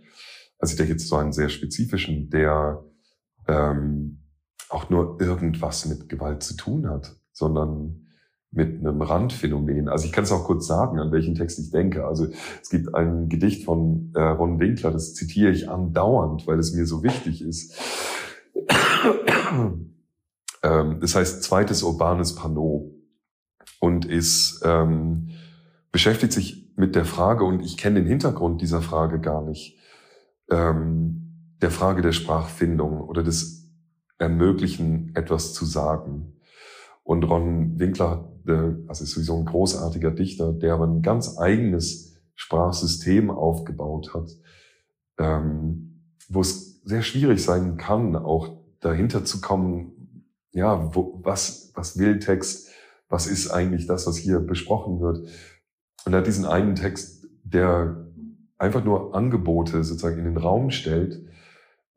also 0.59 0.71
ich 0.71 0.77
denke 0.77 0.93
jetzt 0.93 1.07
so 1.07 1.15
einen 1.15 1.31
sehr 1.31 1.49
spezifischen, 1.49 2.29
der 2.29 2.83
ähm, 3.47 4.23
auch 4.69 4.89
nur 4.89 5.21
irgendwas 5.21 5.85
mit 5.85 6.09
Gewalt 6.09 6.43
zu 6.43 6.55
tun 6.57 6.89
hat, 6.89 7.15
sondern 7.31 8.04
mit 8.55 8.79
einem 8.79 9.01
Randphänomen. 9.01 9.89
Also 9.89 10.05
ich 10.05 10.11
kann 10.11 10.23
es 10.23 10.31
auch 10.31 10.45
kurz 10.45 10.65
sagen, 10.67 10.99
an 10.99 11.11
welchen 11.11 11.35
Text 11.35 11.59
ich 11.59 11.71
denke. 11.71 12.05
Also 12.05 12.27
es 12.61 12.69
gibt 12.69 12.95
ein 12.95 13.29
Gedicht 13.29 13.65
von 13.65 14.11
äh, 14.15 14.21
Ron 14.21 14.59
Winkler, 14.59 14.91
das 14.91 15.13
zitiere 15.13 15.51
ich 15.51 15.69
andauernd, 15.69 16.47
weil 16.47 16.59
es 16.59 16.73
mir 16.73 16.85
so 16.85 17.03
wichtig 17.03 17.41
ist. 17.41 17.75
Ähm, 20.63 20.99
das 20.99 21.13
heißt 21.13 21.43
zweites 21.43 21.83
urbanes 21.83 22.33
Panneau 22.33 22.91
und 23.79 24.05
ist 24.05 24.61
ähm, 24.65 25.29
beschäftigt 25.91 26.33
sich 26.33 26.73
mit 26.75 26.95
der 26.95 27.05
Frage 27.05 27.43
und 27.43 27.61
ich 27.61 27.77
kenne 27.77 27.99
den 27.99 28.07
Hintergrund 28.07 28.61
dieser 28.61 28.81
Frage 28.81 29.19
gar 29.19 29.43
nicht 29.43 29.77
ähm, 30.49 31.55
der 31.61 31.71
Frage 31.71 32.01
der 32.01 32.11
Sprachfindung 32.11 33.01
oder 33.01 33.23
des 33.23 33.71
Ermöglichen 34.17 35.15
etwas 35.15 35.53
zu 35.53 35.65
sagen. 35.65 36.33
Und 37.03 37.23
Ron 37.23 37.79
Winkler, 37.79 38.34
also 38.47 39.03
ist 39.03 39.11
sowieso 39.11 39.37
ein 39.37 39.45
großartiger 39.45 40.11
Dichter, 40.11 40.53
der 40.53 40.73
aber 40.73 40.87
ein 40.87 41.01
ganz 41.01 41.37
eigenes 41.37 42.15
Sprachsystem 42.35 43.29
aufgebaut 43.31 44.13
hat, 44.13 44.29
ähm, 45.17 46.01
wo 46.29 46.41
es 46.41 46.81
sehr 46.83 47.01
schwierig 47.01 47.43
sein 47.43 47.77
kann, 47.77 48.15
auch 48.15 48.57
dahinter 48.79 49.25
zu 49.25 49.41
kommen, 49.41 50.25
ja, 50.51 50.93
wo, 50.95 51.19
was, 51.23 51.71
was 51.73 51.97
will 51.97 52.19
Text, 52.19 52.69
was 53.09 53.27
ist 53.27 53.49
eigentlich 53.49 53.87
das, 53.87 54.07
was 54.07 54.17
hier 54.17 54.39
besprochen 54.39 54.99
wird. 54.99 55.27
Und 56.05 56.13
er 56.13 56.19
hat 56.19 56.27
diesen 56.27 56.45
einen 56.45 56.75
Text, 56.75 57.27
der 57.43 58.05
einfach 58.57 58.83
nur 58.83 59.15
Angebote 59.15 59.83
sozusagen 59.83 60.19
in 60.19 60.25
den 60.25 60.37
Raum 60.37 60.71
stellt, 60.71 61.25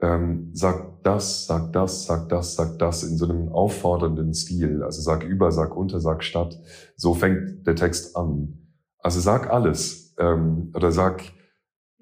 ähm, 0.01 0.51
sagt 0.55 1.07
das, 1.07 1.47
sagt 1.47 1.75
das, 1.75 2.05
sagt 2.05 2.31
das, 2.33 2.55
sagt 2.55 2.81
das 2.81 3.03
in 3.03 3.16
so 3.16 3.25
einem 3.25 3.49
auffordernden 3.49 4.33
Stil. 4.35 4.83
Also 4.83 5.03
sag 5.03 5.25
über, 5.25 5.51
sag 5.51 5.77
unter, 5.77 6.01
sag 6.01 6.23
statt. 6.23 6.59
So 6.97 7.15
fängt 7.15 7.66
der 7.66 7.75
Text 7.75 8.16
an. 8.16 8.59
Also 8.99 9.20
sag 9.20 9.51
alles. 9.51 10.15
Ähm, 10.19 10.73
oder 10.75 10.93
sag, 10.93 11.23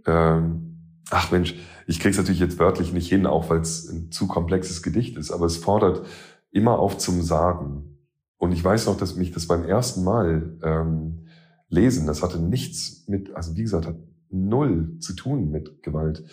ähm, 0.07 1.03
ach 1.11 1.31
Mensch, 1.31 1.55
ich 1.87 2.01
krieg's 2.01 2.17
natürlich 2.17 2.41
jetzt 2.41 2.59
wörtlich 2.59 2.93
nicht 2.93 3.09
hin, 3.09 3.27
auch 3.27 3.49
weil 3.49 3.61
es 3.61 3.89
ein 3.89 4.11
zu 4.11 4.27
komplexes 4.27 4.83
Gedicht 4.83 5.17
ist, 5.17 5.31
aber 5.31 5.47
es 5.47 5.57
fordert 5.57 6.05
immer 6.51 6.79
auf 6.79 6.99
zum 6.99 7.23
Sagen. 7.23 7.99
Und 8.39 8.53
ich 8.53 8.63
weiß 8.63 8.87
noch, 8.87 8.97
dass 8.97 9.17
mich 9.17 9.31
das 9.31 9.47
beim 9.47 9.65
ersten 9.65 10.05
Mal 10.05 10.59
ähm, 10.63 11.27
lesen, 11.69 12.07
das 12.07 12.23
hatte 12.23 12.39
nichts 12.39 13.07
mit, 13.09 13.35
also 13.35 13.57
wie 13.57 13.63
gesagt, 13.63 13.87
hat 13.87 13.97
null 14.31 14.99
zu 14.99 15.15
tun 15.15 15.51
mit 15.51 15.83
Gewalt, 15.83 16.25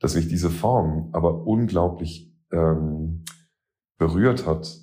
dass 0.00 0.14
mich 0.14 0.28
diese 0.28 0.50
Form 0.50 1.10
aber 1.12 1.46
unglaublich 1.46 2.32
ähm, 2.52 3.24
berührt 3.98 4.46
hat, 4.46 4.78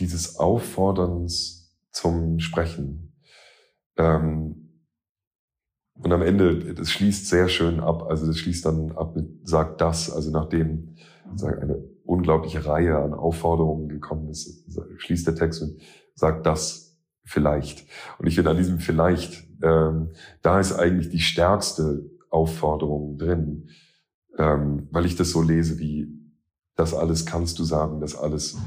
dieses 0.00 0.36
Aufforderns 0.36 1.74
zum 1.90 2.38
Sprechen. 2.40 3.20
Ähm, 3.96 4.66
und 5.94 6.12
am 6.12 6.20
Ende, 6.20 6.74
das 6.74 6.90
schließt 6.90 7.26
sehr 7.26 7.48
schön 7.48 7.80
ab, 7.80 8.02
also 8.02 8.26
das 8.26 8.38
schließt 8.38 8.66
dann 8.66 8.92
ab 8.92 9.16
mit 9.16 9.48
sagt 9.48 9.80
das, 9.80 10.10
also 10.10 10.30
nachdem 10.30 10.94
sagen, 11.34 11.62
eine 11.62 11.82
unglaubliche 12.04 12.66
Reihe 12.66 12.98
an 12.98 13.14
Aufforderungen 13.14 13.88
gekommen 13.88 14.28
ist, 14.28 14.66
schließt 14.98 15.26
der 15.26 15.34
Text 15.34 15.62
und 15.62 15.80
sagt 16.14 16.44
das 16.44 16.96
vielleicht. 17.24 17.86
Und 18.18 18.26
ich 18.26 18.34
finde 18.34 18.50
an 18.50 18.58
diesem 18.58 18.78
vielleicht, 18.78 19.48
ähm, 19.62 20.10
da 20.42 20.60
ist 20.60 20.72
eigentlich 20.72 21.08
die 21.08 21.20
stärkste 21.20 22.04
Aufforderung 22.30 23.16
drin, 23.16 23.70
ähm, 24.36 24.88
weil 24.90 25.06
ich 25.06 25.16
das 25.16 25.30
so 25.30 25.42
lese 25.42 25.78
wie, 25.78 26.08
das 26.74 26.94
alles 26.94 27.26
kannst 27.26 27.58
du 27.58 27.64
sagen, 27.64 28.00
das 28.00 28.16
alles 28.16 28.58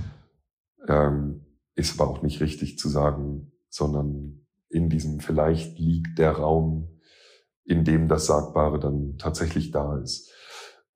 ähm, 0.87 1.45
ist 1.75 1.99
aber 1.99 2.09
auch 2.09 2.21
nicht 2.21 2.41
richtig 2.41 2.77
zu 2.77 2.89
sagen, 2.89 3.51
sondern 3.69 4.45
in 4.69 4.89
diesem 4.89 5.19
vielleicht 5.19 5.77
liegt 5.79 6.17
der 6.17 6.31
Raum, 6.31 6.99
in 7.63 7.83
dem 7.83 8.07
das 8.07 8.25
Sagbare 8.25 8.79
dann 8.79 9.17
tatsächlich 9.17 9.71
da 9.71 9.97
ist. 9.97 10.31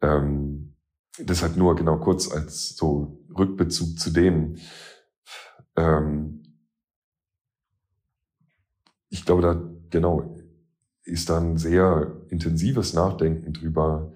Ähm, 0.01 0.75
deshalb 1.19 1.55
nur 1.55 1.75
genau 1.75 1.97
kurz 1.97 2.31
als 2.31 2.75
so 2.75 3.23
Rückbezug 3.37 3.99
zu 3.99 4.09
dem. 4.09 4.57
Ähm, 5.75 6.43
ich 9.09 9.25
glaube, 9.25 9.41
da 9.43 9.71
genau 9.89 10.35
ist 11.03 11.29
dann 11.29 11.57
sehr 11.57 12.23
intensives 12.29 12.93
Nachdenken 12.93 13.53
drüber 13.53 14.11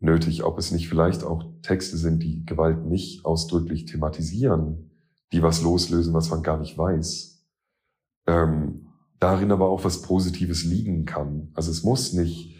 nötig, 0.00 0.44
ob 0.44 0.58
es 0.58 0.70
nicht 0.70 0.88
vielleicht 0.88 1.24
auch 1.24 1.44
Texte 1.62 1.96
sind, 1.96 2.22
die 2.22 2.44
Gewalt 2.44 2.84
nicht 2.86 3.24
ausdrücklich 3.24 3.84
thematisieren, 3.86 4.90
die 5.32 5.42
was 5.42 5.62
loslösen, 5.62 6.14
was 6.14 6.30
man 6.30 6.42
gar 6.42 6.58
nicht 6.58 6.78
weiß. 6.78 7.44
Ähm, 8.26 8.86
darin 9.18 9.50
aber 9.50 9.68
auch 9.68 9.84
was 9.84 10.02
Positives 10.02 10.64
liegen 10.64 11.04
kann. 11.04 11.50
Also 11.54 11.70
es 11.70 11.82
muss 11.82 12.12
nicht, 12.12 12.56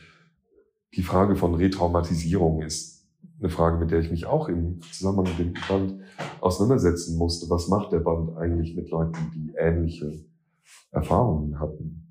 die 0.95 1.03
Frage 1.03 1.37
von 1.37 1.55
Retraumatisierung 1.55 2.63
ist 2.63 3.07
eine 3.39 3.51
Frage, 3.51 3.79
mit 3.79 3.91
der 3.91 4.01
ich 4.01 4.11
mich 4.11 4.27
auch 4.27 4.49
im 4.49 4.81
Zusammenhang 4.93 5.37
mit 5.39 5.39
dem 5.39 5.63
Band 5.69 6.01
auseinandersetzen 6.41 7.17
musste. 7.17 7.49
Was 7.51 7.69
macht 7.69 7.93
der 7.93 8.01
Band 8.01 8.37
eigentlich 8.37 8.75
mit 8.75 8.91
Leuten, 8.91 9.17
die 9.35 9.53
ähnliche 9.57 10.25
Erfahrungen 10.91 11.61
hatten? 11.61 12.05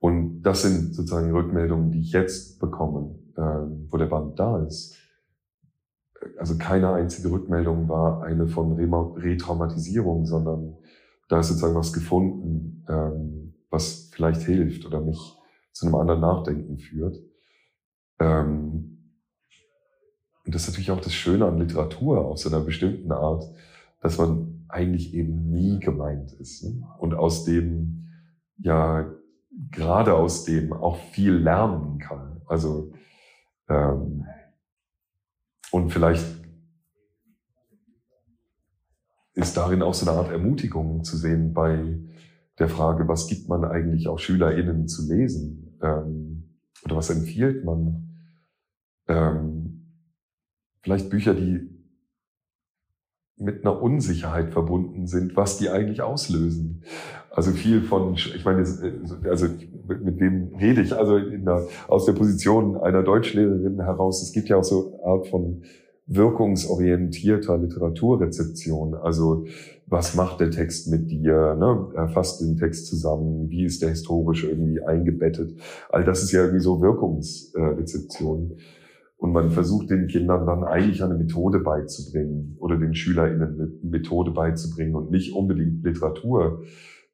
Und 0.00 0.42
das 0.42 0.62
sind 0.62 0.94
sozusagen 0.94 1.32
Rückmeldungen, 1.32 1.90
die 1.90 2.00
ich 2.00 2.12
jetzt 2.12 2.58
bekomme, 2.58 3.18
äh, 3.38 3.90
wo 3.90 3.96
der 3.96 4.06
Band 4.06 4.38
da 4.38 4.62
ist. 4.64 4.96
Also 6.38 6.58
keine 6.58 6.92
einzige 6.92 7.30
Rückmeldung 7.30 7.88
war 7.88 8.22
eine 8.22 8.48
von 8.48 8.72
Retraumatisierung, 8.72 10.26
sondern 10.26 10.76
da 11.28 11.40
ist 11.40 11.48
sozusagen 11.48 11.76
was 11.76 11.92
gefunden, 11.92 12.84
ähm, 12.88 13.54
was 13.70 14.10
vielleicht 14.12 14.42
hilft 14.42 14.84
oder 14.84 15.00
mich 15.00 15.36
zu 15.72 15.86
einem 15.86 15.94
anderen 15.94 16.20
Nachdenken 16.20 16.78
führt. 16.78 17.16
Ähm, 18.18 19.14
und 20.44 20.54
das 20.54 20.62
ist 20.62 20.68
natürlich 20.68 20.90
auch 20.90 21.00
das 21.00 21.14
Schöne 21.14 21.46
an 21.46 21.58
Literatur 21.58 22.24
auf 22.24 22.38
so 22.38 22.48
einer 22.48 22.64
bestimmten 22.64 23.12
Art, 23.12 23.44
dass 24.00 24.18
man 24.18 24.64
eigentlich 24.68 25.14
eben 25.14 25.50
nie 25.50 25.78
gemeint 25.78 26.32
ist. 26.32 26.64
Ne? 26.64 26.82
Und 26.98 27.14
aus 27.14 27.44
dem, 27.44 28.08
ja, 28.56 29.12
gerade 29.70 30.14
aus 30.14 30.44
dem 30.44 30.72
auch 30.72 30.96
viel 30.96 31.34
lernen 31.34 31.98
kann. 31.98 32.40
Also, 32.46 32.92
ähm, 33.68 34.26
und 35.70 35.90
vielleicht 35.90 36.24
ist 39.34 39.56
darin 39.56 39.82
auch 39.82 39.94
so 39.94 40.08
eine 40.08 40.18
Art 40.18 40.30
Ermutigung 40.30 41.04
zu 41.04 41.16
sehen 41.16 41.52
bei 41.52 41.98
der 42.58 42.68
Frage, 42.68 43.06
was 43.06 43.28
gibt 43.28 43.48
man 43.48 43.64
eigentlich 43.64 44.08
auch 44.08 44.18
SchülerInnen 44.18 44.88
zu 44.88 45.06
lesen? 45.08 45.78
Ähm, 45.80 46.58
oder 46.84 46.96
was 46.96 47.10
empfiehlt 47.10 47.64
man? 47.64 48.08
Ähm, 49.06 49.86
vielleicht 50.82 51.08
Bücher, 51.10 51.34
die 51.34 51.77
mit 53.38 53.64
einer 53.64 53.80
Unsicherheit 53.80 54.50
verbunden 54.50 55.06
sind, 55.06 55.36
was 55.36 55.58
die 55.58 55.68
eigentlich 55.68 56.02
auslösen. 56.02 56.82
Also 57.30 57.52
viel 57.52 57.82
von, 57.82 58.14
ich 58.14 58.44
meine, 58.44 58.64
also 59.28 59.46
mit 59.86 60.18
wem 60.18 60.56
rede 60.58 60.82
ich? 60.82 60.96
Also 60.96 61.18
der, 61.20 61.66
aus 61.86 62.04
der 62.04 62.14
Position 62.14 62.76
einer 62.76 63.02
Deutschlehrerin 63.02 63.80
heraus. 63.80 64.22
Es 64.22 64.32
gibt 64.32 64.48
ja 64.48 64.56
auch 64.56 64.64
so 64.64 64.94
eine 64.94 65.04
Art 65.04 65.28
von 65.28 65.62
wirkungsorientierter 66.08 67.58
Literaturrezeption. 67.58 68.94
Also 68.94 69.44
was 69.86 70.14
macht 70.14 70.40
der 70.40 70.50
Text 70.50 70.88
mit 70.88 71.10
dir? 71.10 71.54
Ne? 71.54 72.08
Fasst 72.12 72.40
den 72.40 72.56
Text 72.56 72.86
zusammen. 72.86 73.50
Wie 73.50 73.64
ist 73.64 73.82
der 73.82 73.90
historisch 73.90 74.44
irgendwie 74.44 74.82
eingebettet? 74.82 75.54
All 75.90 76.04
das 76.04 76.22
ist 76.22 76.32
ja 76.32 76.40
irgendwie 76.40 76.62
so 76.62 76.80
Wirkungsrezeption. 76.80 78.56
Und 79.18 79.32
man 79.32 79.50
versucht 79.50 79.90
den 79.90 80.06
Kindern 80.06 80.46
dann 80.46 80.62
eigentlich 80.62 81.02
eine 81.02 81.16
Methode 81.16 81.58
beizubringen 81.58 82.56
oder 82.60 82.76
den 82.76 82.94
SchülerInnen 82.94 83.54
eine 83.54 83.72
Methode 83.82 84.30
beizubringen 84.30 84.94
und 84.94 85.10
nicht 85.10 85.34
unbedingt 85.34 85.84
Literatur 85.84 86.62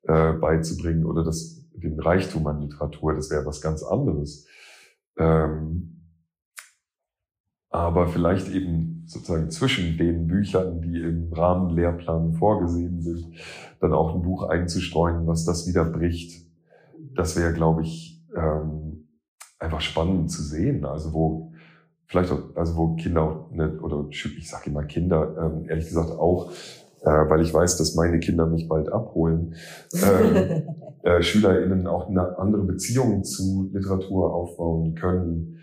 äh, 0.03 0.35
beizubringen 0.35 1.07
oder 1.07 1.25
das, 1.25 1.67
den 1.73 1.99
Reichtum 1.99 2.47
an 2.47 2.61
Literatur. 2.61 3.15
Das 3.15 3.31
wäre 3.31 3.47
was 3.47 3.63
ganz 3.63 3.83
anderes. 3.83 4.47
Ähm, 5.17 5.95
aber 7.71 8.07
vielleicht 8.07 8.53
eben 8.53 9.05
sozusagen 9.07 9.51
zwischen 9.51 9.97
den 9.97 10.27
Büchern, 10.27 10.83
die 10.83 11.01
im 11.01 11.33
Rahmenlehrplan 11.33 12.35
vorgesehen 12.35 13.01
sind, 13.01 13.33
dann 13.81 13.95
auch 13.95 14.15
ein 14.15 14.23
Buch 14.23 14.49
einzustreuen, 14.49 15.27
was 15.27 15.47
das 15.47 15.67
wieder 15.67 15.87
bricht. 15.87 16.47
Das 17.15 17.37
wäre, 17.37 17.55
glaube 17.55 17.83
ich, 17.83 18.23
ähm, 18.37 19.09
einfach 19.59 19.81
spannend 19.81 20.31
zu 20.31 20.43
sehen. 20.43 20.85
Also 20.85 21.15
wo 21.15 21.54
vielleicht 22.15 22.33
auch, 22.33 22.55
also 22.55 22.77
wo 22.77 22.95
Kinder 22.95 23.49
ne, 23.51 23.77
oder 23.81 24.07
ich 24.09 24.49
sage 24.49 24.71
immer 24.71 24.85
Kinder, 24.85 25.35
ähm, 25.37 25.69
ehrlich 25.69 25.87
gesagt 25.87 26.11
auch, 26.11 26.53
äh, 27.03 27.11
weil 27.29 27.43
ich 27.43 27.53
weiß, 27.53 27.77
dass 27.77 27.97
meine 27.97 28.21
Kinder 28.21 28.47
mich 28.47 28.69
bald 28.69 28.89
abholen, 28.89 29.57
ähm, 29.95 30.63
äh, 31.03 31.23
SchülerInnen 31.23 31.89
auch 31.89 32.09
eine 32.09 32.39
andere 32.39 32.63
Beziehung 32.63 33.25
zu 33.25 33.69
Literatur 33.73 34.33
aufbauen 34.33 34.95
können 34.95 35.59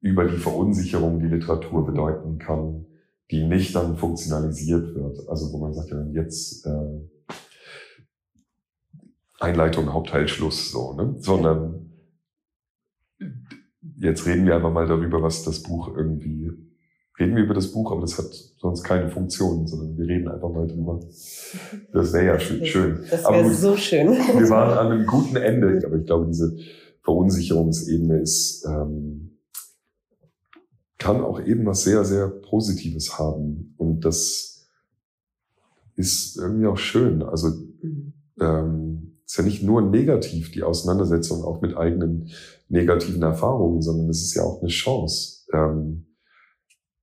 über 0.00 0.24
die 0.24 0.38
Verunsicherung, 0.38 1.20
die 1.20 1.28
Literatur 1.28 1.84
bedeuten 1.84 2.38
kann, 2.38 2.86
die 3.30 3.44
nicht 3.44 3.76
dann 3.76 3.98
funktionalisiert 3.98 4.94
wird. 4.94 5.28
Also 5.28 5.52
wo 5.52 5.58
man 5.58 5.74
sagt, 5.74 5.90
ja, 5.90 6.02
jetzt 6.12 6.66
äh, 6.66 7.34
Einleitung, 9.38 9.92
Hauptteil, 9.92 10.28
Schluss, 10.28 10.70
so, 10.70 10.94
ne? 10.94 11.16
Sondern 11.18 11.90
jetzt 13.96 14.26
reden 14.26 14.46
wir 14.46 14.56
einfach 14.56 14.72
mal 14.72 14.86
darüber, 14.86 15.22
was 15.22 15.44
das 15.44 15.62
Buch 15.62 15.94
irgendwie, 15.96 16.50
reden 17.18 17.36
wir 17.36 17.44
über 17.44 17.54
das 17.54 17.72
Buch, 17.72 17.92
aber 17.92 18.02
das 18.02 18.18
hat 18.18 18.32
sonst 18.58 18.82
keine 18.82 19.10
Funktion, 19.10 19.66
sondern 19.66 19.96
wir 19.96 20.06
reden 20.06 20.28
einfach 20.28 20.50
mal 20.50 20.66
drüber. 20.66 21.00
Das 21.92 22.12
wäre 22.12 22.26
ja 22.26 22.40
schön. 22.40 23.04
Das 23.10 23.24
wäre 23.24 23.52
so 23.52 23.76
schön. 23.76 24.08
Wir 24.10 24.50
waren 24.50 24.78
an 24.78 24.92
einem 24.92 25.06
guten 25.06 25.36
Ende, 25.36 25.80
aber 25.84 25.96
ich 25.96 26.06
glaube, 26.06 26.26
diese 26.26 26.56
Verunsicherungsebene 27.02 28.20
ist, 28.20 28.64
ähm, 28.66 29.38
kann 30.98 31.22
auch 31.22 31.40
eben 31.40 31.64
was 31.66 31.82
sehr, 31.82 32.04
sehr 32.04 32.28
Positives 32.28 33.18
haben. 33.18 33.74
Und 33.78 34.04
das 34.04 34.68
ist 35.96 36.36
irgendwie 36.36 36.66
auch 36.66 36.76
schön. 36.76 37.22
Also 37.22 37.48
mhm. 37.48 38.12
ähm, 38.38 39.16
ist 39.24 39.38
ja 39.38 39.44
nicht 39.44 39.62
nur 39.62 39.80
negativ, 39.80 40.50
die 40.50 40.62
Auseinandersetzung 40.62 41.42
auch 41.42 41.62
mit 41.62 41.76
eigenen 41.76 42.30
negativen 42.70 43.22
Erfahrungen, 43.22 43.82
sondern 43.82 44.08
es 44.08 44.22
ist 44.22 44.34
ja 44.34 44.44
auch 44.44 44.60
eine 44.60 44.70
Chance, 44.70 45.44
ähm, 45.52 46.06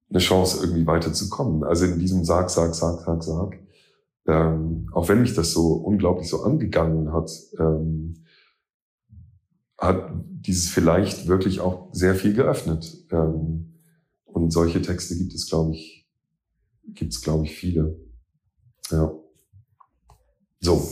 eine 0.09 0.19
Chance, 0.19 0.63
irgendwie 0.63 0.87
weiterzukommen. 0.87 1.63
Also 1.63 1.85
in 1.85 1.99
diesem 1.99 2.23
Sag, 2.23 2.49
Sag, 2.49 2.73
Sag, 2.73 3.01
Sag, 3.01 3.23
Sag. 3.23 3.59
Ähm, 4.25 4.89
auch 4.93 5.07
wenn 5.09 5.21
mich 5.21 5.35
das 5.35 5.51
so 5.51 5.73
unglaublich 5.73 6.29
so 6.29 6.43
angegangen 6.43 7.11
hat, 7.13 7.29
ähm, 7.59 8.23
hat 9.77 10.09
dieses 10.15 10.69
vielleicht 10.69 11.27
wirklich 11.27 11.59
auch 11.59 11.89
sehr 11.91 12.15
viel 12.15 12.33
geöffnet. 12.33 13.05
Ähm, 13.11 13.73
und 14.25 14.51
solche 14.51 14.81
Texte 14.81 15.17
gibt 15.17 15.33
es, 15.33 15.49
glaube 15.49 15.73
ich, 15.73 16.07
gibt 16.93 17.13
es, 17.13 17.21
glaube 17.21 17.45
ich, 17.45 17.55
viele. 17.55 17.99
Ja. 18.89 19.11
So. 20.61 20.89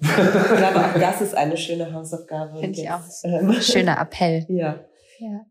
Ich 0.00 0.08
glaube, 0.08 0.78
auch 0.78 0.94
das 0.94 1.20
ist 1.20 1.34
eine 1.34 1.56
schöne 1.56 1.92
Hausaufgabe. 1.92 2.60
Finde 2.60 2.80
ich 2.80 2.90
auch. 2.90 3.02
Ähm, 3.24 3.52
Schöner 3.60 4.00
Appell. 4.00 4.46
Ja. 4.48 4.80
ja. 5.18 5.46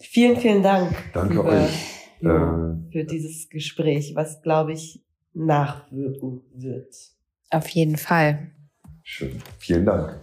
Vielen, 0.00 0.36
vielen 0.36 0.62
Dank. 0.62 0.94
Danke 1.12 1.44
euch. 1.44 1.98
Äh, 2.20 2.90
für 2.90 3.04
dieses 3.04 3.48
Gespräch, 3.48 4.12
was, 4.14 4.42
glaube 4.42 4.72
ich, 4.72 5.04
nachwirken 5.34 6.42
wird. 6.54 6.94
Auf 7.50 7.68
jeden 7.68 7.96
Fall. 7.96 8.50
Schön. 9.02 9.40
Vielen 9.58 9.86
Dank. 9.86 10.18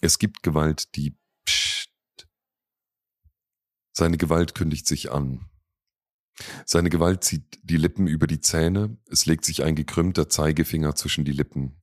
Es 0.00 0.18
gibt 0.18 0.42
Gewalt, 0.42 0.94
die. 0.96 1.16
Seine 3.98 4.18
Gewalt 4.18 4.54
kündigt 4.54 4.86
sich 4.86 5.10
an. 5.10 5.48
Seine 6.66 6.90
Gewalt 6.90 7.24
zieht 7.24 7.58
die 7.62 7.78
Lippen 7.78 8.06
über 8.06 8.26
die 8.26 8.42
Zähne, 8.42 8.98
es 9.10 9.24
legt 9.24 9.46
sich 9.46 9.62
ein 9.62 9.74
gekrümmter 9.74 10.28
Zeigefinger 10.28 10.94
zwischen 10.94 11.24
die 11.24 11.32
Lippen. 11.32 11.80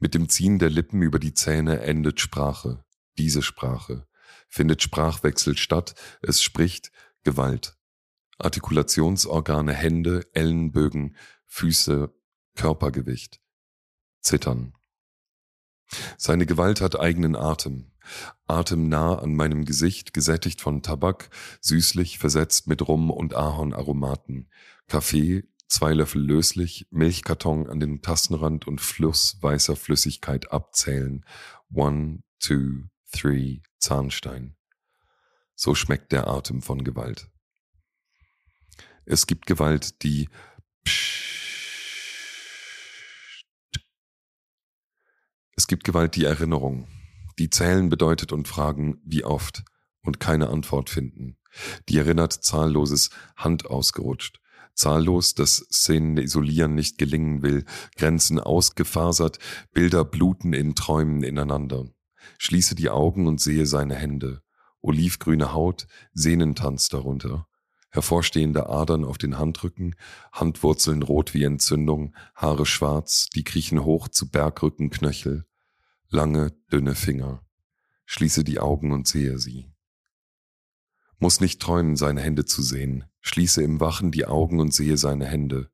Mit 0.00 0.14
dem 0.14 0.28
Ziehen 0.28 0.58
der 0.58 0.70
Lippen 0.70 1.02
über 1.02 1.20
die 1.20 1.34
Zähne 1.34 1.82
endet 1.82 2.18
Sprache, 2.18 2.84
diese 3.16 3.42
Sprache, 3.42 4.08
findet 4.48 4.82
Sprachwechsel 4.82 5.56
statt, 5.56 5.94
es 6.20 6.42
spricht 6.42 6.90
Gewalt. 7.22 7.78
Artikulationsorgane, 8.38 9.72
Hände, 9.72 10.26
Ellenbögen, 10.32 11.16
Füße, 11.46 12.12
Körpergewicht. 12.56 13.40
Zittern. 14.20 14.74
Seine 16.16 16.46
Gewalt 16.46 16.80
hat 16.80 16.98
eigenen 16.98 17.36
Atem. 17.36 17.92
Atem 18.46 18.88
nah 18.88 19.18
an 19.18 19.34
meinem 19.34 19.64
Gesicht, 19.64 20.14
gesättigt 20.14 20.60
von 20.60 20.82
Tabak, 20.82 21.30
süßlich 21.60 22.18
versetzt 22.18 22.66
mit 22.66 22.86
Rum 22.86 23.10
und 23.10 23.34
Ahornaromaten. 23.34 24.48
Kaffee, 24.86 25.44
zwei 25.68 25.92
Löffel 25.92 26.22
löslich, 26.22 26.86
Milchkarton 26.90 27.68
an 27.68 27.80
den 27.80 28.02
Tassenrand 28.02 28.66
und 28.66 28.80
Fluss 28.80 29.38
weißer 29.40 29.76
Flüssigkeit 29.76 30.52
abzählen. 30.52 31.24
One, 31.72 32.22
two, 32.38 32.84
three, 33.10 33.60
Zahnstein. 33.78 34.56
So 35.54 35.74
schmeckt 35.74 36.12
der 36.12 36.28
Atem 36.28 36.62
von 36.62 36.84
Gewalt. 36.84 37.28
Es 39.04 39.26
gibt 39.26 39.46
Gewalt, 39.46 40.02
die 40.02 40.28
psch 40.84 41.26
Es 45.58 45.66
gibt 45.66 45.84
Gewalt 45.84 46.16
die 46.16 46.24
Erinnerung, 46.24 46.86
die 47.38 47.48
zählen 47.48 47.88
bedeutet 47.88 48.30
und 48.30 48.46
fragen, 48.46 49.00
wie 49.04 49.24
oft, 49.24 49.64
und 50.02 50.20
keine 50.20 50.50
Antwort 50.50 50.90
finden. 50.90 51.38
Die 51.88 51.96
erinnert 51.96 52.32
zahlloses 52.32 53.08
Hand 53.36 53.64
ausgerutscht, 53.64 54.40
zahllos, 54.74 55.34
dass 55.34 55.66
Szenen 55.72 56.18
isolieren 56.18 56.74
nicht 56.74 56.98
gelingen 56.98 57.42
will, 57.42 57.64
Grenzen 57.96 58.38
ausgefasert, 58.38 59.38
Bilder 59.72 60.04
bluten 60.04 60.52
in 60.52 60.74
Träumen 60.74 61.22
ineinander. 61.22 61.86
Schließe 62.36 62.74
die 62.74 62.90
Augen 62.90 63.26
und 63.26 63.40
sehe 63.40 63.64
seine 63.64 63.94
Hände, 63.94 64.42
olivgrüne 64.82 65.54
Haut, 65.54 65.86
Sehnentanz 66.12 66.90
darunter 66.90 67.48
hervorstehende 67.96 68.68
Adern 68.68 69.04
auf 69.04 69.18
den 69.18 69.38
Handrücken, 69.38 69.96
Handwurzeln 70.30 71.02
rot 71.02 71.34
wie 71.34 71.42
Entzündung, 71.42 72.14
Haare 72.34 72.66
schwarz, 72.66 73.28
die 73.34 73.42
kriechen 73.42 73.84
hoch 73.84 74.08
zu 74.08 74.30
Bergrückenknöchel, 74.30 75.46
lange, 76.08 76.52
dünne 76.70 76.94
Finger. 76.94 77.42
Schließe 78.04 78.44
die 78.44 78.60
Augen 78.60 78.92
und 78.92 79.08
sehe 79.08 79.38
sie. 79.38 79.72
Muss 81.18 81.40
nicht 81.40 81.60
träumen, 81.60 81.96
seine 81.96 82.20
Hände 82.20 82.44
zu 82.44 82.62
sehen. 82.62 83.04
Schließe 83.20 83.62
im 83.62 83.80
Wachen 83.80 84.12
die 84.12 84.26
Augen 84.26 84.60
und 84.60 84.72
sehe 84.72 84.98
seine 84.98 85.24
Hände. 85.24 85.70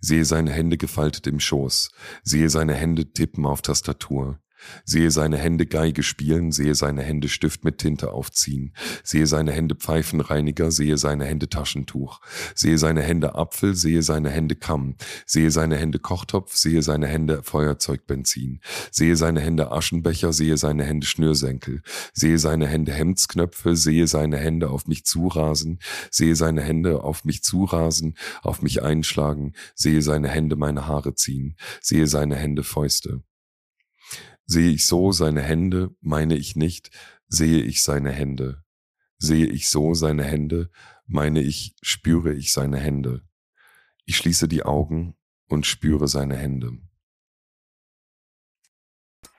Sehe 0.00 0.26
seine 0.26 0.52
Hände 0.52 0.76
gefaltet 0.76 1.26
im 1.26 1.40
Schoß. 1.40 1.90
Sehe 2.22 2.50
seine 2.50 2.74
Hände 2.74 3.12
tippen 3.12 3.46
auf 3.46 3.62
Tastatur. 3.62 4.41
Sehe 4.84 5.10
seine 5.10 5.38
Hände 5.38 5.66
Geige 5.66 6.02
spielen, 6.02 6.52
sehe 6.52 6.74
seine 6.74 7.02
Hände 7.02 7.28
Stift 7.28 7.64
mit 7.64 7.78
Tinte 7.78 8.12
aufziehen, 8.12 8.74
sehe 9.02 9.26
seine 9.26 9.52
Hände 9.52 9.74
Pfeifenreiniger, 9.74 10.70
sehe 10.70 10.96
seine 10.98 11.24
Hände 11.24 11.48
Taschentuch, 11.48 12.20
sehe 12.54 12.78
seine 12.78 13.02
Hände 13.02 13.34
Apfel, 13.34 13.74
sehe 13.74 14.02
seine 14.02 14.30
Hände 14.30 14.56
Kamm, 14.56 14.96
sehe 15.26 15.50
seine 15.50 15.76
Hände 15.76 15.98
Kochtopf, 15.98 16.56
sehe 16.56 16.82
seine 16.82 17.06
Hände 17.06 17.42
Feuerzeugbenzin, 17.42 18.60
sehe 18.90 19.16
seine 19.16 19.40
Hände 19.40 19.72
Aschenbecher, 19.72 20.32
sehe 20.32 20.56
seine 20.56 20.84
Hände 20.84 21.06
Schnürsenkel, 21.06 21.82
sehe 22.12 22.38
seine 22.38 22.66
Hände 22.66 22.92
Hemdsknöpfe, 22.92 23.76
sehe 23.76 24.06
seine 24.06 24.38
Hände 24.38 24.70
auf 24.70 24.86
mich 24.86 25.04
zurasen, 25.04 25.78
sehe 26.10 26.36
seine 26.36 26.62
Hände 26.62 27.02
auf 27.04 27.24
mich 27.24 27.42
zurasen, 27.42 28.16
auf 28.42 28.62
mich 28.62 28.82
einschlagen, 28.82 29.52
sehe 29.74 30.02
seine 30.02 30.28
Hände 30.28 30.56
meine 30.56 30.86
Haare 30.86 31.14
ziehen, 31.14 31.56
sehe 31.80 32.06
seine 32.06 32.36
Hände 32.36 32.62
Fäuste. 32.62 33.22
Sehe 34.52 34.68
ich 34.68 34.84
so 34.84 35.12
seine 35.12 35.40
Hände, 35.40 35.96
meine 36.02 36.36
ich 36.36 36.56
nicht, 36.56 36.90
sehe 37.26 37.62
ich 37.62 37.82
seine 37.82 38.12
Hände. 38.12 38.62
Sehe 39.16 39.46
ich 39.46 39.70
so 39.70 39.94
seine 39.94 40.24
Hände, 40.24 40.68
meine 41.06 41.40
ich, 41.40 41.74
spüre 41.80 42.34
ich 42.34 42.52
seine 42.52 42.76
Hände. 42.76 43.22
Ich 44.04 44.18
schließe 44.18 44.48
die 44.48 44.62
Augen 44.62 45.14
und 45.48 45.64
spüre 45.64 46.06
seine 46.06 46.36
Hände. 46.36 46.72